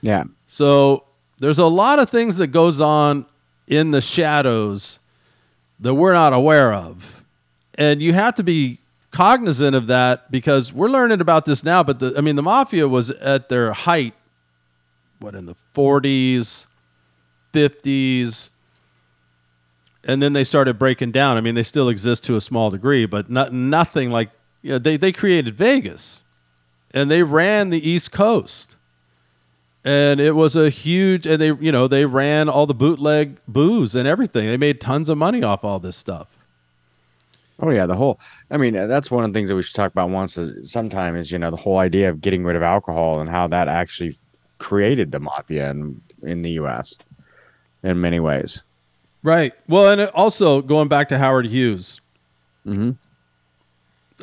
Yeah. 0.00 0.24
So 0.46 1.04
there's 1.38 1.58
a 1.58 1.66
lot 1.66 1.98
of 1.98 2.10
things 2.10 2.36
that 2.38 2.48
goes 2.48 2.80
on 2.80 3.26
in 3.66 3.90
the 3.90 4.00
shadows 4.00 4.98
that 5.80 5.94
we're 5.94 6.12
not 6.12 6.32
aware 6.32 6.72
of. 6.72 7.22
And 7.74 8.02
you 8.02 8.12
have 8.12 8.34
to 8.36 8.42
be 8.42 8.80
cognizant 9.10 9.76
of 9.76 9.86
that 9.86 10.30
because 10.30 10.72
we're 10.72 10.88
learning 10.88 11.20
about 11.20 11.44
this 11.44 11.62
now, 11.62 11.82
but 11.82 12.00
the 12.00 12.14
I 12.16 12.20
mean 12.20 12.36
the 12.36 12.42
mafia 12.42 12.88
was 12.88 13.10
at 13.10 13.48
their 13.48 13.72
height 13.72 14.14
what 15.20 15.34
in 15.34 15.46
the 15.46 15.54
40s, 15.74 16.66
50s 17.52 18.50
and 20.04 20.22
then 20.22 20.32
they 20.32 20.44
started 20.44 20.78
breaking 20.78 21.12
down. 21.12 21.36
I 21.36 21.40
mean, 21.40 21.54
they 21.54 21.62
still 21.62 21.88
exist 21.88 22.24
to 22.24 22.36
a 22.36 22.40
small 22.40 22.70
degree, 22.70 23.06
but 23.06 23.30
not, 23.30 23.52
nothing 23.52 24.10
like 24.10 24.30
you 24.62 24.72
know, 24.72 24.78
they 24.78 24.96
they 24.96 25.12
created 25.12 25.54
Vegas 25.54 26.24
and 26.92 27.10
they 27.10 27.22
ran 27.22 27.70
the 27.70 27.88
East 27.88 28.12
Coast 28.12 28.76
and 29.84 30.20
it 30.20 30.32
was 30.32 30.56
a 30.56 30.70
huge 30.70 31.26
and 31.26 31.40
they 31.40 31.52
you 31.52 31.70
know 31.70 31.86
they 31.86 32.04
ran 32.04 32.48
all 32.48 32.66
the 32.66 32.74
bootleg 32.74 33.38
booze 33.46 33.94
and 33.94 34.08
everything 34.08 34.46
they 34.46 34.56
made 34.56 34.80
tons 34.80 35.08
of 35.08 35.16
money 35.16 35.42
off 35.42 35.64
all 35.64 35.78
this 35.78 35.96
stuff 35.96 36.38
Oh 37.60 37.70
yeah, 37.70 37.86
the 37.86 37.96
whole. 37.96 38.20
I 38.50 38.56
mean, 38.56 38.76
uh, 38.76 38.86
that's 38.86 39.10
one 39.10 39.24
of 39.24 39.32
the 39.32 39.36
things 39.36 39.48
that 39.48 39.56
we 39.56 39.62
should 39.62 39.74
talk 39.74 39.90
about 39.90 40.10
once. 40.10 40.38
Sometime 40.62 41.16
is 41.16 41.32
you 41.32 41.38
know 41.38 41.50
the 41.50 41.56
whole 41.56 41.78
idea 41.78 42.08
of 42.08 42.20
getting 42.20 42.44
rid 42.44 42.54
of 42.54 42.62
alcohol 42.62 43.20
and 43.20 43.28
how 43.28 43.48
that 43.48 43.66
actually 43.66 44.16
created 44.58 45.10
the 45.10 45.18
mafia 45.18 45.70
in 45.70 46.00
in 46.22 46.42
the 46.42 46.50
U.S. 46.50 46.96
in 47.82 48.00
many 48.00 48.20
ways. 48.20 48.62
Right. 49.28 49.52
Well 49.68 49.90
and 49.90 50.00
also 50.14 50.62
going 50.62 50.88
back 50.88 51.10
to 51.10 51.18
howard 51.18 51.44
hughes. 51.48 52.00
Mhm. 52.66 52.96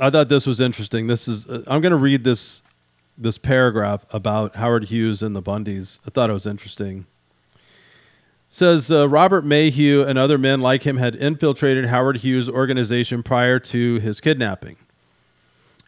i 0.01 0.09
thought 0.09 0.29
this 0.29 0.47
was 0.47 0.59
interesting. 0.59 1.05
This 1.05 1.27
is 1.27 1.47
uh, 1.47 1.61
i'm 1.67 1.79
going 1.81 1.91
to 1.91 1.95
read 1.97 2.23
this 2.23 2.63
this 3.15 3.37
paragraph 3.37 4.03
about 4.11 4.55
howard 4.55 4.85
hughes 4.85 5.21
and 5.21 5.35
the 5.35 5.43
bundys. 5.43 5.99
I 6.07 6.09
thought 6.09 6.31
it 6.31 6.33
was 6.33 6.47
interesting. 6.47 7.05
Says 8.49 8.89
uh, 8.89 9.07
Robert 9.07 9.45
Maheu 9.45 10.07
and 10.07 10.17
other 10.17 10.39
men 10.39 10.59
like 10.61 10.81
him 10.83 10.97
had 10.97 11.13
infiltrated 11.13 11.85
Howard 11.85 12.17
Hughes' 12.17 12.49
organization 12.49 13.21
prior 13.21 13.59
to 13.59 13.99
his 13.99 14.19
kidnapping. 14.19 14.77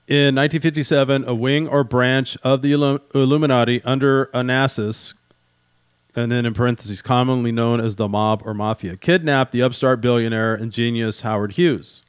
In 0.07 0.35
1957, 0.35 1.23
a 1.27 1.33
wing 1.33 1.67
or 1.67 1.83
branch 1.83 2.37
of 2.43 2.61
the 2.61 2.73
Illum- 2.73 3.01
Illuminati 3.15 3.81
under 3.83 4.27
Onassis, 4.27 5.13
and 6.17 6.31
then 6.31 6.47
in 6.47 6.53
parentheses, 6.55 7.03
commonly 7.03 7.51
known 7.51 7.79
as 7.79 7.95
the 7.95 8.07
mob 8.07 8.41
or 8.43 8.55
mafia, 8.55 8.97
kidnapped 8.97 9.51
the 9.51 9.61
upstart 9.61 10.01
billionaire 10.01 10.55
and 10.55 10.71
genius 10.71 11.21
Howard 11.21 11.53
Hughes. 11.53 12.01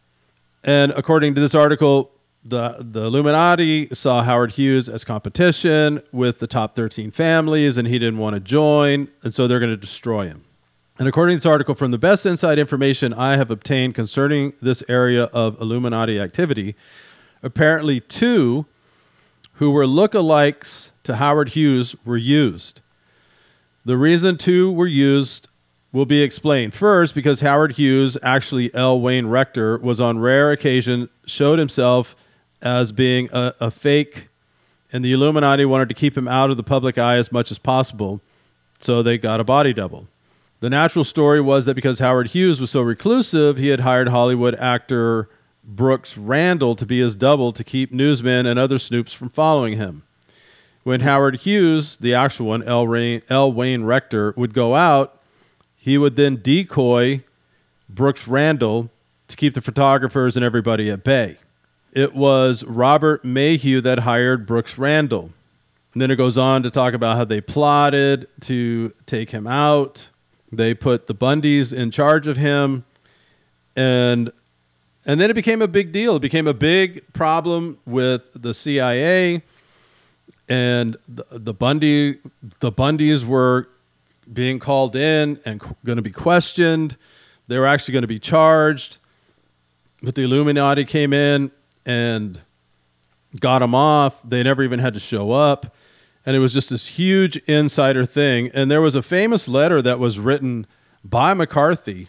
And 0.65 0.93
according 0.93 1.35
to 1.35 1.43
this 1.43 1.55
article, 1.55 2.11
the, 2.43 2.79
the 2.81 3.05
Illuminati 3.05 3.89
saw 3.93 4.23
Howard 4.23 4.53
Hughes 4.53 4.89
as 4.89 5.05
competition 5.05 6.03
with 6.11 6.39
the 6.39 6.47
top 6.47 6.75
13 6.75 7.11
families, 7.11 7.77
and 7.77 7.87
he 7.87 7.99
didn't 7.99 8.19
want 8.19 8.33
to 8.33 8.41
join, 8.41 9.09
and 9.23 9.35
so 9.35 9.47
they're 9.47 9.61
going 9.61 9.71
to 9.71 9.77
destroy 9.77 10.27
him. 10.27 10.43
And 10.99 11.07
according 11.07 11.37
to 11.37 11.41
this 11.41 11.47
article, 11.47 11.75
from 11.75 11.91
the 11.91 11.99
best 11.99 12.25
inside 12.25 12.59
information 12.59 13.13
I 13.13 13.37
have 13.37 13.51
obtained 13.51 13.95
concerning 13.95 14.55
this 14.63 14.83
area 14.89 15.25
of 15.25 15.61
Illuminati 15.61 16.19
activity, 16.19 16.75
apparently 17.43 18.01
two 18.01 18.65
who 19.55 19.71
were 19.71 19.85
lookalikes 19.85 20.93
to 21.05 21.17
Howard 21.17 21.51
Hughes 21.51 21.95
were 22.07 22.17
used. 22.17 22.81
The 23.89 23.97
reason 23.97 24.37
two 24.37 24.71
were 24.71 24.87
used 24.87 25.49
will 25.93 26.05
be 26.05 26.21
explained. 26.21 26.75
First, 26.75 27.15
because 27.15 27.41
Howard 27.41 27.79
Hughes, 27.79 28.19
actually 28.23 28.71
L. 28.75 29.01
Wayne 29.01 29.29
Rector, 29.29 29.79
was 29.79 29.99
on 29.99 30.19
rare 30.19 30.53
occasion 30.53 31.09
showed 31.25 31.59
himself 31.59 32.15
as 32.61 32.93
being 32.93 33.31
a, 33.33 33.55
a 33.61 33.71
fake, 33.71 34.29
and 34.93 35.03
the 35.03 35.13
Illuminati 35.13 35.65
wanted 35.65 35.89
to 35.89 35.95
keep 35.95 36.19
him 36.19 36.29
out 36.29 36.51
of 36.51 36.59
the 36.59 36.63
public 36.63 36.99
eye 36.99 37.17
as 37.17 37.33
much 37.33 37.51
as 37.51 37.59
possible, 37.59 38.21
so 38.79 39.03
they 39.03 39.17
got 39.17 39.41
a 39.41 39.45
body 39.45 39.73
double. 39.73 40.07
The 40.61 40.69
natural 40.69 41.03
story 41.03 41.41
was 41.41 41.65
that 41.65 41.73
because 41.73 41.99
Howard 41.99 42.27
Hughes 42.27 42.61
was 42.61 42.71
so 42.71 42.83
reclusive, 42.83 43.57
he 43.57 43.69
had 43.69 43.81
hired 43.81 44.09
Hollywood 44.09 44.55
actor 44.57 45.31
Brooks 45.65 46.19
Randall 46.19 46.77
to 46.77 46.85
be 46.85 47.01
his 47.01 47.17
double 47.17 47.55
to 47.55 47.65
keep 47.65 47.91
newsmen 47.91 48.45
and 48.45 48.59
other 48.59 48.77
snoops 48.77 49.15
from 49.15 49.31
following 49.31 49.79
him. 49.79 50.03
When 50.89 51.01
Howard 51.01 51.43
Hughes, 51.43 51.99
the 51.99 52.15
actual 52.15 52.47
one, 52.47 52.63
L. 52.63 52.87
Ray, 52.87 53.21
L. 53.29 53.53
Wayne 53.53 53.85
Rector, 53.85 54.33
would 54.39 54.55
go 54.55 54.75
out, 54.75 55.21
he 55.77 55.99
would 55.99 56.17
then 56.17 56.37
decoy 56.37 57.25
Brooks 57.91 58.27
Randall 58.27 58.89
to 59.29 59.37
keep 59.37 59.53
the 59.53 59.61
photographers 59.61 60.35
and 60.35 60.43
everybody 60.43 60.91
at 60.91 61.05
bay. 61.05 61.37
it 61.93 62.15
was 62.15 62.65
Robert 62.65 63.23
Maheu 63.23 63.83
that 63.83 63.99
hired 63.99 64.47
Brooks 64.47 64.79
Randall. 64.79 65.31
And 65.93 66.01
then 66.01 66.11
it 66.11 66.17
goes 66.17 66.39
on 66.39 66.63
to 66.63 66.71
talk 66.71 66.95
about 66.95 67.19
how 67.19 67.25
they 67.27 67.43
plotted 67.43 68.27
to 68.45 68.95
take 69.05 69.29
him 69.29 69.47
out. 69.47 70.09
They 70.51 70.73
put 70.73 71.07
the 71.07 71.15
Bundys 71.15 71.71
in 71.71 71.91
charge 71.91 72.27
of 72.27 72.39
him. 72.39 72.87
And 73.77 74.33
and 75.05 75.21
then 75.21 75.29
it 75.29 75.35
became 75.35 75.61
a 75.61 75.69
big 75.69 75.93
deal. 75.93 76.17
It 76.17 76.23
became 76.23 76.47
a 76.47 76.55
big 76.55 77.13
problem 77.13 77.77
with 77.85 78.31
the 78.33 78.55
CIA 78.55 79.43
and 80.49 80.97
the, 81.07 81.25
the 81.31 81.55
Bundy 81.55 82.19
the 82.61 82.73
Bundys 82.73 83.25
were 83.25 83.69
being 84.33 84.59
called 84.59 84.97
in 84.97 85.41
and 85.45 85.61
going 85.85 85.97
to 85.97 86.03
be 86.03 86.11
questioned. 86.11 86.97
They 87.47 87.59
were 87.59 87.67
actually 87.67 87.93
going 87.93 88.03
to 88.03 88.09
be 88.09 88.19
charged. 88.19 88.99
But 90.03 90.15
the 90.15 90.23
Illuminati 90.23 90.85
came 90.85 91.13
in 91.13 91.51
and 91.85 92.41
got 93.41 93.61
them 93.61 93.75
off. 93.75 94.23
They 94.23 94.43
never 94.43 94.63
even 94.63 94.79
had 94.79 94.95
to 94.95 95.01
show 95.01 95.33
up. 95.33 95.75
And 96.25 96.37
it 96.37 96.41
was 96.41 96.53
just 96.53 96.71
this 96.71 96.89
huge 96.89 97.37
insider 97.47 98.05
thing. 98.05 98.51
And 98.53 98.71
there 98.71 98.83
was 98.83 98.95
a 98.95 99.03
famous 99.03 99.49
letter 99.49 99.81
that 99.83 99.99
was 99.99 100.21
written 100.21 100.67
by 101.03 101.33
McCarthy, 101.33 102.09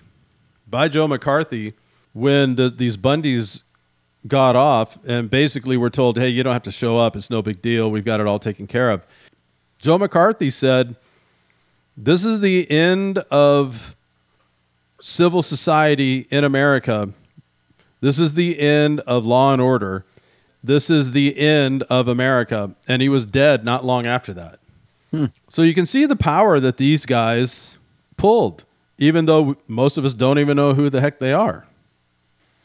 by 0.68 0.90
Joe 0.90 1.08
McCarthy, 1.08 1.74
when 2.12 2.56
the, 2.56 2.70
these 2.70 2.98
Bundys 2.98 3.62
got 4.28 4.56
off 4.56 4.98
and 5.06 5.30
basically 5.30 5.78
were 5.78 5.90
told, 5.90 6.18
hey, 6.18 6.30
you 6.30 6.44
don't 6.44 6.54
have 6.54 6.64
to 6.64 6.72
show 6.72 6.98
up. 6.98 7.16
It's 7.16 7.30
no 7.30 7.42
big 7.42 7.62
deal. 7.62 7.90
We've 7.90 8.06
got 8.06 8.20
it 8.20 8.28
all 8.28 8.40
taken 8.40 8.68
care 8.68 8.92
of. 8.92 9.06
Joe 9.80 9.98
McCarthy 9.98 10.50
said, 10.50 10.96
this 11.96 12.26
is 12.26 12.42
the 12.42 12.70
end 12.70 13.20
of 13.32 13.96
civil 15.02 15.42
society 15.42 16.28
in 16.30 16.44
America. 16.44 17.10
This 18.02 18.20
is 18.20 18.34
the 18.34 18.60
end 18.60 19.00
of 19.02 19.26
law 19.26 19.54
and 19.54 19.62
order. 19.62 20.06
This 20.64 20.90
is 20.90 21.12
the 21.12 21.38
end 21.38 21.84
of 21.84 22.08
America. 22.08 22.76
And 22.88 23.02
he 23.02 23.10
was 23.10 23.26
dead 23.26 23.64
not 23.64 23.86
long 23.86 24.06
after 24.06 24.34
that. 24.34 24.60
Hmm. 25.12 25.26
So 25.50 25.62
you 25.62 25.74
can 25.74 25.86
see 25.86 26.06
the 26.06 26.16
power 26.16 26.60
that 26.60 26.78
these 26.78 27.06
guys 27.06 27.78
pulled, 28.18 28.66
even 28.98 29.26
though 29.26 29.56
most 29.68 29.98
of 29.98 30.06
us 30.06 30.14
don't 30.14 30.40
even 30.40 30.58
know 30.58 30.74
who 30.74 30.90
the 30.90 31.02
heck 31.02 31.20
they 31.20 31.34
are. 31.34 31.66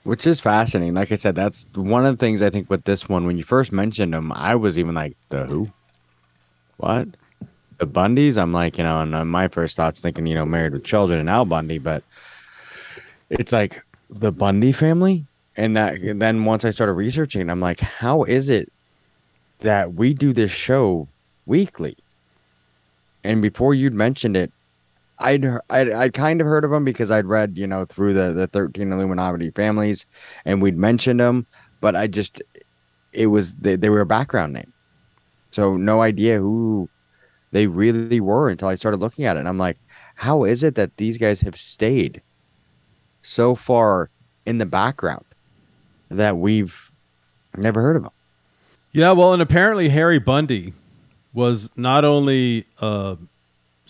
Which 0.04 0.26
is 0.26 0.40
fascinating. 0.40 0.94
Like 0.94 1.10
I 1.12 1.16
said, 1.16 1.34
that's 1.34 1.66
one 1.74 2.04
of 2.04 2.16
the 2.16 2.24
things 2.24 2.42
I 2.42 2.50
think 2.50 2.68
with 2.68 2.84
this 2.84 3.08
one. 3.08 3.26
When 3.26 3.38
you 3.38 3.42
first 3.42 3.72
mentioned 3.72 4.12
them, 4.12 4.32
I 4.32 4.54
was 4.54 4.78
even 4.78 4.94
like, 4.94 5.16
the 5.30 5.46
who? 5.46 5.72
What? 6.76 7.08
The 7.78 7.86
Bundys? 7.86 8.36
I'm 8.36 8.52
like, 8.52 8.76
you 8.76 8.84
know, 8.84 9.00
and 9.00 9.14
uh, 9.14 9.24
my 9.24 9.48
first 9.48 9.76
thoughts 9.76 10.00
thinking, 10.00 10.26
you 10.26 10.34
know, 10.34 10.44
married 10.44 10.74
with 10.74 10.84
children 10.84 11.18
and 11.20 11.30
Al 11.30 11.46
Bundy, 11.46 11.78
but 11.78 12.04
it's 13.30 13.52
like 13.52 13.82
the 14.10 14.30
Bundy 14.30 14.72
family. 14.72 15.24
And 15.56 15.74
that 15.76 15.94
and 15.94 16.20
then 16.20 16.44
once 16.44 16.64
I 16.64 16.70
started 16.70 16.94
researching, 16.94 17.48
I'm 17.48 17.60
like, 17.60 17.80
how 17.80 18.24
is 18.24 18.50
it 18.50 18.70
that 19.60 19.94
we 19.94 20.12
do 20.12 20.32
this 20.32 20.50
show 20.50 21.08
weekly? 21.46 21.96
And 23.22 23.40
before 23.40 23.72
you'd 23.72 23.94
mentioned 23.94 24.36
it, 24.36 24.52
I'd, 25.18 25.46
I'd 25.70 25.90
I'd 25.90 26.12
kind 26.12 26.40
of 26.40 26.46
heard 26.46 26.64
of 26.64 26.70
them 26.70 26.84
because 26.84 27.10
I'd 27.10 27.26
read 27.26 27.56
you 27.56 27.66
know 27.66 27.84
through 27.84 28.14
the 28.14 28.32
the 28.32 28.46
thirteen 28.46 28.92
Illuminati 28.92 29.50
families, 29.50 30.06
and 30.44 30.60
we'd 30.60 30.76
mentioned 30.76 31.20
them, 31.20 31.46
but 31.80 31.94
I 31.94 32.06
just 32.06 32.42
it 33.12 33.28
was 33.28 33.54
they, 33.56 33.76
they 33.76 33.88
were 33.88 34.00
a 34.00 34.06
background 34.06 34.52
name, 34.52 34.72
so 35.50 35.76
no 35.76 36.02
idea 36.02 36.38
who 36.38 36.88
they 37.52 37.68
really 37.68 38.20
were 38.20 38.48
until 38.48 38.68
I 38.68 38.74
started 38.74 38.98
looking 38.98 39.24
at 39.24 39.36
it, 39.36 39.40
and 39.40 39.48
I'm 39.48 39.58
like, 39.58 39.78
how 40.16 40.44
is 40.44 40.64
it 40.64 40.74
that 40.74 40.96
these 40.96 41.18
guys 41.18 41.40
have 41.42 41.56
stayed 41.56 42.20
so 43.22 43.54
far 43.54 44.10
in 44.46 44.58
the 44.58 44.66
background 44.66 45.24
that 46.10 46.38
we've 46.38 46.90
never 47.56 47.80
heard 47.80 47.96
of 47.96 48.02
them? 48.02 48.12
Yeah, 48.90 49.12
well, 49.12 49.32
and 49.32 49.42
apparently 49.42 49.88
Harry 49.88 50.18
Bundy 50.18 50.72
was 51.32 51.70
not 51.76 52.04
only 52.04 52.64
uh, 52.80 53.16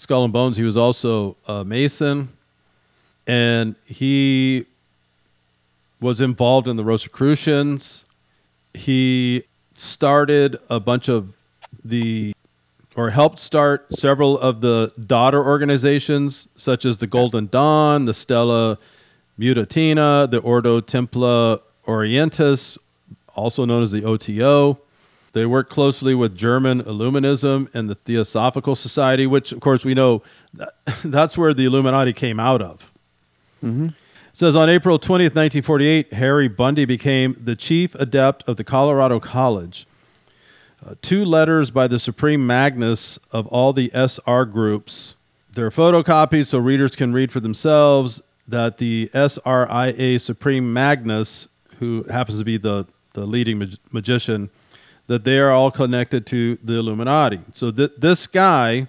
Skull 0.05 0.24
and 0.24 0.34
Bones, 0.34 0.59
he 0.59 0.64
was 0.64 0.76
also 0.76 1.34
a 1.48 1.64
Mason, 1.64 2.28
and 3.26 3.74
he 3.86 4.66
was 5.98 6.20
involved 6.20 6.68
in 6.68 6.76
the 6.76 6.84
Rosicrucians. 6.84 8.05
He 8.74 9.44
started 9.74 10.59
a 10.68 10.78
bunch 10.78 11.09
of 11.09 11.32
the, 11.82 12.34
or 12.94 13.09
helped 13.09 13.40
start 13.40 13.94
several 13.94 14.38
of 14.38 14.61
the 14.61 14.92
daughter 15.07 15.42
organizations, 15.42 16.48
such 16.55 16.84
as 16.84 16.98
the 16.98 17.07
Golden 17.07 17.46
Dawn, 17.46 18.05
the 18.05 18.12
Stella 18.12 18.76
Matutina, 19.38 20.30
the 20.30 20.36
Ordo 20.40 20.82
Templi 20.82 21.59
Orientis, 21.86 22.76
also 23.34 23.64
known 23.64 23.82
as 23.82 23.90
the 23.90 24.05
OTO. 24.05 24.78
They 25.35 25.47
worked 25.47 25.68
closely 25.68 26.14
with 26.14 26.37
German 26.37 26.80
Illuminism 26.85 27.68
and 27.74 27.91
the 27.91 27.97
Theosophical 27.97 28.76
Society, 28.76 29.26
which, 29.26 29.51
of 29.51 29.59
course, 29.59 29.85
we 29.85 29.93
know 29.93 30.22
that, 30.55 30.74
that's 31.05 31.37
where 31.37 31.53
the 31.53 31.64
Illuminati 31.64 32.12
came 32.12 32.39
out 32.39 32.62
of. 32.62 32.93
Mm-hmm. 33.62 33.89
says 34.32 34.55
on 34.55 34.68
April 34.68 34.99
20th, 34.99 35.35
1948, 35.35 36.12
Harry 36.12 36.49
Bundy 36.49 36.85
became 36.85 37.35
the 37.43 37.57
chief 37.57 37.97
adept 37.97 38.49
of 38.49 38.57
the 38.59 38.62
Colorado 38.62 39.18
College. 39.18 39.87
Uh, 40.87 40.95
two 41.03 41.24
letters 41.24 41.72
by 41.72 41.89
the 41.89 41.99
Supreme 41.99 42.47
Magnus 42.47 43.18
of 43.32 43.49
all 43.49 43.72
the 43.72 43.91
SR 43.93 44.45
groups. 44.45 45.16
They're 45.53 45.70
photocopies 45.70 46.47
so 46.47 46.59
readers 46.59 46.95
can 46.95 47.12
read 47.12 47.32
for 47.32 47.41
themselves 47.41 48.22
that 48.47 48.78
the 48.78 49.11
SRIA 49.12 50.20
Supreme 50.20 50.72
Magnus, 50.72 51.49
who 51.80 52.05
happens 52.05 52.39
to 52.39 52.45
be 52.45 52.57
the, 52.57 52.87
the 53.14 53.26
leading 53.26 53.59
mag- 53.59 53.78
magician, 53.91 54.51
that 55.07 55.24
they 55.24 55.38
are 55.38 55.50
all 55.50 55.70
connected 55.70 56.26
to 56.26 56.57
the 56.62 56.74
Illuminati. 56.74 57.40
So 57.52 57.70
th- 57.70 57.92
this 57.98 58.26
guy 58.26 58.86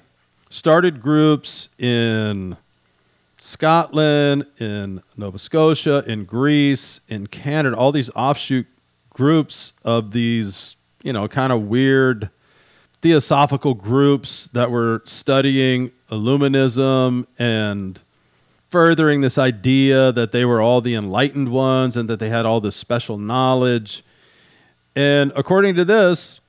started 0.49 1.01
groups 1.01 1.70
in 1.78 2.57
Scotland, 3.39 4.45
in 4.59 5.03
Nova 5.18 5.38
Scotia, 5.38 6.03
in 6.07 6.26
Greece, 6.26 7.01
in 7.07 7.28
Canada, 7.28 7.76
all 7.76 7.91
these 7.91 8.09
offshoot 8.16 8.66
groups 9.09 9.74
of 9.84 10.11
these, 10.13 10.76
you 11.03 11.13
know, 11.13 11.28
kind 11.28 11.53
of 11.53 11.63
weird 11.63 12.30
theosophical 13.01 13.76
groups 13.76 14.49
that 14.53 14.72
were 14.72 15.01
studying 15.05 15.91
Illuminism 16.09 17.28
and 17.38 17.99
furthering 18.68 19.22
this 19.22 19.38
idea 19.38 20.11
that 20.11 20.32
they 20.32 20.43
were 20.43 20.59
all 20.59 20.82
the 20.82 20.95
enlightened 20.95 21.49
ones 21.49 21.95
and 21.95 22.09
that 22.09 22.20
they 22.20 22.30
had 22.30 22.45
all 22.45 22.59
this 22.59 22.76
special 22.76 23.18
knowledge. 23.18 24.03
And 24.96 25.34
according 25.36 25.76
to 25.76 25.86
this, 25.86 26.39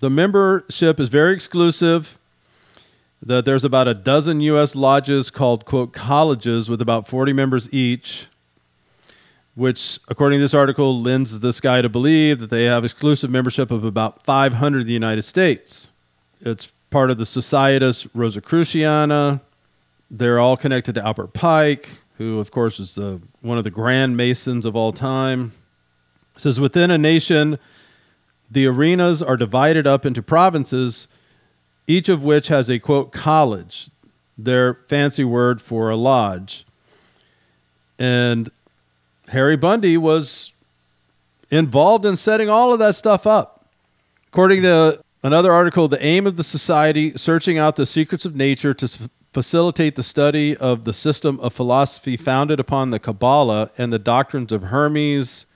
the 0.00 0.10
membership 0.10 0.98
is 0.98 1.08
very 1.08 1.34
exclusive. 1.34 2.18
That 3.22 3.44
there's 3.44 3.64
about 3.64 3.88
a 3.88 3.94
dozen 3.94 4.40
U.S. 4.42 4.76
lodges 4.76 5.30
called 5.30 5.64
quote 5.64 5.92
colleges 5.92 6.68
with 6.68 6.82
about 6.82 7.08
40 7.08 7.32
members 7.32 7.72
each, 7.72 8.26
which, 9.54 9.98
according 10.08 10.40
to 10.40 10.42
this 10.42 10.52
article, 10.52 11.00
lends 11.00 11.40
this 11.40 11.58
guy 11.58 11.80
to 11.80 11.88
believe 11.88 12.38
that 12.40 12.50
they 12.50 12.64
have 12.64 12.84
exclusive 12.84 13.30
membership 13.30 13.70
of 13.70 13.82
about 13.82 14.22
500 14.24 14.80
in 14.80 14.86
the 14.86 14.92
United 14.92 15.22
States. 15.22 15.88
It's 16.42 16.70
part 16.90 17.10
of 17.10 17.16
the 17.16 17.24
Societas 17.24 18.06
Rosicruciana. 18.14 19.40
They're 20.10 20.38
all 20.38 20.58
connected 20.58 20.94
to 20.96 21.02
Albert 21.02 21.32
Pike, 21.32 21.88
who, 22.18 22.38
of 22.38 22.50
course, 22.50 22.78
is 22.78 22.94
the, 22.94 23.22
one 23.40 23.56
of 23.56 23.64
the 23.64 23.70
grand 23.70 24.18
masons 24.18 24.66
of 24.66 24.76
all 24.76 24.92
time. 24.92 25.52
It 26.36 26.42
says 26.42 26.60
within 26.60 26.90
a 26.90 26.98
nation, 26.98 27.58
the 28.54 28.66
arenas 28.66 29.20
are 29.20 29.36
divided 29.36 29.86
up 29.86 30.06
into 30.06 30.22
provinces, 30.22 31.06
each 31.86 32.08
of 32.08 32.22
which 32.22 32.48
has 32.48 32.70
a 32.70 32.78
quote 32.78 33.12
college, 33.12 33.90
their 34.38 34.74
fancy 34.88 35.24
word 35.24 35.60
for 35.60 35.90
a 35.90 35.96
lodge. 35.96 36.64
And 37.98 38.50
Harry 39.28 39.56
Bundy 39.56 39.96
was 39.96 40.52
involved 41.50 42.06
in 42.06 42.16
setting 42.16 42.48
all 42.48 42.72
of 42.72 42.78
that 42.78 42.94
stuff 42.94 43.26
up. 43.26 43.66
According 44.28 44.62
to 44.62 45.00
another 45.22 45.52
article, 45.52 45.88
the 45.88 46.04
aim 46.04 46.26
of 46.26 46.36
the 46.36 46.44
society 46.44 47.16
searching 47.16 47.58
out 47.58 47.76
the 47.76 47.86
secrets 47.86 48.24
of 48.24 48.34
nature 48.34 48.74
to 48.74 49.08
facilitate 49.32 49.96
the 49.96 50.02
study 50.02 50.56
of 50.56 50.84
the 50.84 50.92
system 50.92 51.40
of 51.40 51.52
philosophy 51.52 52.16
founded 52.16 52.60
upon 52.60 52.90
the 52.90 53.00
Kabbalah 53.00 53.70
and 53.76 53.92
the 53.92 53.98
doctrines 53.98 54.52
of 54.52 54.64
Hermes, 54.64 55.46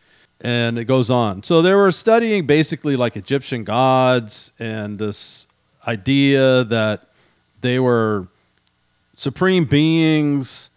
and 0.40 0.78
it 0.78 0.84
goes 0.84 1.10
on. 1.10 1.42
So 1.42 1.62
they 1.62 1.74
were 1.74 1.90
studying 1.90 2.46
basically 2.46 2.96
like 2.96 3.16
Egyptian 3.16 3.64
gods 3.64 4.52
and 4.58 4.98
this 4.98 5.46
idea 5.86 6.64
that 6.64 7.08
they 7.60 7.78
were 7.78 8.28
supreme 9.14 9.64
beings. 9.64 10.70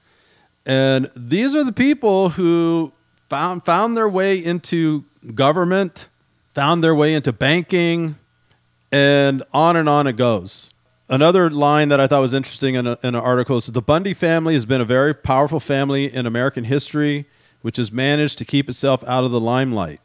And 0.65 1.09
these 1.15 1.55
are 1.55 1.63
the 1.63 1.73
people 1.73 2.29
who 2.29 2.91
found 3.29 3.65
found 3.65 3.95
their 3.95 4.09
way 4.09 4.43
into 4.43 5.05
government, 5.35 6.07
found 6.53 6.83
their 6.83 6.95
way 6.95 7.13
into 7.13 7.31
banking, 7.31 8.15
and 8.91 9.43
on 9.53 9.75
and 9.75 9.87
on 9.87 10.07
it 10.07 10.17
goes. 10.17 10.69
Another 11.07 11.49
line 11.49 11.89
that 11.89 11.99
I 11.99 12.07
thought 12.07 12.21
was 12.21 12.33
interesting 12.33 12.75
in, 12.75 12.87
a, 12.87 12.97
in 13.03 13.15
an 13.15 13.15
article 13.15 13.57
is 13.57 13.65
the 13.65 13.81
Bundy 13.81 14.13
family 14.13 14.53
has 14.53 14.65
been 14.65 14.81
a 14.81 14.85
very 14.85 15.13
powerful 15.13 15.59
family 15.59 16.11
in 16.11 16.25
American 16.25 16.63
history 16.63 17.25
which 17.61 17.77
has 17.77 17.91
managed 17.91 18.37
to 18.37 18.45
keep 18.45 18.69
itself 18.69 19.03
out 19.07 19.23
of 19.23 19.31
the 19.31 19.39
limelight. 19.39 19.99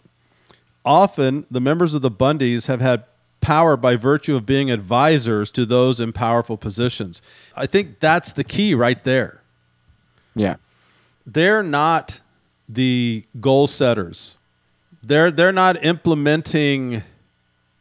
often 0.84 1.44
the 1.50 1.61
members 1.61 1.94
of 1.94 2.02
the 2.02 2.11
Bundys 2.11 2.66
have 2.66 2.80
had 2.80 3.04
power 3.40 3.76
by 3.76 3.96
virtue 3.96 4.36
of 4.36 4.46
being 4.46 4.70
advisors 4.70 5.50
to 5.50 5.66
those 5.66 6.00
in 6.00 6.12
powerful 6.12 6.57
positions. 6.57 7.20
I 7.57 7.66
think 7.66 8.00
that's 8.00 8.32
the 8.32 8.44
key 8.44 8.74
right 8.74 9.02
there. 9.04 9.40
Yeah. 10.34 10.57
They're 11.26 11.62
not 11.62 12.20
the 12.68 13.24
goal 13.40 13.66
setters. 13.66 14.36
They're 15.02 15.30
they're 15.30 15.52
not 15.52 15.84
implementing 15.84 17.02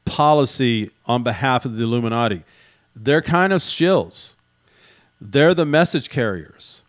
policy 0.06 0.92
on 1.06 1.24
behalf 1.24 1.66
of 1.66 1.76
the 1.78 1.84
Illuminati. 1.84 2.44
They're 2.96 3.22
kind 3.22 3.52
of 3.54 3.62
shills. 3.62 4.34
They're 5.20 5.54
the 5.54 5.66
message 5.66 6.10
carriers. 6.10 6.82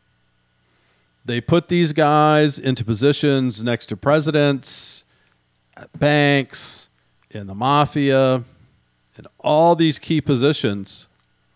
They 1.27 1.41
put 1.41 1.67
these 1.67 1.93
guys 1.93 2.57
into 2.57 2.85
positions 2.85 3.61
next 3.61 3.87
to 3.87 3.97
presidents, 3.97 5.03
banks, 5.99 6.89
in 7.31 7.49
the 7.49 7.55
mafia, 7.55 8.45
in 9.19 9.27
all 9.41 9.75
these 9.75 9.99
key 9.99 10.21
positions. 10.21 11.09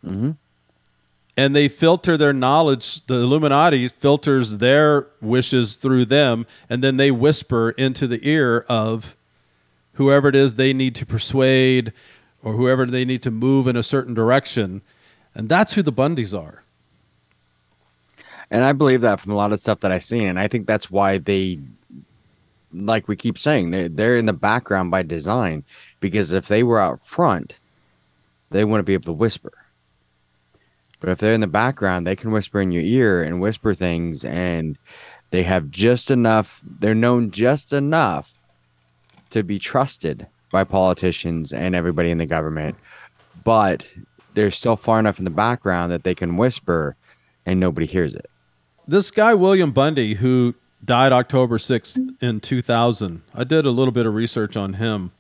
Mm-hmm. 0.05 0.33
And 1.37 1.57
they 1.57 1.69
filter 1.69 2.17
their 2.17 2.33
knowledge. 2.33 3.07
The 3.07 3.15
Illuminati 3.15 3.87
filters 3.87 4.59
their 4.59 5.07
wishes 5.21 5.77
through 5.77 6.07
them, 6.07 6.47
and 6.69 6.83
then 6.83 6.97
they 6.97 7.13
whisper 7.13 7.71
into 7.71 8.09
the 8.09 8.19
ear 8.29 8.67
of 8.69 9.17
whoever 9.95 10.29
it 10.29 10.35
is 10.35 10.55
they 10.55 10.73
need 10.73 10.97
to 10.97 11.07
persuade 11.07 11.93
or 12.43 12.55
whoever 12.55 12.87
they 12.87 13.05
need 13.05 13.23
to 13.23 13.31
move 13.31 13.69
in 13.69 13.77
a 13.77 13.83
certain 13.85 14.15
direction. 14.15 14.83
And 15.33 15.49
that's 15.49 15.75
who 15.75 15.83
the 15.83 15.93
Bundys 15.93 16.37
are. 16.37 16.65
And 18.51 18.65
I 18.65 18.73
believe 18.73 19.03
that 19.03 19.21
from 19.21 19.33
a 19.33 19.37
lot 19.37 19.53
of 19.53 19.61
stuff 19.61 19.81
that 19.81 19.93
I've 19.93 20.03
seen. 20.03 20.27
And 20.27 20.39
I 20.39 20.49
think 20.49 20.67
that's 20.67 20.91
why 20.91 21.19
they, 21.19 21.61
like 22.73 23.07
we 23.07 23.17
keep 23.17 23.39
saying, 23.39 23.71
they're, 23.71 23.89
they're 23.89 24.17
in 24.17 24.27
the 24.27 24.33
background 24.33 24.91
by 24.91 25.03
design. 25.03 25.65
Because 26.01 26.33
if 26.33 26.49
they 26.49 26.63
were 26.63 26.81
out 26.81 27.05
front, 27.05 27.59
they 28.51 28.65
wouldn't 28.65 28.87
be 28.87 28.95
able 28.95 29.05
to 29.05 29.13
whisper. 29.13 29.53
But 30.99 31.11
if 31.11 31.19
they're 31.19 31.33
in 31.33 31.41
the 31.41 31.47
background, 31.47 32.07
they 32.07 32.17
can 32.17 32.31
whisper 32.31 32.61
in 32.61 32.73
your 32.73 32.83
ear 32.83 33.23
and 33.23 33.41
whisper 33.41 33.73
things. 33.73 34.25
And 34.25 34.77
they 35.31 35.45
have 35.45 35.71
just 35.71 36.11
enough, 36.11 36.61
they're 36.65 36.95
known 36.95 37.31
just 37.31 37.73
enough 37.73 38.35
to 39.31 39.43
be 39.43 39.59
trusted 39.59 40.27
by 40.51 40.65
politicians 40.65 41.53
and 41.53 41.75
everybody 41.75 42.11
in 42.11 42.19
the 42.19 42.27
government. 42.27 42.77
But 43.45 43.89
they're 44.35 44.51
still 44.51 44.77
far 44.77 44.99
enough 44.99 45.19
in 45.19 45.25
the 45.25 45.31
background 45.31 45.93
that 45.93 46.05
they 46.05 46.15
can 46.15 46.37
whisper 46.37 46.97
and 47.47 47.59
nobody 47.59 47.87
hears 47.87 48.15
it. 48.15 48.30
This 48.91 49.13
guy, 49.13 49.35
William 49.35 49.71
Bundy, 49.71 50.15
who 50.15 50.57
died 50.85 51.13
October 51.13 51.59
6th 51.59 52.17
in 52.21 52.41
2000, 52.41 53.23
I 53.33 53.45
did 53.45 53.65
a 53.65 53.71
little 53.71 53.93
bit 53.93 54.05
of 54.05 54.15
research 54.15 54.57
on 54.57 54.73
him. 54.73 55.13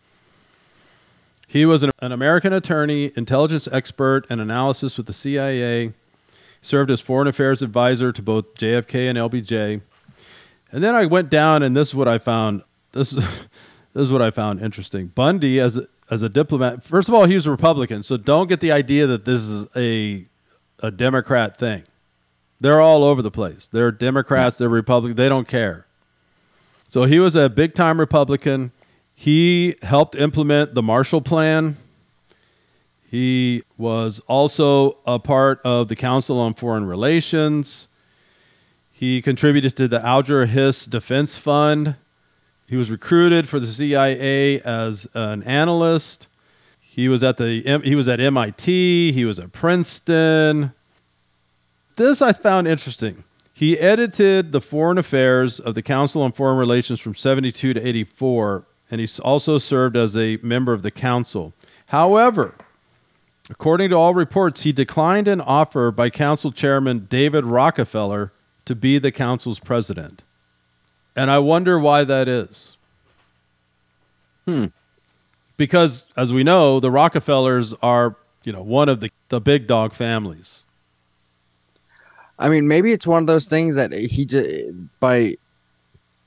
He 1.47 1.65
was 1.65 1.85
an, 1.85 1.93
an 2.03 2.11
American 2.11 2.53
attorney, 2.53 3.13
intelligence 3.15 3.69
expert, 3.71 4.27
and 4.29 4.41
analysis 4.41 4.97
with 4.97 5.07
the 5.07 5.13
CIA. 5.13 5.93
Served 6.61 6.91
as 6.91 7.01
foreign 7.01 7.29
affairs 7.29 7.63
advisor 7.63 8.11
to 8.11 8.21
both 8.21 8.57
JFK 8.57 9.09
and 9.09 9.17
LBJ. 9.17 9.83
And 10.73 10.83
then 10.83 10.97
I 10.97 11.07
went 11.07 11.31
down, 11.31 11.63
and 11.63 11.77
this 11.77 11.91
is 11.91 11.95
what 11.95 12.09
I 12.09 12.19
found. 12.19 12.63
This 12.91 13.13
is 13.13 13.25
this 13.95 14.03
is 14.03 14.11
what 14.11 14.21
I 14.21 14.33
found 14.33 14.61
interesting. 14.61 15.07
Bundy, 15.07 15.61
as 15.61 15.77
a, 15.77 15.87
as 16.11 16.23
a 16.23 16.29
diplomat, 16.29 16.83
first 16.83 17.09
of 17.09 17.15
all, 17.15 17.25
he 17.27 17.37
was 17.37 17.47
a 17.47 17.53
Republican, 17.53 18.03
so 18.03 18.17
don't 18.17 18.49
get 18.49 18.59
the 18.59 18.73
idea 18.73 19.07
that 19.07 19.27
this 19.27 19.43
is 19.43 19.69
a 19.77 20.27
a 20.81 20.91
Democrat 20.91 21.57
thing. 21.57 21.85
They're 22.61 22.81
all 22.81 23.03
over 23.05 23.23
the 23.23 23.31
place. 23.31 23.69
They're 23.73 23.91
Democrats, 23.91 24.59
they're 24.59 24.69
Republicans, 24.69 25.17
they 25.17 25.29
don't 25.29 25.49
care. 25.49 25.87
So 26.89 27.05
he 27.05 27.19
was 27.19 27.37
a 27.37 27.49
big 27.49 27.75
time 27.75 27.99
Republican. 27.99 28.73
He 29.15 29.77
helped 29.83 30.15
implement 30.17 30.75
the 30.75 30.83
Marshall 30.83 31.21
Plan. 31.21 31.77
He 33.11 33.63
was 33.77 34.21
also 34.27 34.99
a 35.07 35.19
part 35.19 35.61
of 35.65 35.89
the 35.89 35.97
Council 35.97 36.39
on 36.39 36.55
Foreign 36.55 36.85
Relations. 36.85 37.89
He 38.93 39.23
contributed 39.23 39.77
to 39.77 39.89
the 39.89 40.05
Alger 40.05 40.47
Hiss 40.47 40.85
Defense 40.85 41.37
Fund. 41.37 41.97
He 42.67 42.77
was 42.77 42.91
recruited 42.91 43.49
for 43.49 43.59
the 43.59 43.67
CIA 43.67 44.61
as 44.61 45.09
an 45.15 45.43
analyst. 45.45 46.29
He 46.79 47.09
was 47.09 47.25
at 47.25 47.37
the 47.37 47.81
he 47.83 47.95
was 47.95 48.09
at 48.09 48.21
MIT, 48.21 49.13
he 49.13 49.25
was 49.25 49.39
at 49.39 49.53
Princeton. 49.53 50.73
This 52.01 52.23
I 52.23 52.33
found 52.33 52.67
interesting. 52.67 53.25
He 53.53 53.79
edited 53.79 54.53
the 54.53 54.63
foreign 54.63 54.97
affairs 54.97 55.61
of 55.61 55.75
the 55.75 55.83
Council 55.83 56.23
on 56.23 56.33
Foreign 56.33 56.57
Relations 56.57 56.99
from 56.99 57.15
72 57.15 57.75
to 57.75 57.87
84, 57.87 58.65
and 58.91 59.03
he 59.03 59.09
also 59.21 59.59
served 59.59 59.99
as 59.99 60.17
a 60.17 60.39
member 60.43 60.73
of 60.73 60.81
the 60.81 60.91
council. 60.91 61.53
However, 61.89 62.55
according 63.51 63.91
to 63.91 63.97
all 63.97 64.15
reports, 64.15 64.63
he 64.63 64.73
declined 64.73 65.29
an 65.29 65.43
offer 65.43 65.91
by 65.91 66.09
council 66.09 66.51
chairman 66.51 67.01
David 67.11 67.45
Rockefeller 67.45 68.33
to 68.65 68.75
be 68.75 68.99
the 68.99 69.13
council's 69.13 69.61
president. 69.61 70.23
And 71.15 71.31
I 71.31 71.39
wonder 71.39 71.79
why 71.79 72.05
that 72.05 72.29
is. 72.29 72.79
Hmm. 74.47 74.69
Because, 75.59 76.07
as 76.17 76.33
we 76.33 76.45
know, 76.45 76.81
the 76.81 76.91
Rockefellers 76.91 77.75
are, 77.83 78.17
you 78.43 78.55
know, 78.55 78.63
one 78.63 78.89
of 78.89 79.01
the, 79.01 79.11
the 79.29 79.43
big 79.43 79.67
dog 79.67 79.93
families. 79.93 80.65
I 82.41 82.49
mean, 82.49 82.67
maybe 82.67 82.91
it's 82.91 83.07
one 83.07 83.23
of 83.23 83.27
those 83.27 83.47
things 83.47 83.75
that 83.77 83.93
he 83.93 84.25
just 84.25 84.75
by 84.99 85.37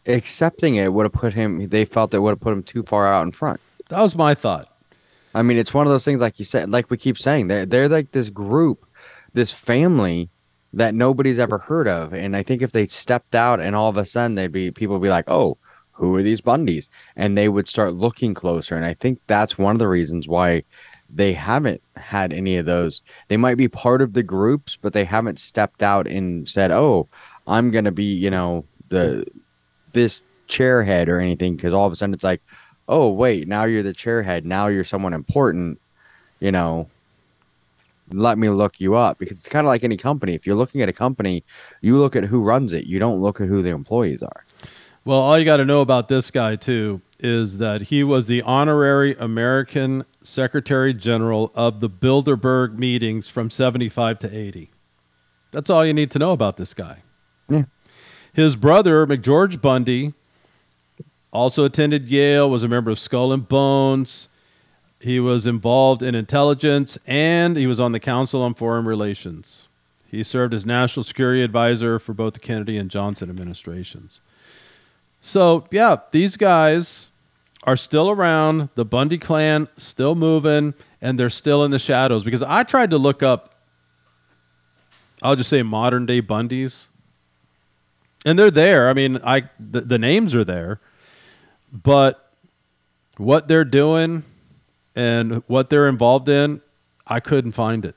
accepting 0.05 0.75
it 0.75 0.93
would 0.93 1.05
have 1.05 1.13
put 1.13 1.33
him. 1.33 1.67
They 1.67 1.85
felt 1.85 2.13
it 2.13 2.19
would 2.19 2.31
have 2.31 2.39
put 2.39 2.53
him 2.53 2.63
too 2.63 2.83
far 2.83 3.11
out 3.11 3.25
in 3.25 3.31
front. 3.31 3.59
That 3.89 4.01
was 4.01 4.15
my 4.15 4.35
thought. 4.35 4.69
I 5.33 5.41
mean, 5.41 5.57
it's 5.57 5.73
one 5.73 5.87
of 5.87 5.91
those 5.91 6.05
things, 6.05 6.21
like 6.21 6.37
you 6.37 6.45
said, 6.45 6.69
like 6.69 6.91
we 6.91 6.97
keep 6.97 7.17
saying, 7.17 7.47
they're 7.47 7.65
they're 7.65 7.89
like 7.89 8.11
this 8.11 8.29
group, 8.29 8.85
this 9.33 9.51
family 9.51 10.29
that 10.73 10.93
nobody's 10.93 11.39
ever 11.39 11.57
heard 11.57 11.87
of. 11.87 12.13
And 12.13 12.35
I 12.35 12.43
think 12.43 12.61
if 12.61 12.71
they 12.71 12.85
stepped 12.85 13.33
out 13.33 13.59
and 13.59 13.75
all 13.75 13.89
of 13.89 13.97
a 13.97 14.05
sudden 14.05 14.35
they'd 14.35 14.51
be 14.51 14.69
people 14.69 14.95
would 14.95 15.05
be 15.05 15.09
like, 15.09 15.29
oh, 15.29 15.57
who 15.91 16.15
are 16.15 16.23
these 16.23 16.41
Bundys? 16.41 16.89
And 17.15 17.35
they 17.35 17.49
would 17.49 17.67
start 17.67 17.93
looking 17.93 18.35
closer. 18.35 18.75
And 18.75 18.85
I 18.85 18.93
think 18.93 19.19
that's 19.25 19.57
one 19.57 19.75
of 19.75 19.79
the 19.79 19.87
reasons 19.87 20.27
why 20.27 20.63
they 21.15 21.33
haven't 21.33 21.81
had 21.95 22.33
any 22.33 22.57
of 22.57 22.65
those. 22.65 23.01
They 23.27 23.37
might 23.37 23.55
be 23.55 23.67
part 23.67 24.01
of 24.01 24.13
the 24.13 24.23
groups, 24.23 24.77
but 24.81 24.93
they 24.93 25.03
haven't 25.05 25.39
stepped 25.39 25.83
out 25.83 26.07
and 26.07 26.47
said, 26.47 26.71
"Oh, 26.71 27.07
I'm 27.47 27.71
going 27.71 27.85
to 27.85 27.91
be, 27.91 28.05
you 28.05 28.29
know, 28.29 28.65
the 28.89 29.25
this 29.93 30.23
chairhead 30.47 31.07
or 31.07 31.19
anything." 31.19 31.55
Because 31.55 31.73
all 31.73 31.85
of 31.85 31.93
a 31.93 31.95
sudden 31.95 32.13
it's 32.13 32.23
like, 32.23 32.41
"Oh, 32.87 33.09
wait, 33.09 33.47
now 33.47 33.65
you're 33.65 33.83
the 33.83 33.93
chairhead. 33.93 34.43
Now 34.43 34.67
you're 34.67 34.83
someone 34.83 35.13
important." 35.13 35.79
You 36.39 36.51
know, 36.51 36.87
let 38.11 38.37
me 38.37 38.49
look 38.49 38.79
you 38.79 38.95
up 38.95 39.17
because 39.17 39.39
it's 39.39 39.49
kind 39.49 39.65
of 39.65 39.69
like 39.69 39.83
any 39.83 39.97
company. 39.97 40.33
If 40.33 40.45
you're 40.45 40.55
looking 40.55 40.81
at 40.81 40.89
a 40.89 40.93
company, 40.93 41.43
you 41.81 41.97
look 41.97 42.15
at 42.15 42.23
who 42.25 42.41
runs 42.41 42.73
it. 42.73 42.85
You 42.85 42.99
don't 42.99 43.21
look 43.21 43.39
at 43.39 43.47
who 43.47 43.61
the 43.61 43.69
employees 43.69 44.23
are. 44.23 44.45
Well, 45.05 45.19
all 45.19 45.37
you 45.37 45.45
got 45.45 45.57
to 45.57 45.65
know 45.65 45.81
about 45.81 46.07
this 46.07 46.31
guy 46.31 46.55
too 46.55 47.01
is 47.19 47.57
that 47.57 47.83
he 47.83 48.03
was 48.03 48.27
the 48.27 48.41
honorary 48.41 49.15
American 49.17 50.05
Secretary 50.23 50.93
General 50.93 51.51
of 51.53 51.79
the 51.79 51.89
Bilderberg 51.89 52.77
meetings 52.77 53.27
from 53.27 53.49
75 53.49 54.19
to 54.19 54.35
80. 54.35 54.71
That's 55.51 55.69
all 55.69 55.85
you 55.85 55.93
need 55.93 56.11
to 56.11 56.19
know 56.19 56.31
about 56.31 56.57
this 56.57 56.73
guy. 56.73 57.03
Yeah. 57.49 57.63
His 58.33 58.55
brother, 58.55 59.05
McGeorge 59.05 59.61
Bundy, 59.61 60.13
also 61.31 61.65
attended 61.65 62.09
Yale, 62.09 62.49
was 62.49 62.63
a 62.63 62.67
member 62.67 62.89
of 62.89 62.99
Skull 62.99 63.31
and 63.31 63.47
Bones. 63.47 64.27
He 64.99 65.19
was 65.19 65.45
involved 65.45 66.01
in 66.01 66.15
intelligence 66.15 66.97
and 67.05 67.57
he 67.57 67.67
was 67.67 67.79
on 67.79 67.91
the 67.91 67.99
Council 67.99 68.41
on 68.41 68.53
Foreign 68.53 68.85
Relations. 68.85 69.67
He 70.07 70.23
served 70.23 70.53
as 70.53 70.65
National 70.65 71.03
Security 71.03 71.41
Advisor 71.41 71.99
for 71.99 72.13
both 72.13 72.35
the 72.35 72.39
Kennedy 72.39 72.77
and 72.77 72.89
Johnson 72.89 73.29
administrations. 73.29 74.21
So, 75.21 75.65
yeah, 75.71 75.97
these 76.11 76.37
guys 76.37 77.09
are 77.63 77.77
still 77.77 78.09
around. 78.09 78.69
The 78.75 78.85
Bundy 78.85 79.17
clan 79.17 79.67
still 79.77 80.15
moving, 80.15 80.73
and 81.01 81.19
they're 81.19 81.29
still 81.29 81.63
in 81.63 81.71
the 81.71 81.79
shadows. 81.79 82.23
Because 82.23 82.41
I 82.43 82.63
tried 82.63 82.91
to 82.91 82.97
look 82.97 83.23
up, 83.23 83.55
I'll 85.21 85.35
just 85.35 85.49
say 85.49 85.63
modern 85.63 86.05
day 86.05 86.21
Bundys, 86.21 86.87
and 88.25 88.37
they're 88.37 88.51
there. 88.51 88.89
I 88.89 88.93
mean, 88.93 89.19
I 89.23 89.49
the, 89.59 89.81
the 89.81 89.97
names 89.97 90.35
are 90.35 90.43
there, 90.43 90.79
but 91.71 92.31
what 93.17 93.47
they're 93.47 93.65
doing 93.65 94.23
and 94.95 95.43
what 95.47 95.69
they're 95.69 95.87
involved 95.87 96.29
in, 96.29 96.61
I 97.07 97.19
couldn't 97.19 97.53
find 97.53 97.85
it. 97.85 97.95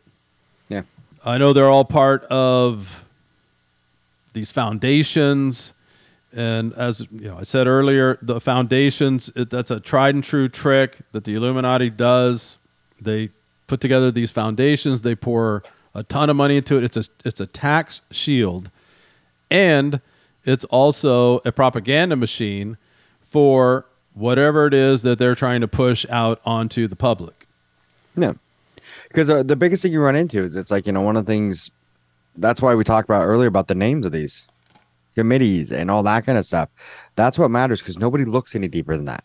Yeah. 0.69 0.83
I 1.25 1.39
know 1.39 1.53
they're 1.53 1.69
all 1.69 1.85
part 1.85 2.25
of 2.25 3.05
these 4.33 4.53
foundations. 4.53 5.73
And 6.37 6.75
as 6.75 7.01
you 7.11 7.29
know, 7.29 7.39
I 7.39 7.45
said 7.45 7.67
earlier, 7.67 8.19
the 8.21 8.41
foundations, 8.41 9.31
it, 9.35 9.49
that's 9.49 9.71
a 9.71 9.81
tried 9.81 10.15
and 10.15 10.23
true 10.23 10.51
trick 10.51 10.99
that 11.13 11.25
the 11.25 11.35
Illuminati 11.35 11.89
does. 11.89 12.59
They 13.01 13.31
put 13.67 13.81
together 13.81 14.11
these 14.11 14.31
foundations, 14.31 15.01
they 15.01 15.17
pour 15.17 15.65
a 15.95 16.03
ton 16.03 16.29
of 16.29 16.37
money 16.37 16.59
into 16.59 16.77
it. 16.77 16.85
It's 16.85 16.97
a, 16.99 17.05
it's 17.25 17.41
a 17.41 17.47
tax 17.47 18.03
shield. 18.11 18.71
And 19.51 20.03
it's 20.45 20.65
also 20.67 21.39
a 21.47 21.53
propaganda 21.53 22.17
machine 22.17 22.77
for 23.23 23.87
whatever 24.13 24.67
it 24.67 24.75
is 24.75 25.03
that 25.03 25.19
they're 25.19 25.35
trying 25.35 25.63
to 25.63 25.69
push 25.69 26.05
out 26.11 26.41
onto 26.45 26.87
the 26.87 26.97
public. 26.97 27.47
Yeah. 28.15 28.35
Because 29.09 29.31
uh, 29.31 29.43
the 29.43 29.57
biggest 29.57 29.83
thing 29.83 29.93
you 29.93 30.03
run 30.03 30.17
into 30.17 30.43
is 30.43 30.55
it's 30.55 30.71
like, 30.71 30.87
you 30.87 30.93
know, 30.93 31.01
one 31.01 31.17
of 31.17 31.25
the 31.25 31.33
things 31.33 31.71
that's 32.37 32.61
why 32.61 32.75
we 32.75 32.85
talked 32.85 33.09
about 33.09 33.23
earlier 33.23 33.49
about 33.49 33.69
the 33.69 33.75
names 33.75 34.05
of 34.05 34.13
these 34.13 34.47
committees 35.17 35.73
and 35.73 35.91
all 35.91 36.03
that 36.05 36.25
kind 36.25 36.39
of 36.39 36.47
stuff. 36.47 36.69
That's 37.17 37.39
what 37.39 37.51
matters 37.51 37.81
because 37.81 37.99
nobody 37.99 38.25
looks 38.25 38.55
any 38.55 38.69
deeper 38.69 38.97
than 38.97 39.07
that. 39.07 39.25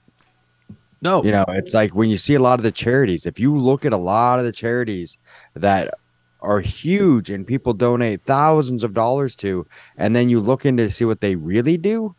No, 1.04 1.24
You 1.24 1.32
know, 1.32 1.46
it's 1.50 1.74
like 1.74 1.96
when 1.96 2.10
you 2.10 2.18
see 2.18 2.36
a 2.36 2.39
lot 2.39 2.60
of 2.60 2.64
the 2.64 2.72
charities, 2.72 3.26
if 3.26 3.39
you 3.39 3.58
look 3.58 3.86
at 3.86 3.94
a 3.94 3.98
lot 3.98 4.38
of 4.38 4.46
the 4.46 4.52
charities 4.52 5.18
that 5.56 5.96
are 6.42 6.60
huge 6.60 7.30
and 7.32 7.46
people 7.46 7.74
donate 7.74 8.24
thousands 8.24 8.84
of 8.84 8.94
dollars 8.94 9.36
to, 9.38 9.66
and 9.98 10.16
then 10.16 10.30
you 10.30 10.39
look 10.39 10.66
into 10.66 10.86
to 10.86 10.92
see 10.92 11.06
what 11.06 11.22
they 11.22 11.36
really 11.36 11.76
do 11.76 12.16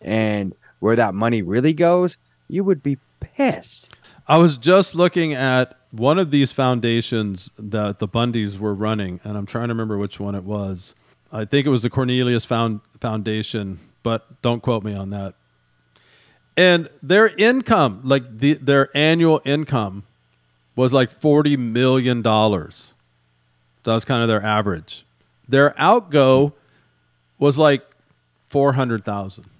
and 0.00 0.54
where 0.78 0.94
that 0.94 1.14
money 1.14 1.42
really 1.42 1.72
goes, 1.72 2.16
you 2.48 2.62
would 2.62 2.82
be 2.82 2.98
pissed. 3.18 3.96
I 4.28 4.38
was 4.38 4.58
just 4.58 4.94
looking 4.94 5.34
at 5.34 5.76
one 5.90 6.18
of 6.18 6.30
these 6.30 6.52
foundations 6.52 7.50
that 7.58 7.98
the 7.98 8.08
Bundys 8.08 8.58
were 8.58 8.74
running, 8.74 9.20
and 9.24 9.36
I'm 9.36 9.46
trying 9.46 9.68
to 9.68 9.74
remember 9.74 9.98
which 9.98 10.20
one 10.20 10.34
it 10.34 10.44
was. 10.44 10.94
I 11.32 11.44
think 11.44 11.66
it 11.66 11.70
was 11.70 11.82
the 11.82 11.90
Cornelius 11.90 12.44
Found 12.44 12.80
Foundation, 13.04 13.80
but 14.02 14.40
don't 14.40 14.62
quote 14.62 14.82
me 14.82 14.94
on 14.94 15.10
that. 15.10 15.34
And 16.56 16.88
their 17.02 17.26
income, 17.26 18.00
like 18.02 18.38
the, 18.38 18.54
their 18.54 18.88
annual 18.96 19.42
income, 19.44 20.04
was 20.74 20.94
like 20.94 21.10
forty 21.10 21.54
million 21.58 22.22
dollars. 22.22 22.94
That 23.82 23.92
was 23.92 24.06
kind 24.06 24.22
of 24.22 24.28
their 24.28 24.42
average. 24.42 25.04
Their 25.46 25.78
outgo 25.78 26.54
was 27.38 27.58
like 27.58 27.84
four 28.48 28.72
hundred 28.72 29.04
thousand. 29.04 29.50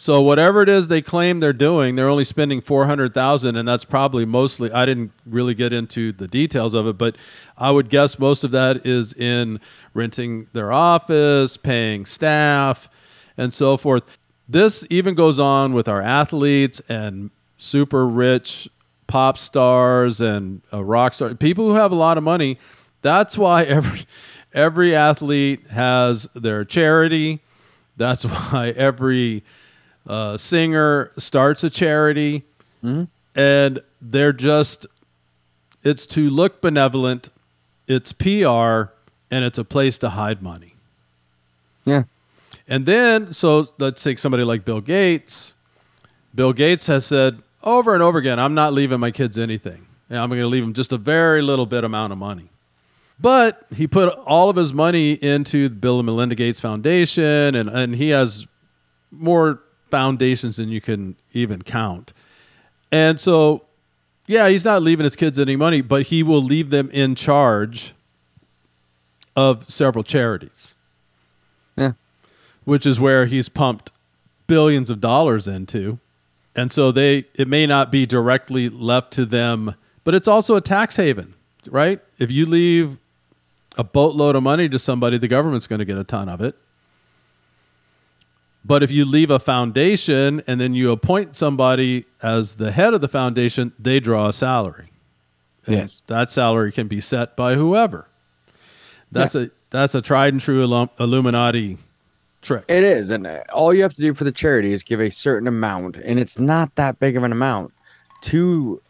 So 0.00 0.22
whatever 0.22 0.62
it 0.62 0.70
is 0.70 0.88
they 0.88 1.02
claim 1.02 1.40
they're 1.40 1.52
doing, 1.52 1.94
they're 1.94 2.08
only 2.08 2.24
spending 2.24 2.62
four 2.62 2.86
hundred 2.86 3.12
thousand, 3.12 3.56
and 3.56 3.68
that's 3.68 3.84
probably 3.84 4.24
mostly. 4.24 4.72
I 4.72 4.86
didn't 4.86 5.12
really 5.26 5.52
get 5.52 5.74
into 5.74 6.10
the 6.10 6.26
details 6.26 6.72
of 6.72 6.86
it, 6.86 6.96
but 6.96 7.16
I 7.58 7.70
would 7.70 7.90
guess 7.90 8.18
most 8.18 8.42
of 8.42 8.50
that 8.52 8.86
is 8.86 9.12
in 9.12 9.60
renting 9.92 10.48
their 10.54 10.72
office, 10.72 11.58
paying 11.58 12.06
staff, 12.06 12.88
and 13.36 13.52
so 13.52 13.76
forth. 13.76 14.02
This 14.48 14.86
even 14.88 15.14
goes 15.14 15.38
on 15.38 15.74
with 15.74 15.86
our 15.86 16.00
athletes 16.00 16.80
and 16.88 17.30
super 17.58 18.08
rich 18.08 18.70
pop 19.06 19.36
stars 19.36 20.18
and 20.18 20.62
rock 20.72 21.12
stars, 21.12 21.36
people 21.36 21.68
who 21.68 21.74
have 21.74 21.92
a 21.92 21.94
lot 21.94 22.16
of 22.16 22.24
money. 22.24 22.58
That's 23.02 23.36
why 23.36 23.64
every 23.64 24.06
every 24.54 24.96
athlete 24.96 25.66
has 25.68 26.26
their 26.34 26.64
charity. 26.64 27.40
That's 27.98 28.24
why 28.50 28.70
every 28.70 29.44
uh, 30.10 30.36
singer 30.36 31.12
starts 31.16 31.62
a 31.62 31.70
charity, 31.70 32.42
and 33.36 33.80
they're 34.02 34.32
just 34.32 34.86
it's 35.82 36.04
to 36.06 36.28
look 36.28 36.60
benevolent, 36.60 37.28
it's 37.86 38.12
PR, 38.12 38.92
and 39.30 39.44
it's 39.44 39.56
a 39.56 39.64
place 39.64 39.98
to 39.98 40.10
hide 40.10 40.42
money. 40.42 40.74
Yeah. 41.84 42.02
And 42.68 42.86
then, 42.86 43.32
so 43.32 43.68
let's 43.78 44.02
take 44.02 44.18
somebody 44.18 44.42
like 44.42 44.64
Bill 44.64 44.80
Gates. 44.80 45.54
Bill 46.34 46.52
Gates 46.52 46.86
has 46.88 47.06
said 47.06 47.42
over 47.62 47.94
and 47.94 48.02
over 48.02 48.18
again, 48.18 48.38
I'm 48.38 48.54
not 48.54 48.72
leaving 48.72 49.00
my 49.00 49.10
kids 49.10 49.38
anything. 49.38 49.86
I'm 50.10 50.28
going 50.28 50.40
to 50.40 50.48
leave 50.48 50.64
them 50.64 50.74
just 50.74 50.92
a 50.92 50.98
very 50.98 51.40
little 51.40 51.66
bit 51.66 51.84
amount 51.84 52.12
of 52.12 52.18
money. 52.18 52.48
But 53.20 53.66
he 53.74 53.86
put 53.86 54.08
all 54.26 54.50
of 54.50 54.56
his 54.56 54.72
money 54.72 55.12
into 55.12 55.68
the 55.68 55.74
Bill 55.74 56.00
and 56.00 56.06
Melinda 56.06 56.34
Gates 56.34 56.58
Foundation, 56.58 57.54
and, 57.54 57.68
and 57.68 57.94
he 57.94 58.08
has 58.10 58.48
more 59.10 59.60
foundations 59.90 60.56
than 60.56 60.68
you 60.68 60.80
can 60.80 61.16
even 61.32 61.62
count. 61.62 62.12
And 62.92 63.20
so, 63.20 63.64
yeah, 64.26 64.48
he's 64.48 64.64
not 64.64 64.82
leaving 64.82 65.04
his 65.04 65.16
kids 65.16 65.38
any 65.38 65.56
money, 65.56 65.80
but 65.80 66.06
he 66.06 66.22
will 66.22 66.42
leave 66.42 66.70
them 66.70 66.90
in 66.90 67.14
charge 67.14 67.92
of 69.36 69.70
several 69.70 70.02
charities 70.04 70.74
Yeah. 71.76 71.92
which 72.64 72.84
is 72.84 72.98
where 72.98 73.26
he's 73.26 73.48
pumped 73.48 73.92
billions 74.48 74.90
of 74.90 75.00
dollars 75.00 75.46
into. 75.46 75.98
And 76.56 76.72
so 76.72 76.90
they 76.90 77.26
it 77.34 77.46
may 77.46 77.64
not 77.66 77.92
be 77.92 78.06
directly 78.06 78.68
left 78.68 79.12
to 79.12 79.24
them, 79.24 79.76
but 80.02 80.14
it's 80.16 80.26
also 80.26 80.56
a 80.56 80.60
tax 80.60 80.96
haven, 80.96 81.34
right? 81.68 82.00
If 82.18 82.30
you 82.32 82.44
leave 82.44 82.98
a 83.78 83.84
boatload 83.84 84.34
of 84.34 84.42
money 84.42 84.68
to 84.68 84.78
somebody, 84.80 85.16
the 85.16 85.28
government's 85.28 85.68
going 85.68 85.78
to 85.78 85.84
get 85.84 85.96
a 85.96 86.04
ton 86.04 86.28
of 86.28 86.40
it. 86.40 86.56
But 88.64 88.82
if 88.82 88.90
you 88.90 89.04
leave 89.04 89.30
a 89.30 89.38
foundation 89.38 90.42
and 90.46 90.60
then 90.60 90.74
you 90.74 90.92
appoint 90.92 91.34
somebody 91.36 92.04
as 92.22 92.56
the 92.56 92.70
head 92.72 92.92
of 92.92 93.00
the 93.00 93.08
foundation, 93.08 93.72
they 93.78 94.00
draw 94.00 94.28
a 94.28 94.32
salary. 94.32 94.90
And 95.66 95.76
Yes. 95.76 96.02
That 96.08 96.30
salary 96.30 96.72
can 96.72 96.86
be 96.86 97.00
set 97.00 97.36
by 97.36 97.54
whoever. 97.54 98.06
That's 99.12 99.34
a 99.34 99.50
that's 99.70 99.94
a 99.94 100.02
tried 100.02 100.34
and 100.34 100.40
true 100.40 100.62
Illum- 100.62 100.90
Illuminati 100.98 101.78
trick. 102.42 102.64
It 102.68 102.84
is, 102.84 103.10
and 103.10 103.26
uh, 103.26 103.42
all 103.52 103.72
you 103.74 103.82
have 103.82 103.94
to 103.94 104.02
do 104.02 104.14
for 104.14 104.24
the 104.24 104.32
charity 104.32 104.72
is 104.72 104.82
give 104.82 105.00
a 105.00 105.10
certain 105.10 105.46
amount, 105.48 105.96
and 105.96 106.18
it's 106.18 106.38
not 106.38 106.74
that 106.76 106.98
big 106.98 107.16
of 107.16 107.22
an 107.24 107.32
amount 107.32 107.72
to, 108.22 108.80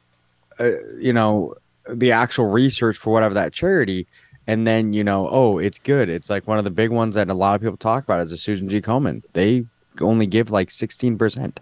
uh, 0.59 0.71
you 0.99 1.13
know, 1.13 1.55
the 1.89 2.13
actual 2.13 2.47
research 2.47 2.97
for 2.97 3.13
whatever 3.13 3.35
that 3.35 3.53
charity, 3.53 4.07
and 4.51 4.67
then 4.67 4.93
you 4.93 5.05
know, 5.05 5.29
oh, 5.31 5.59
it's 5.59 5.79
good. 5.79 6.09
It's 6.09 6.29
like 6.29 6.47
one 6.49 6.59
of 6.59 6.65
the 6.65 6.71
big 6.71 6.91
ones 6.91 7.15
that 7.15 7.29
a 7.29 7.35
lot 7.35 7.55
of 7.55 7.61
people 7.61 7.77
talk 7.77 8.05
about 8.05 8.21
is 8.21 8.31
the 8.31 8.37
Susan 8.37 8.69
G. 8.69 8.81
Komen. 8.81 9.23
They 9.33 9.65
only 10.01 10.27
give 10.27 10.51
like 10.51 10.71
sixteen 10.71 11.17
percent. 11.19 11.61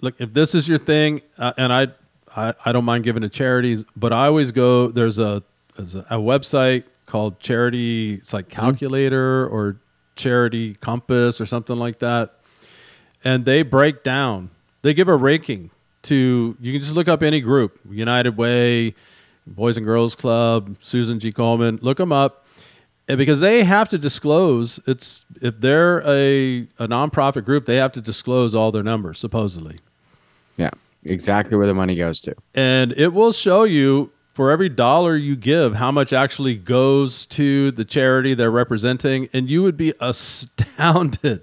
look 0.00 0.14
if 0.18 0.32
this 0.32 0.54
is 0.54 0.66
your 0.68 0.78
thing 0.78 1.20
uh, 1.38 1.52
and 1.58 1.72
I, 1.72 1.88
I 2.34 2.54
i 2.64 2.72
don't 2.72 2.84
mind 2.84 3.04
giving 3.04 3.22
to 3.22 3.28
charities 3.28 3.84
but 3.96 4.12
i 4.12 4.26
always 4.26 4.50
go 4.52 4.88
there's 4.88 5.18
a 5.18 5.42
there's 5.74 5.94
a, 5.94 6.00
a 6.10 6.16
website 6.18 6.84
called 7.06 7.38
charity 7.40 8.14
it's 8.14 8.32
like 8.32 8.48
calculator 8.48 9.46
or 9.48 9.76
charity 10.14 10.74
compass 10.74 11.40
or 11.40 11.46
something 11.46 11.76
like 11.76 11.98
that 11.98 12.34
and 13.24 13.44
they 13.44 13.62
break 13.62 14.02
down 14.02 14.50
they 14.82 14.94
give 14.94 15.08
a 15.08 15.16
ranking 15.16 15.70
to 16.02 16.56
you 16.60 16.72
can 16.72 16.80
just 16.80 16.94
look 16.94 17.08
up 17.08 17.22
any 17.22 17.40
group 17.40 17.78
united 17.90 18.36
way 18.36 18.94
boys 19.46 19.76
and 19.76 19.86
girls 19.86 20.14
club 20.14 20.76
susan 20.80 21.18
g 21.20 21.30
coleman 21.32 21.78
look 21.82 21.98
them 21.98 22.12
up 22.12 22.44
and 23.08 23.18
because 23.18 23.38
they 23.40 23.62
have 23.64 23.88
to 23.88 23.96
disclose 23.98 24.80
it's 24.86 25.24
if 25.40 25.60
they're 25.60 26.00
a, 26.00 26.66
a 26.78 26.88
nonprofit 26.88 27.44
group 27.44 27.64
they 27.66 27.76
have 27.76 27.92
to 27.92 28.00
disclose 28.00 28.54
all 28.54 28.72
their 28.72 28.82
numbers 28.82 29.18
supposedly 29.18 29.78
Yeah, 30.56 30.70
exactly 31.04 31.56
where 31.56 31.66
the 31.66 31.74
money 31.74 31.94
goes 31.94 32.20
to. 32.22 32.34
and 32.54 32.92
it 32.96 33.12
will 33.12 33.32
show 33.32 33.62
you 33.64 34.10
for 34.32 34.50
every 34.50 34.68
dollar 34.68 35.16
you 35.16 35.34
give 35.36 35.76
how 35.76 35.90
much 35.90 36.12
actually 36.12 36.56
goes 36.56 37.24
to 37.26 37.70
the 37.70 37.84
charity 37.84 38.34
they're 38.34 38.50
representing 38.50 39.28
and 39.32 39.48
you 39.48 39.62
would 39.62 39.76
be 39.76 39.94
astounded 40.00 41.42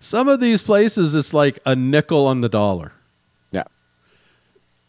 some 0.00 0.28
of 0.28 0.40
these 0.40 0.62
places 0.62 1.14
it's 1.14 1.34
like 1.34 1.58
a 1.66 1.74
nickel 1.76 2.24
on 2.26 2.40
the 2.40 2.48
dollar. 2.48 2.92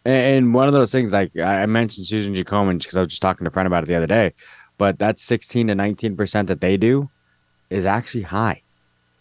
And, 0.06 0.54
one 0.54 0.68
of 0.68 0.74
those 0.74 0.92
things, 0.92 1.14
like 1.14 1.38
I 1.38 1.66
mentioned 1.66 2.08
Susan 2.08 2.34
G. 2.34 2.44
Komen 2.44 2.80
because 2.80 2.96
I 2.98 3.02
was 3.02 3.10
just 3.10 3.22
talking 3.22 3.46
to 3.46 3.50
a 3.50 3.52
friend 3.52 3.68
about 3.68 3.84
it 3.84 3.88
the 3.88 3.96
other 3.96 4.08
day, 4.08 4.34
but 4.78 4.98
that 5.00 5.20
16 5.20 5.68
to 5.68 5.74
19% 5.76 6.48
that 6.48 6.62
they 6.62 6.78
do 6.78 7.10
is 7.70 7.86
actually 7.86 8.24
high. 8.24 8.64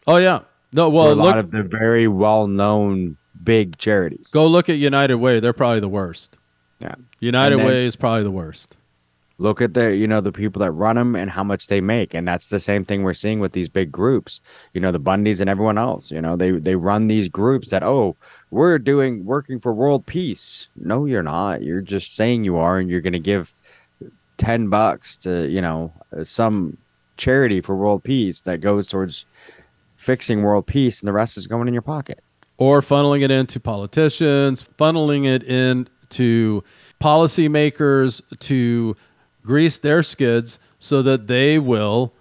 oh 0.06 0.16
yeah 0.16 0.40
no 0.72 0.88
well 0.88 1.12
a 1.12 1.14
lot 1.14 1.36
of 1.36 1.50
the 1.50 1.62
very 1.62 2.08
well 2.08 2.46
known 2.46 3.16
big 3.44 3.76
charities. 3.76 4.28
go 4.32 4.46
look 4.46 4.70
at 4.70 4.78
united 4.78 5.16
way 5.16 5.38
they're 5.40 5.52
probably 5.52 5.80
the 5.80 5.88
worst 5.88 6.38
Yeah. 6.80 6.94
united 7.20 7.58
then- 7.58 7.66
way 7.66 7.84
is 7.86 7.94
probably 7.96 8.22
the 8.22 8.30
worst 8.30 8.76
Look 9.38 9.62
at 9.62 9.74
the, 9.74 9.94
you 9.94 10.08
know, 10.08 10.20
the 10.20 10.32
people 10.32 10.60
that 10.60 10.72
run 10.72 10.96
them 10.96 11.14
and 11.14 11.30
how 11.30 11.44
much 11.44 11.68
they 11.68 11.80
make. 11.80 12.12
And 12.12 12.26
that's 12.26 12.48
the 12.48 12.58
same 12.58 12.84
thing 12.84 13.02
we're 13.04 13.14
seeing 13.14 13.38
with 13.38 13.52
these 13.52 13.68
big 13.68 13.92
groups, 13.92 14.40
you 14.74 14.80
know, 14.80 14.90
the 14.90 14.98
Bundys 15.00 15.40
and 15.40 15.48
everyone 15.48 15.78
else, 15.78 16.10
you 16.10 16.20
know, 16.20 16.34
they, 16.36 16.50
they 16.50 16.74
run 16.74 17.06
these 17.06 17.28
groups 17.28 17.70
that, 17.70 17.84
oh, 17.84 18.16
we're 18.50 18.78
doing 18.78 19.24
working 19.24 19.60
for 19.60 19.72
world 19.72 20.04
peace. 20.06 20.68
No, 20.76 21.04
you're 21.04 21.22
not. 21.22 21.62
You're 21.62 21.80
just 21.80 22.16
saying 22.16 22.44
you 22.44 22.56
are, 22.56 22.78
and 22.78 22.90
you're 22.90 23.00
going 23.00 23.12
to 23.12 23.20
give 23.20 23.54
10 24.38 24.68
bucks 24.68 25.16
to, 25.18 25.48
you 25.48 25.60
know, 25.60 25.92
uh, 26.16 26.24
some 26.24 26.76
charity 27.16 27.60
for 27.60 27.76
world 27.76 28.02
peace 28.02 28.40
that 28.42 28.60
goes 28.60 28.86
towards 28.86 29.24
fixing 29.96 30.42
world 30.42 30.66
peace 30.66 31.00
and 31.00 31.08
the 31.08 31.12
rest 31.12 31.36
is 31.36 31.46
going 31.46 31.68
in 31.68 31.74
your 31.74 31.82
pocket. 31.82 32.22
or 32.56 32.80
funneling 32.80 33.22
it 33.22 33.30
into 33.30 33.60
politicians, 33.60 34.68
funneling 34.78 35.24
it 35.24 35.44
into 35.44 36.64
policymakers 37.00 38.20
to 38.40 38.96
grease 39.48 39.78
their 39.78 40.02
skids 40.02 40.58
so 40.78 41.02
that 41.02 41.26
they 41.26 41.58
will 41.58 42.12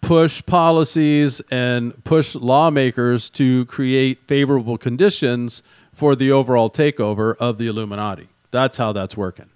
push 0.00 0.44
policies 0.46 1.40
and 1.50 2.02
push 2.04 2.34
lawmakers 2.34 3.28
to 3.30 3.66
create 3.66 4.18
favorable 4.26 4.78
conditions 4.78 5.62
for 5.92 6.16
the 6.16 6.32
overall 6.32 6.70
takeover 6.70 7.36
of 7.36 7.58
the 7.58 7.66
Illuminati. 7.66 8.28
That's 8.50 8.76
how 8.76 8.92
that's 8.92 9.16
working. 9.16 9.50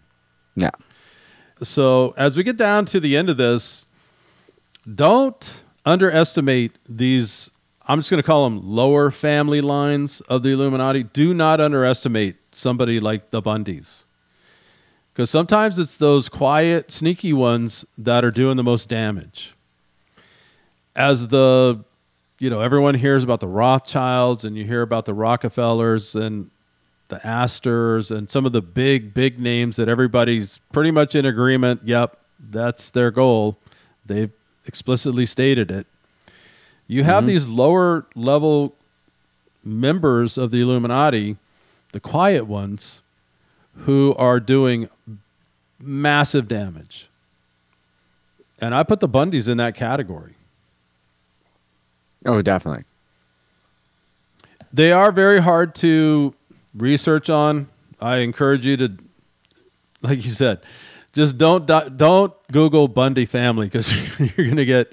Yeah. 0.55 0.71
So, 1.63 2.15
as 2.17 2.37
we 2.37 2.43
get 2.43 2.57
down 2.57 2.85
to 2.87 3.01
the 3.01 3.17
end 3.17 3.29
of 3.31 3.37
this, 3.37 3.87
don't 4.95 5.63
underestimate 5.85 6.79
these 6.89 7.51
I'm 7.91 7.99
just 7.99 8.11
going 8.11 8.23
to 8.23 8.27
call 8.27 8.45
them 8.45 8.61
lower 8.63 9.11
family 9.11 9.61
lines 9.61 10.21
of 10.23 10.45
the 10.45 10.51
Illuminati. 10.51 11.03
Do 11.03 11.35
not 11.35 11.61
underestimate 11.61 12.37
somebody 12.53 13.01
like 13.01 13.31
the 13.31 13.43
Bundys. 13.43 14.05
Because 15.21 15.29
sometimes 15.29 15.79
it's 15.79 15.99
those 15.99 16.31
quiet, 16.31 16.91
sneaky 16.91 17.35
ones 17.35 17.85
that 17.99 18.25
are 18.25 18.31
doing 18.31 18.57
the 18.57 18.63
most 18.63 18.89
damage. 18.89 19.55
As 20.97 21.29
the, 21.29 21.85
you 22.39 22.49
know, 22.49 22.63
everyone 22.63 22.95
hears 22.95 23.23
about 23.23 23.41
the 23.41 23.47
Rothschilds 23.47 24.47
and 24.47 24.57
you 24.57 24.65
hear 24.65 24.81
about 24.81 25.05
the 25.05 25.13
Rockefellers 25.13 26.15
and 26.15 26.51
the 27.09 27.21
Astors 27.23 28.11
and 28.11 28.31
some 28.31 28.47
of 28.47 28.53
the 28.53 28.63
big, 28.63 29.13
big 29.13 29.39
names 29.39 29.77
that 29.77 29.91
everybody's 29.91 30.59
pretty 30.73 30.91
much 30.91 31.15
in 31.15 31.27
agreement. 31.27 31.83
Yep, 31.85 32.17
that's 32.39 32.89
their 32.89 33.11
goal. 33.11 33.59
They've 34.07 34.33
explicitly 34.65 35.27
stated 35.27 35.71
it. 35.71 35.87
You 36.87 37.05
have 37.05 37.25
mm-hmm. 37.25 37.27
these 37.27 37.47
lower 37.47 38.07
level 38.15 38.75
members 39.63 40.39
of 40.39 40.51
the 40.51 40.63
Illuminati, 40.63 41.37
the 41.93 42.01
quiet 42.01 42.47
ones, 42.47 43.03
who 43.81 44.15
are 44.17 44.41
doing 44.41 44.89
massive 45.81 46.49
damage. 46.49 47.09
And 48.61 48.75
I 48.75 48.83
put 48.83 49.01
the 49.01 49.09
Bundys 49.09 49.49
in 49.49 49.57
that 49.57 49.75
category. 49.75 50.35
Oh, 52.27 52.43
definitely. 52.43 52.85
They 54.73 54.93
are 54.93 55.11
very 55.11 55.41
hard 55.41 55.75
to 55.77 56.35
research 56.75 57.31
on. 57.31 57.69
I 58.01 58.19
encourage 58.19 58.67
you 58.67 58.77
to, 58.77 58.93
like 60.03 60.25
you 60.25 60.31
said, 60.31 60.61
just 61.13 61.39
don't 61.39 61.67
don't 61.67 62.33
Google 62.53 62.87
Bundy 62.87 63.25
family 63.25 63.67
because 63.67 63.93
you're 64.37 64.47
gonna 64.47 64.65
get 64.65 64.93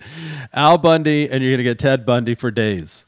Al 0.53 0.77
Bundy 0.77 1.29
and 1.29 1.43
you're 1.43 1.53
gonna 1.53 1.63
get 1.63 1.77
Ted 1.77 2.05
Bundy 2.05 2.35
for 2.35 2.49
days. 2.49 3.05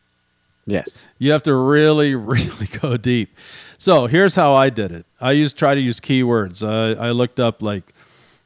Yes. 0.65 1.05
You 1.17 1.31
have 1.31 1.43
to 1.43 1.55
really, 1.55 2.13
really 2.15 2.67
go 2.67 2.97
deep. 2.97 3.35
So 3.79 4.07
here's 4.07 4.35
how 4.35 4.55
I 4.55 4.69
did 4.69 4.91
it. 4.91 5.05
I 5.21 5.31
used 5.31 5.57
try 5.57 5.73
to 5.73 5.79
use 5.79 6.01
keywords. 6.01 6.61
Uh, 6.61 6.99
I 6.99 7.11
looked 7.11 7.39
up 7.39 7.61
like 7.61 7.93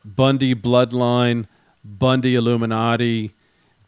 Bundy 0.06 0.54
bloodline, 0.54 1.48
Bundy 1.84 2.36
Illuminati, 2.36 3.34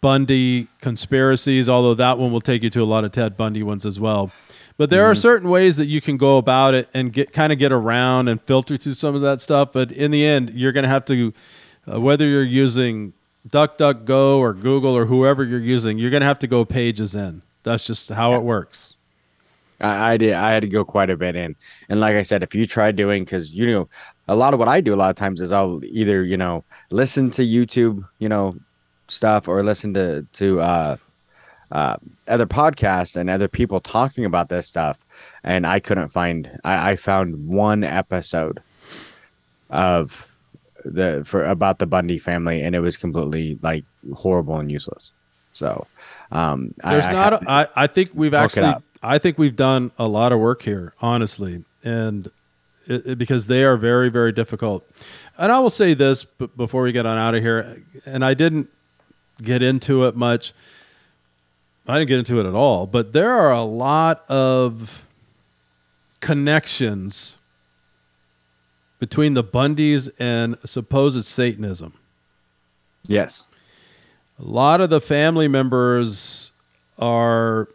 Bundy 0.02 0.68
conspiracies. 0.82 1.70
Although 1.70 1.94
that 1.94 2.18
one 2.18 2.32
will 2.32 2.42
take 2.42 2.64
you 2.64 2.72
to 2.72 2.82
a 2.82 2.86
lot 2.86 3.04
of 3.04 3.12
Ted 3.12 3.38
Bundy 3.38 3.62
ones 3.62 3.86
as 3.86 4.00
well. 4.00 4.32
But 4.78 4.90
there 4.90 5.06
are 5.06 5.14
certain 5.14 5.48
ways 5.48 5.78
that 5.78 5.86
you 5.86 6.02
can 6.02 6.18
go 6.18 6.40
about 6.40 6.74
it 6.74 6.90
and 6.96 7.14
get 7.14 7.32
kind 7.32 7.54
of 7.54 7.60
get 7.60 7.72
around 7.72 8.28
and 8.28 8.42
filter 8.42 8.76
through 8.76 8.96
some 8.96 9.14
of 9.14 9.22
that 9.22 9.40
stuff. 9.40 9.72
But 9.72 9.92
in 9.92 10.10
the 10.10 10.26
end, 10.26 10.50
you're 10.50 10.72
going 10.72 10.82
to 10.84 10.90
have 10.90 11.06
to, 11.06 11.32
uh, 11.88 12.02
whether 12.02 12.26
you're 12.26 12.44
using 12.44 13.14
DuckDuckGo 13.48 14.40
or 14.40 14.54
Google 14.54 14.98
or 14.98 15.06
whoever 15.06 15.44
you're 15.44 15.60
using, 15.60 16.00
you're 16.00 16.10
going 16.10 16.22
to 16.22 16.28
have 16.28 16.40
to 16.40 16.48
go 16.48 16.66
pages 16.66 17.14
in. 17.14 17.44
That's 17.62 17.86
just 17.86 18.10
how 18.10 18.34
it 18.34 18.42
works. 18.42 18.95
I, 19.80 20.14
I 20.14 20.18
did. 20.18 20.34
I 20.34 20.52
had 20.52 20.62
to 20.62 20.68
go 20.68 20.86
quite 20.86 21.10
a 21.10 21.18
bit 21.18 21.36
in, 21.36 21.56
and 21.90 22.00
like 22.00 22.16
I 22.16 22.24
said, 22.24 22.44
if 22.44 22.56
you 22.56 22.66
try 22.66 22.92
doing, 22.92 23.24
because 23.24 23.54
you 23.54 23.68
know, 23.72 23.90
a 24.28 24.36
lot 24.36 24.54
of 24.54 24.60
what 24.60 24.68
I 24.68 24.82
do 24.82 24.94
a 24.94 24.96
lot 24.96 25.10
of 25.10 25.16
times 25.16 25.42
is 25.42 25.52
I'll 25.52 25.84
either 25.86 26.24
you 26.24 26.38
know 26.38 26.64
listen 26.92 27.30
to 27.32 27.42
YouTube, 27.44 28.08
you 28.20 28.30
know, 28.30 28.56
stuff 29.08 29.48
or 29.48 29.64
listen 29.64 29.94
to 29.96 30.24
to 30.34 30.62
uh, 30.62 30.98
uh, 31.72 31.98
other 32.28 32.46
podcasts 32.46 33.16
and 33.16 33.30
other 33.30 33.48
people 33.48 33.80
talking 33.80 34.26
about 34.26 34.50
this 34.50 34.68
stuff, 34.68 35.00
and 35.44 35.66
I 35.68 35.80
couldn't 35.80 36.10
find. 36.10 36.60
I, 36.64 36.92
I 36.92 36.96
found 36.96 37.48
one 37.48 37.84
episode 37.84 38.62
of 39.70 40.28
the 40.84 41.24
for 41.26 41.44
about 41.44 41.80
the 41.80 41.88
Bundy 41.88 42.20
family, 42.20 42.62
and 42.62 42.76
it 42.76 42.80
was 42.80 42.98
completely 42.98 43.58
like 43.62 43.84
horrible 44.14 44.58
and 44.58 44.72
useless. 44.72 45.12
So, 45.54 45.88
um, 46.32 46.74
There's 46.84 47.08
I 47.08 47.12
not. 47.14 47.34
a- 47.34 47.50
I 47.52 47.68
I 47.76 47.88
think 47.88 48.12
we've 48.14 48.34
actually. 48.34 48.76
I 49.08 49.18
think 49.20 49.38
we've 49.38 49.56
done 49.56 49.92
a 49.98 50.08
lot 50.08 50.32
of 50.32 50.40
work 50.40 50.64
here, 50.64 50.94
honestly, 51.02 51.64
and 51.84 52.28
it, 52.88 53.06
it- 53.06 53.18
because 53.18 53.48
they 53.48 53.64
are 53.64 53.78
very, 53.78 54.10
very 54.10 54.32
difficult. 54.32 54.86
And 55.38 55.52
I 55.52 55.60
will 55.60 55.70
say 55.70 55.94
this 55.94 56.24
b- 56.24 56.50
before 56.56 56.84
we 56.84 56.92
get 56.92 57.06
on 57.06 57.18
out 57.18 57.36
of 57.36 57.44
here, 57.44 57.82
and 58.06 58.24
I 58.26 58.34
didn't 58.34 58.70
get 59.42 59.62
into 59.62 60.06
it 60.06 60.16
much. 60.16 60.54
I 61.88 62.00
didn't 62.00 62.08
get 62.10 62.20
into 62.20 62.40
it 62.40 62.46
at 62.48 62.56
all, 62.56 62.88
but 62.88 63.14
there 63.14 63.32
are 63.32 63.52
a 63.52 63.62
lot 63.64 64.24
of 64.30 65.06
connections 66.20 67.38
between 69.00 69.34
the 69.36 69.44
Bundys 69.44 70.10
and 70.18 70.58
supposed 70.66 71.24
Satanism. 71.26 71.94
yes. 73.08 73.46
A 74.40 74.44
lot 74.44 74.82
of 74.82 74.90
the 74.90 75.00
family 75.00 75.48
members 75.48 76.52
are, 77.00 77.70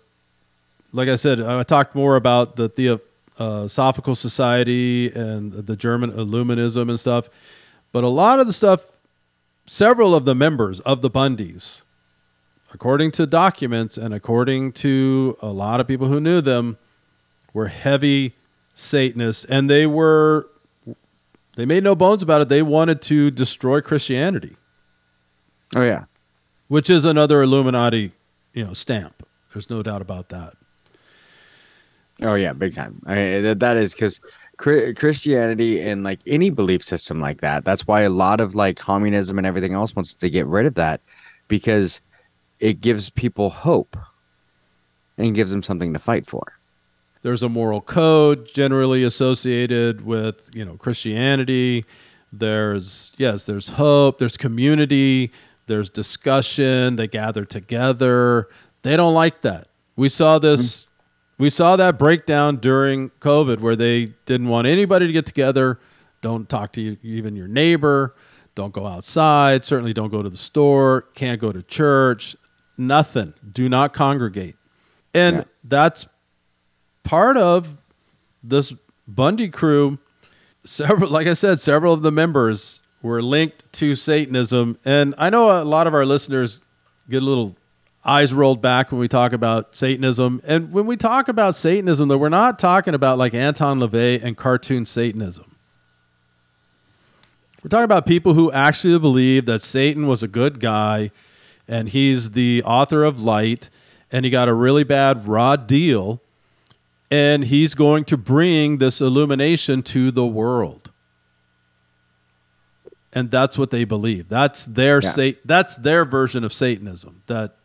like 0.92 1.08
I 1.08 1.16
said, 1.16 1.40
I 1.40 1.62
talked 1.62 1.94
more 1.94 2.16
about 2.16 2.56
the 2.56 2.68
Theosophical 2.68 4.12
uh, 4.12 4.16
Society 4.16 5.10
and 5.12 5.52
the 5.52 5.76
German 5.76 6.12
Illuminism 6.12 6.88
and 6.88 6.98
stuff. 6.98 7.28
But 7.92 8.04
a 8.04 8.08
lot 8.08 8.40
of 8.40 8.46
the 8.46 8.52
stuff, 8.52 8.86
several 9.66 10.14
of 10.14 10.24
the 10.24 10.34
members 10.34 10.80
of 10.80 11.02
the 11.02 11.10
Bundys, 11.10 11.82
according 12.72 13.10
to 13.12 13.26
documents 13.26 13.96
and 13.96 14.14
according 14.14 14.72
to 14.72 15.36
a 15.42 15.48
lot 15.52 15.80
of 15.80 15.88
people 15.88 16.06
who 16.08 16.20
knew 16.20 16.40
them, 16.40 16.78
were 17.52 17.66
heavy 17.68 18.34
Satanists. 18.74 19.44
And 19.44 19.68
they 19.68 19.86
were, 19.86 20.48
they 21.56 21.66
made 21.66 21.82
no 21.82 21.94
bones 21.96 22.22
about 22.22 22.40
it. 22.40 22.48
They 22.48 22.62
wanted 22.62 23.02
to 23.02 23.30
destroy 23.30 23.80
Christianity 23.80 24.56
Oh 25.74 25.82
yeah. 25.82 26.04
which 26.68 26.88
is 26.90 27.04
another 27.04 27.42
Illuminati, 27.42 28.12
you 28.54 28.64
know, 28.64 28.72
stamp. 28.72 29.26
There's 29.52 29.68
no 29.70 29.82
doubt 29.82 30.00
about 30.02 30.28
that. 30.30 30.54
Oh 32.22 32.34
yeah, 32.34 32.52
big 32.52 32.74
time. 32.74 33.00
I 33.06 33.14
mean, 33.14 33.42
that, 33.42 33.60
that 33.60 33.76
is 33.76 33.94
because 33.94 34.20
Christianity 34.56 35.80
and 35.80 36.04
like 36.04 36.20
any 36.26 36.50
belief 36.50 36.82
system 36.82 37.20
like 37.20 37.40
that. 37.40 37.64
That's 37.64 37.86
why 37.86 38.02
a 38.02 38.10
lot 38.10 38.40
of 38.40 38.54
like 38.54 38.76
communism 38.76 39.38
and 39.38 39.46
everything 39.46 39.72
else 39.72 39.96
wants 39.96 40.12
to 40.14 40.28
get 40.28 40.46
rid 40.46 40.66
of 40.66 40.74
that 40.74 41.00
because 41.48 42.00
it 42.58 42.80
gives 42.80 43.08
people 43.08 43.48
hope 43.48 43.96
and 45.16 45.34
gives 45.34 45.50
them 45.50 45.62
something 45.62 45.92
to 45.94 45.98
fight 45.98 46.26
for. 46.26 46.58
There's 47.22 47.42
a 47.42 47.48
moral 47.48 47.80
code 47.80 48.46
generally 48.46 49.04
associated 49.04 50.04
with, 50.04 50.50
you 50.54 50.64
know, 50.64 50.76
Christianity. 50.76 51.84
There's 52.32 53.12
yes, 53.16 53.46
there's 53.46 53.68
hope, 53.68 54.18
there's 54.18 54.36
community, 54.36 55.32
there's 55.66 55.88
discussion, 55.88 56.96
they 56.96 57.08
gather 57.08 57.44
together. 57.44 58.48
They 58.82 58.96
don't 58.96 59.14
like 59.14 59.40
that. 59.42 59.68
We 59.96 60.08
saw 60.08 60.38
this 60.38 60.82
mm-hmm. 60.82 60.89
We 61.40 61.50
saw 61.50 61.74
that 61.76 61.98
breakdown 61.98 62.56
during 62.56 63.10
COVID 63.20 63.60
where 63.60 63.74
they 63.74 64.06
didn't 64.26 64.48
want 64.48 64.66
anybody 64.66 65.06
to 65.06 65.12
get 65.12 65.26
together. 65.26 65.80
Don't 66.22 66.48
talk 66.48 66.72
to 66.74 66.80
you, 66.80 66.96
even 67.02 67.34
your 67.34 67.48
neighbor. 67.48 68.14
Don't 68.54 68.72
go 68.72 68.86
outside. 68.86 69.64
Certainly 69.64 69.94
don't 69.94 70.10
go 70.10 70.22
to 70.22 70.28
the 70.28 70.36
store. 70.36 71.02
Can't 71.14 71.40
go 71.40 71.50
to 71.50 71.62
church. 71.62 72.36
Nothing. 72.76 73.32
Do 73.52 73.68
not 73.68 73.94
congregate. 73.94 74.56
And 75.14 75.36
Yeah. 75.36 75.44
that's 75.64 76.06
part 77.04 77.36
of 77.36 77.76
this 78.42 78.72
Bundy 79.08 79.48
crew. 79.48 79.98
Several, 80.64 81.10
like 81.10 81.26
I 81.26 81.34
said, 81.34 81.58
several 81.58 81.94
of 81.94 82.02
the 82.02 82.12
members 82.12 82.82
were 83.02 83.22
linked 83.22 83.72
to 83.74 83.94
Satanism. 83.94 84.78
And 84.84 85.14
I 85.16 85.30
know 85.30 85.62
a 85.62 85.64
lot 85.64 85.86
of 85.86 85.94
our 85.94 86.04
listeners 86.04 86.60
get 87.08 87.22
a 87.22 87.24
little 87.24 87.56
eyes 88.04 88.32
rolled 88.32 88.60
back 88.62 88.90
when 88.90 89.00
we 89.00 89.08
talk 89.08 89.32
about 89.32 89.76
Satanism. 89.76 90.40
And 90.46 90.72
when 90.72 90.86
we 90.86 90.96
talk 90.96 91.28
about 91.28 91.54
Satanism, 91.54 92.08
though, 92.08 92.16
we're 92.18 92.28
not 92.30 92.58
talking 92.58 92.94
about 92.94 93.18
like 93.18 93.34
Anton 93.34 93.78
LaVey 93.78 94.22
and 94.22 94.36
cartoon 94.36 94.86
Satanism. 94.86 95.54
We're 97.62 97.68
talking 97.68 97.84
about 97.84 98.06
people 98.06 98.32
who 98.34 98.50
actually 98.52 98.98
believe 98.98 99.44
that 99.46 99.60
Satan 99.60 100.06
was 100.06 100.22
a 100.22 100.28
good 100.28 100.60
guy 100.60 101.10
and 101.68 101.90
he's 101.90 102.30
the 102.30 102.62
author 102.64 103.04
of 103.04 103.20
light 103.20 103.68
and 104.10 104.24
he 104.24 104.30
got 104.30 104.48
a 104.48 104.54
really 104.54 104.82
bad 104.82 105.28
raw 105.28 105.56
deal 105.56 106.22
and 107.10 107.44
he's 107.44 107.74
going 107.74 108.04
to 108.06 108.16
bring 108.16 108.78
this 108.78 109.00
illumination 109.02 109.82
to 109.82 110.10
the 110.10 110.26
world. 110.26 110.90
And 113.12 113.30
that's 113.30 113.58
what 113.58 113.70
they 113.70 113.84
believe. 113.84 114.28
That's 114.28 114.64
their 114.64 115.02
Yeah. 115.02 115.10
sat- 115.10 115.36
that's 115.46 115.76
their 115.76 116.04
version 116.06 116.44
of 116.44 116.52
Satanism. 116.54 117.22
That 117.26 117.56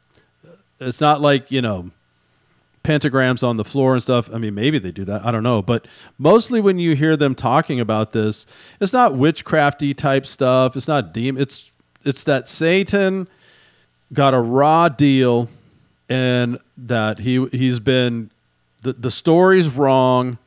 it's 0.79 1.01
not 1.01 1.21
like, 1.21 1.51
you 1.51 1.61
know, 1.61 1.91
pentagrams 2.83 3.43
on 3.43 3.57
the 3.57 3.65
floor 3.65 3.93
and 3.93 4.03
stuff. 4.03 4.29
I 4.33 4.37
mean, 4.37 4.53
maybe 4.53 4.79
they 4.79 4.91
do 4.91 5.03
that. 5.05 5.25
I 5.25 5.31
don't 5.31 5.43
know. 5.43 5.61
But 5.61 5.87
mostly 6.17 6.61
when 6.61 6.77
you 6.77 6.95
hear 6.95 7.17
them 7.17 7.35
talking 7.35 7.79
about 7.79 8.13
this, 8.13 8.45
it's 8.79 8.93
not 8.93 9.13
witchcrafty 9.13 9.95
type 9.95 10.25
stuff. 10.25 10.75
It's 10.75 10.87
not 10.87 11.13
demon. 11.13 11.41
It's 11.41 11.71
it's 12.03 12.23
that 12.25 12.47
Satan 12.47 13.27
got 14.13 14.33
a 14.33 14.39
raw 14.39 14.87
deal 14.87 15.49
and 16.07 16.59
that 16.77 17.19
he 17.19 17.45
he's 17.47 17.79
been 17.79 18.29
the, 18.83 18.93
the 18.93 19.11
story's 19.11 19.69
wrong 19.69 20.37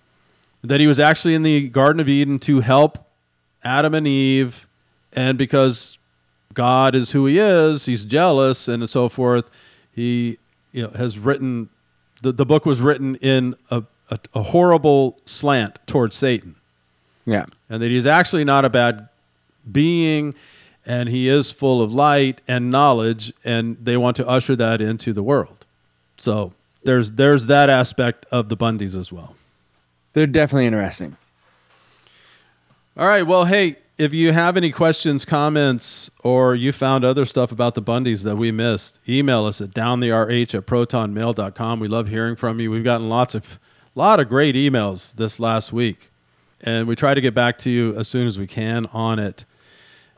that 0.63 0.81
he 0.81 0.87
was 0.87 1.01
actually 1.01 1.35
in 1.35 1.43
the 1.43 1.69
garden 1.69 1.99
of 1.99 2.09
eden 2.09 2.39
to 2.39 2.61
help 2.61 3.11
adam 3.65 3.95
and 3.95 4.07
eve 4.07 4.69
and 5.13 5.37
because 5.37 5.99
god 6.55 6.95
is 6.95 7.11
who 7.11 7.27
he 7.27 7.39
is 7.39 7.87
he's 7.87 8.05
jealous 8.05 8.69
and 8.69 8.89
so 8.89 9.09
forth 9.09 9.51
he 9.99 10.39
you 10.73 10.85
know, 10.85 10.91
has 10.91 11.19
written 11.19 11.69
the, 12.23 12.33
the 12.33 12.47
book 12.47 12.65
was 12.67 12.81
written 12.81 13.15
in 13.17 13.55
a, 13.71 13.83
a, 14.11 14.19
a 14.35 14.43
horrible 14.43 15.19
slant 15.27 15.79
towards 15.87 16.17
Satan, 16.17 16.57
Yeah. 17.27 17.47
and 17.71 17.83
that 17.83 17.91
he's 17.91 18.07
actually 18.07 18.45
not 18.45 18.65
a 18.65 18.71
bad 18.71 19.09
being, 19.71 20.35
and 20.87 21.09
he 21.09 21.29
is 21.29 21.51
full 21.51 21.81
of 21.83 21.93
light 21.95 22.41
and 22.49 22.71
knowledge, 22.71 23.33
and 23.45 23.77
they 23.83 23.97
want 23.97 24.17
to 24.17 24.27
usher 24.27 24.57
that 24.57 24.81
into 24.81 25.13
the 25.13 25.23
world. 25.23 25.67
So 26.17 26.53
there's 26.85 27.13
there's 27.13 27.47
that 27.47 27.69
aspect 27.71 28.27
of 28.33 28.49
the 28.49 28.57
Bundys 28.57 28.97
as 28.99 29.13
well. 29.13 29.37
They're 30.15 30.27
definitely 30.27 30.67
interesting. 30.67 31.17
All 32.97 33.07
right. 33.07 33.23
Well, 33.23 33.45
hey, 33.45 33.77
if 33.99 34.15
you 34.15 34.33
have 34.33 34.57
any 34.57 34.71
questions, 34.71 35.25
comments, 35.25 36.09
or 36.23 36.55
you 36.55 36.71
found 36.71 37.05
other 37.05 37.25
stuff 37.25 37.51
about 37.51 37.75
the 37.75 37.83
Bundys 37.83 38.23
that 38.23 38.37
we 38.37 38.53
missed, 38.53 39.01
email 39.09 39.45
us 39.45 39.61
at 39.61 39.71
downtherh 39.71 40.55
at 40.55 40.67
protonmail.com. 40.67 41.81
We 41.81 41.89
love 41.89 42.07
hearing 42.07 42.37
from 42.37 42.61
you. 42.61 42.71
We've 42.71 42.85
gotten 42.85 43.09
lots 43.09 43.35
of 43.35 43.59
lot 43.97 44.21
of 44.21 44.29
great 44.29 44.55
emails 44.55 45.17
this 45.17 45.41
last 45.41 45.73
week, 45.73 46.11
and 46.61 46.87
we 46.87 46.95
try 46.95 47.15
to 47.15 47.21
get 47.21 47.35
back 47.35 47.59
to 47.59 47.71
you 47.71 47.97
as 47.97 48.07
soon 48.07 48.29
as 48.29 48.39
we 48.39 48.47
can 48.47 48.87
on 48.93 49.19
it. 49.19 49.45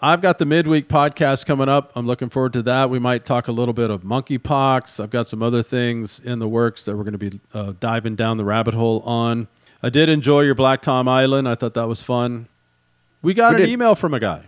I've 0.03 0.21
got 0.21 0.39
the 0.39 0.47
midweek 0.47 0.89
podcast 0.89 1.47
coming 1.47 1.69
up. 1.69 1.93
I'm 1.95 2.07
looking 2.07 2.29
forward 2.29 2.53
to 2.55 2.63
that. 2.63 2.91
We 2.91 2.99
might 2.99 3.25
talk 3.25 3.49
a 3.49 3.53
little 3.53 3.75
bit 3.75 3.91
of 3.91 4.03
monkeypox. 4.03 5.03
I've 5.03 5.11
got 5.11 5.27
some 5.27 5.43
other 5.43 5.63
things 5.63 6.21
in 6.21 6.39
the 6.39 6.49
works 6.49 6.85
that 6.85 6.97
we're 6.97 7.05
going 7.05 7.19
to 7.19 7.31
be 7.31 7.41
uh, 7.55 7.73
diving 7.81 8.17
down 8.17 8.37
the 8.37 8.45
rabbit 8.45 8.75
hole 8.75 9.01
on. 9.01 9.49
I 9.83 9.89
did 9.89 10.11
enjoy 10.11 10.43
your 10.43 10.55
Black 10.55 10.83
Tom 10.83 11.09
Island. 11.09 11.49
I 11.49 11.55
thought 11.55 11.75
that 11.75 11.89
was 11.89 12.03
fun. 12.03 12.49
We 13.23 13.35
got 13.35 13.55
We 13.55 13.57
an 13.57 13.67
did. 13.67 13.73
email 13.73 13.95
from 13.95 14.15
a 14.15 14.21
guy. 14.21 14.45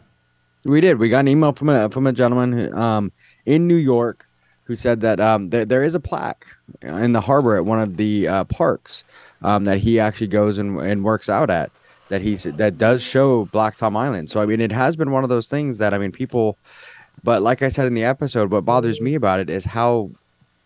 We 0.64 0.80
did. 0.80 0.98
We 0.98 1.08
got 1.08 1.20
an 1.20 1.28
email 1.28 1.52
from 1.52 1.68
a 1.68 1.88
from 1.90 2.06
a 2.06 2.12
gentleman 2.12 2.52
who, 2.52 2.76
um, 2.76 3.12
in 3.46 3.66
New 3.66 3.76
York 3.76 4.26
who 4.64 4.76
said 4.76 5.00
that 5.00 5.20
um, 5.20 5.50
there, 5.50 5.64
there 5.64 5.82
is 5.82 5.94
a 5.94 6.00
plaque 6.00 6.46
in 6.82 7.12
the 7.12 7.20
harbor 7.20 7.56
at 7.56 7.64
one 7.64 7.80
of 7.80 7.96
the 7.96 8.28
uh, 8.28 8.44
parks 8.44 9.02
um, 9.42 9.64
that 9.64 9.78
he 9.78 9.98
actually 9.98 10.28
goes 10.28 10.58
and, 10.58 10.78
and 10.78 11.02
works 11.04 11.28
out 11.28 11.50
at 11.50 11.70
that 12.08 12.20
he's 12.20 12.44
that 12.44 12.78
does 12.78 13.02
show 13.02 13.46
Black 13.46 13.74
Tom 13.76 13.96
Island. 13.96 14.30
So 14.30 14.40
I 14.40 14.46
mean, 14.46 14.60
it 14.60 14.70
has 14.72 14.96
been 14.96 15.10
one 15.10 15.24
of 15.24 15.30
those 15.30 15.48
things 15.48 15.78
that 15.78 15.92
I 15.94 15.98
mean, 15.98 16.12
people. 16.12 16.56
But 17.24 17.42
like 17.42 17.62
I 17.62 17.68
said 17.68 17.86
in 17.86 17.94
the 17.94 18.04
episode, 18.04 18.50
what 18.50 18.64
bothers 18.64 19.00
me 19.00 19.14
about 19.14 19.40
it 19.40 19.50
is 19.50 19.64
how 19.64 20.10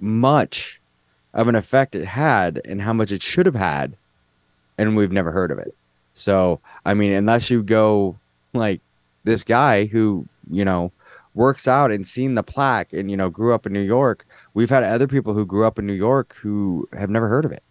much 0.01 0.81
of 1.35 1.49
an 1.49 1.55
effect 1.55 1.95
it 1.95 2.05
had 2.05 2.61
and 2.65 2.81
how 2.81 2.93
much 2.93 3.13
it 3.13 3.23
should 3.23 3.47
have 3.47 3.55
had, 3.55 3.97
and 4.79 4.97
we've 4.97 5.13
never 5.13 5.31
heard 5.31 5.51
of 5.51 5.59
it. 5.59 5.75
So 6.17 6.61
I 6.85 6.95
mean, 6.95 7.13
unless 7.13 7.51
you 7.51 7.63
go 7.63 8.17
like 8.55 8.81
this 9.25 9.43
guy 9.43 9.87
who 9.87 10.27
you 10.51 10.65
know 10.65 10.93
works 11.35 11.69
out 11.69 11.93
and 11.93 12.07
seen 12.07 12.35
the 12.35 12.43
plaque 12.43 12.93
and 12.95 13.11
you 13.11 13.17
know 13.17 13.29
grew 13.29 13.53
up 13.53 13.67
in 13.67 13.73
New 13.73 13.83
York. 13.83 14.27
We've 14.55 14.71
had 14.71 14.83
other 14.83 15.07
people 15.07 15.35
who 15.35 15.45
grew 15.45 15.67
up 15.67 15.79
in 15.79 15.87
New 15.87 15.93
York 15.93 16.35
who 16.41 16.89
have 16.99 17.11
never 17.11 17.29
heard 17.29 17.45
of 17.45 17.53
it. 17.53 17.63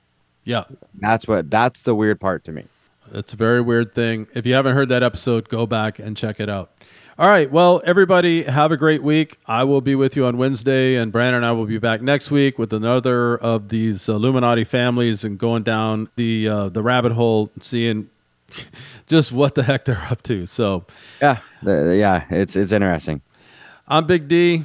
Yeah, 0.43 0.65
That's 0.99 1.27
what 1.27 1.49
that's 1.49 1.81
the 1.81 1.95
weird 1.95 2.19
part 2.19 2.43
to 2.45 2.51
me. 2.51 2.65
it's 3.11 3.33
a 3.33 3.35
very 3.37 3.61
weird 3.61 3.95
thing. 3.95 4.27
If 4.35 4.45
you 4.45 4.53
haven't 4.53 4.75
heard 4.75 4.89
that 4.89 5.01
episode, 5.01 5.49
go 5.49 5.65
back 5.65 5.97
and 5.97 6.15
check 6.15 6.39
it 6.39 6.49
out. 6.49 6.71
All 7.17 7.29
right. 7.29 7.49
Well, 7.49 7.81
everybody, 7.85 8.43
have 8.43 8.71
a 8.73 8.77
great 8.77 9.01
week. 9.01 9.37
I 9.47 9.63
will 9.63 9.79
be 9.81 9.95
with 9.95 10.15
you 10.17 10.25
on 10.25 10.37
Wednesday, 10.37 10.95
and 10.97 11.11
Brandon 11.13 11.37
and 11.37 11.45
I 11.45 11.53
will 11.53 11.65
be 11.65 11.77
back 11.79 12.01
next 12.01 12.29
week 12.29 12.59
with 12.59 12.73
another 12.73 13.37
of 13.37 13.69
these 13.69 14.07
Illuminati 14.09 14.65
families 14.65 15.23
and 15.23 15.39
going 15.39 15.63
down 15.63 16.09
the 16.17 16.47
uh, 16.49 16.69
the 16.69 16.83
rabbit 16.83 17.13
hole, 17.13 17.49
seeing 17.61 18.09
just 19.07 19.31
what 19.31 19.55
the 19.55 19.63
heck 19.63 19.85
they're 19.85 20.07
up 20.09 20.21
to. 20.23 20.45
So, 20.45 20.85
Yeah, 21.21 21.39
the, 21.63 21.95
yeah, 21.97 22.25
it's 22.29 22.55
it's 22.55 22.71
interesting. 22.71 23.21
I'm 23.87 24.05
Big 24.07 24.27
D, 24.27 24.63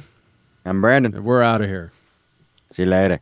I'm 0.65 0.81
Brandon. 0.81 1.23
we're 1.23 1.41
out 1.43 1.61
of 1.61 1.69
here. 1.69 1.91
See 2.71 2.83
you 2.83 2.89
later. 2.89 3.19